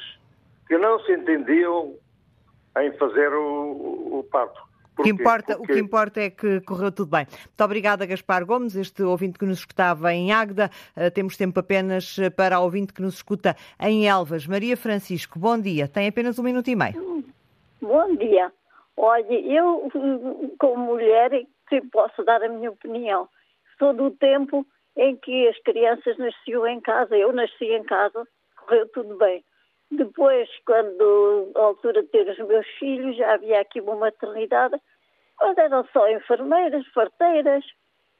que 0.66 0.78
não 0.78 0.98
se 1.00 1.12
entendiam 1.12 1.94
em 2.78 2.90
fazer 2.92 3.28
o, 3.28 4.20
o 4.20 4.26
parto. 4.32 4.58
O 4.96 5.02
que, 5.02 5.10
importa, 5.10 5.56
Porque... 5.56 5.72
o 5.72 5.74
que 5.74 5.80
importa 5.82 6.20
é 6.20 6.30
que 6.30 6.60
correu 6.62 6.90
tudo 6.90 7.10
bem. 7.10 7.26
Muito 7.26 7.64
obrigada, 7.64 8.06
Gaspar 8.06 8.46
Gomes, 8.46 8.74
este 8.74 9.02
ouvinte 9.02 9.38
que 9.38 9.44
nos 9.44 9.58
escutava 9.58 10.14
em 10.14 10.32
Águeda. 10.32 10.70
Uh, 10.96 11.10
temos 11.10 11.36
tempo 11.36 11.60
apenas 11.60 12.16
para 12.36 12.56
a 12.56 12.60
ouvinte 12.60 12.94
que 12.94 13.02
nos 13.02 13.16
escuta 13.16 13.54
em 13.78 14.08
Elvas. 14.08 14.46
Maria 14.46 14.76
Francisco, 14.76 15.38
bom 15.38 15.58
dia. 15.58 15.88
Tem 15.88 16.08
apenas 16.08 16.38
um 16.38 16.42
minuto 16.42 16.70
e 16.70 16.76
meio. 16.76 17.24
Bom 17.82 18.16
dia. 18.16 18.50
Olha, 18.96 19.34
eu, 19.34 19.90
como 20.58 20.86
mulher, 20.86 21.44
que 21.68 21.80
posso 21.82 22.22
dar 22.24 22.42
a 22.42 22.48
minha 22.48 22.70
opinião. 22.70 23.28
Sou 23.78 23.92
do 23.92 24.10
tempo 24.10 24.66
em 24.96 25.16
que 25.16 25.48
as 25.48 25.58
crianças 25.60 26.16
nasciam 26.18 26.66
em 26.66 26.80
casa, 26.80 27.16
eu 27.16 27.32
nasci 27.32 27.64
em 27.64 27.82
casa, 27.82 28.26
correu 28.56 28.88
tudo 28.88 29.16
bem. 29.16 29.44
Depois, 29.90 30.48
quando 30.64 31.52
a 31.56 31.60
altura 31.60 32.02
de 32.02 32.08
ter 32.08 32.28
os 32.28 32.38
meus 32.38 32.66
filhos, 32.78 33.16
já 33.16 33.34
havia 33.34 33.60
aqui 33.60 33.80
uma 33.80 33.96
maternidade, 33.96 34.76
mas 35.40 35.58
eram 35.58 35.86
só 35.92 36.08
enfermeiras, 36.08 36.86
parteiras, 36.92 37.64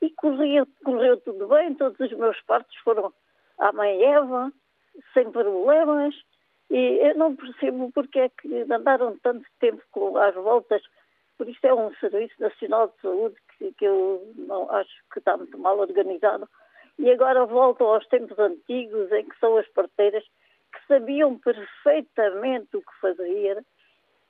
e 0.02 0.10
corria, 0.10 0.66
correu 0.84 1.16
tudo 1.20 1.48
bem, 1.48 1.74
todos 1.74 1.98
os 1.98 2.12
meus 2.18 2.40
partos 2.42 2.76
foram 2.78 3.12
à 3.58 3.72
mãe 3.72 4.02
Eva, 4.02 4.52
sem 5.12 5.30
problemas, 5.30 6.14
e 6.70 6.98
eu 7.02 7.14
não 7.16 7.34
percebo 7.34 7.90
porque 7.92 8.18
é 8.20 8.28
que 8.28 8.66
andaram 8.70 9.16
tanto 9.22 9.46
tempo 9.60 10.18
as 10.18 10.34
voltas, 10.34 10.82
por 11.36 11.48
isso 11.48 11.66
é 11.66 11.74
um 11.74 11.92
Serviço 11.96 12.34
Nacional 12.40 12.88
de 12.88 13.00
Saúde 13.00 13.36
que, 13.58 13.72
que 13.72 13.84
eu 13.84 14.32
não 14.36 14.70
acho 14.70 14.92
que 15.12 15.18
está 15.18 15.36
muito 15.36 15.58
mal 15.58 15.78
organizado, 15.78 16.48
e 16.98 17.10
agora 17.10 17.44
voltam 17.44 17.88
aos 17.88 18.06
tempos 18.06 18.38
antigos 18.38 19.10
em 19.12 19.24
que 19.28 19.38
são 19.38 19.56
as 19.56 19.68
parteiras 19.68 20.24
que 20.72 20.86
sabiam 20.86 21.38
perfeitamente 21.38 22.76
o 22.76 22.82
que 22.82 23.00
fazer 23.00 23.64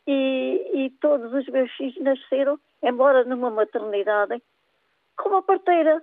e, 0.07 0.71
e 0.75 0.91
todos 1.01 1.33
os 1.33 1.47
meus 1.49 1.71
filhos 1.73 1.97
nasceram, 2.01 2.59
embora 2.83 3.25
numa 3.25 3.51
maternidade, 3.51 4.43
com 5.17 5.31
uma 5.31 5.43
parteira. 5.43 6.03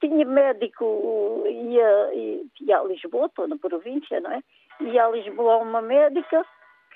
Tinha 0.00 0.24
médico, 0.24 1.44
ia, 1.46 2.10
ia 2.58 2.78
a 2.78 2.84
Lisboa, 2.84 3.26
estou 3.26 3.46
na 3.46 3.58
província, 3.58 4.18
não 4.18 4.32
é? 4.32 4.42
Ia 4.80 5.04
a 5.04 5.10
Lisboa 5.10 5.58
uma 5.58 5.82
médica 5.82 6.42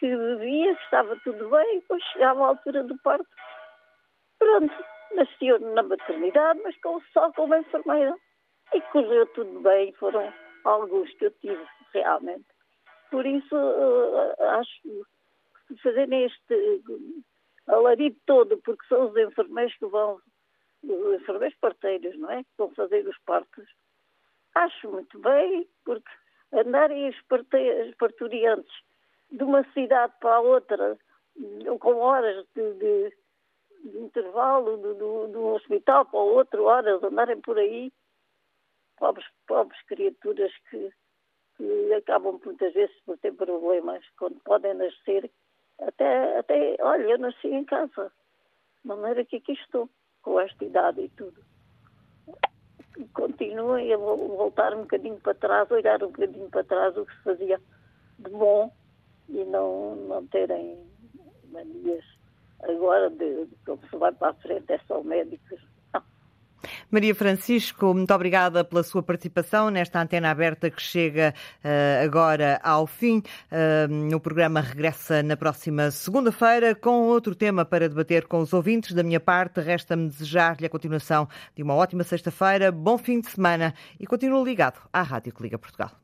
que 0.04 0.74
que 0.74 0.84
estava 0.84 1.18
tudo 1.24 1.48
bem, 1.48 1.80
depois 1.80 2.02
chegava 2.12 2.44
à 2.44 2.48
altura 2.48 2.82
do 2.84 2.98
parto. 2.98 3.26
Pronto, 4.38 4.74
nasceu 5.14 5.58
na 5.58 5.82
maternidade, 5.82 6.60
mas 6.62 6.76
com, 6.82 7.00
só 7.12 7.32
como 7.32 7.54
enfermeira. 7.54 8.14
E 8.74 8.80
correu 8.82 9.26
tudo 9.28 9.60
bem, 9.60 9.92
foram 9.94 10.30
alguns 10.64 11.10
que 11.14 11.26
eu 11.26 11.30
tive, 11.32 11.66
realmente. 11.92 12.44
Por 13.10 13.24
isso, 13.24 13.56
uh, 13.56 14.42
acho 14.58 14.82
que 14.82 15.76
fazerem 15.82 16.24
este 16.24 16.82
alarido 17.66 18.16
todo, 18.26 18.58
porque 18.58 18.86
são 18.86 19.08
os 19.08 19.16
enfermeiros 19.16 19.74
que 19.76 19.86
vão, 19.86 20.20
os 20.82 21.20
enfermeiros 21.20 21.56
parteiros, 21.60 22.18
não 22.18 22.30
é? 22.30 22.42
Que 22.42 22.50
vão 22.58 22.70
fazer 22.74 23.06
os 23.08 23.18
partos. 23.20 23.66
Acho 24.54 24.90
muito 24.90 25.18
bem, 25.18 25.66
porque 25.84 26.10
andarem 26.52 27.08
os 27.08 27.94
parturiantes 27.96 28.74
de 29.36 29.42
uma 29.44 29.64
cidade 29.72 30.12
para 30.20 30.36
a 30.36 30.40
outra, 30.40 30.98
com 31.80 31.96
horas 31.96 32.46
de, 32.54 32.74
de, 32.74 33.16
de 33.84 33.98
intervalo, 33.98 34.76
de, 34.76 34.94
de, 34.94 35.32
de, 35.32 35.38
um 35.38 35.54
hospital 35.54 36.04
para 36.04 36.20
o 36.20 36.34
outro, 36.34 36.64
horas, 36.64 37.02
andarem 37.02 37.40
por 37.40 37.58
aí, 37.58 37.92
pobres, 38.96 39.26
pobres 39.46 39.80
criaturas 39.86 40.52
que 40.70 40.92
que 41.56 41.94
acabam 41.94 42.40
muitas 42.44 42.74
vezes 42.74 42.96
por 43.06 43.16
ter 43.18 43.32
problemas 43.32 44.04
quando 44.18 44.40
podem 44.40 44.74
nascer. 44.74 45.30
Até, 45.78 46.38
até 46.38 46.76
olha, 46.80 47.02
eu 47.02 47.18
nasci 47.18 47.46
em 47.48 47.64
casa, 47.64 48.12
de 48.82 48.88
maneira 48.88 49.24
que 49.24 49.36
aqui 49.36 49.52
estou, 49.52 49.88
com 50.22 50.40
esta 50.40 50.64
idade 50.64 51.02
e 51.02 51.08
tudo. 51.10 51.40
Continuem 53.12 53.92
a 53.92 53.96
voltar 53.96 54.74
um 54.74 54.82
bocadinho 54.82 55.20
para 55.20 55.34
trás, 55.34 55.70
olhar 55.70 56.02
um 56.02 56.08
bocadinho 56.08 56.50
para 56.50 56.64
trás 56.64 56.96
o 56.96 57.06
que 57.06 57.14
se 57.16 57.22
fazia 57.22 57.60
de 58.18 58.30
bom 58.30 58.72
e 59.28 59.44
não, 59.44 59.96
não 59.96 60.26
terem 60.26 60.78
manias 61.50 62.04
agora 62.62 63.10
de, 63.10 63.46
de 63.46 63.56
como 63.66 63.80
se 63.88 63.96
vai 63.96 64.12
para 64.12 64.30
a 64.30 64.34
frente 64.34 64.72
é 64.72 64.80
só 64.86 65.02
médicos 65.02 65.60
Maria 66.90 67.14
Francisco, 67.14 67.92
muito 67.94 68.12
obrigada 68.14 68.64
pela 68.64 68.82
sua 68.82 69.02
participação 69.02 69.70
nesta 69.70 70.00
antena 70.00 70.30
aberta 70.30 70.70
que 70.70 70.80
chega 70.80 71.34
uh, 71.64 72.04
agora 72.04 72.60
ao 72.62 72.86
fim. 72.86 73.18
Uh, 73.50 74.14
o 74.14 74.20
programa 74.20 74.60
regressa 74.60 75.22
na 75.22 75.36
próxima 75.36 75.90
segunda-feira 75.90 76.74
com 76.74 77.02
outro 77.02 77.34
tema 77.34 77.64
para 77.64 77.88
debater 77.88 78.26
com 78.26 78.38
os 78.38 78.52
ouvintes. 78.52 78.92
Da 78.92 79.02
minha 79.02 79.20
parte, 79.20 79.60
resta-me 79.60 80.08
desejar-lhe 80.08 80.66
a 80.66 80.70
continuação 80.70 81.28
de 81.54 81.62
uma 81.62 81.74
ótima 81.74 82.04
sexta-feira, 82.04 82.70
bom 82.70 82.96
fim 82.96 83.20
de 83.20 83.28
semana 83.28 83.74
e 83.98 84.06
continue 84.06 84.44
ligado 84.44 84.80
à 84.92 85.02
Rádio 85.02 85.34
que 85.34 85.42
Liga 85.42 85.58
Portugal. 85.58 86.03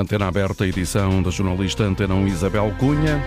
Antena 0.00 0.28
aberta, 0.28 0.66
edição 0.66 1.22
da 1.22 1.30
jornalista 1.30 1.84
Antena 1.84 2.14
1 2.14 2.26
Isabel 2.28 2.74
Cunha. 2.78 3.22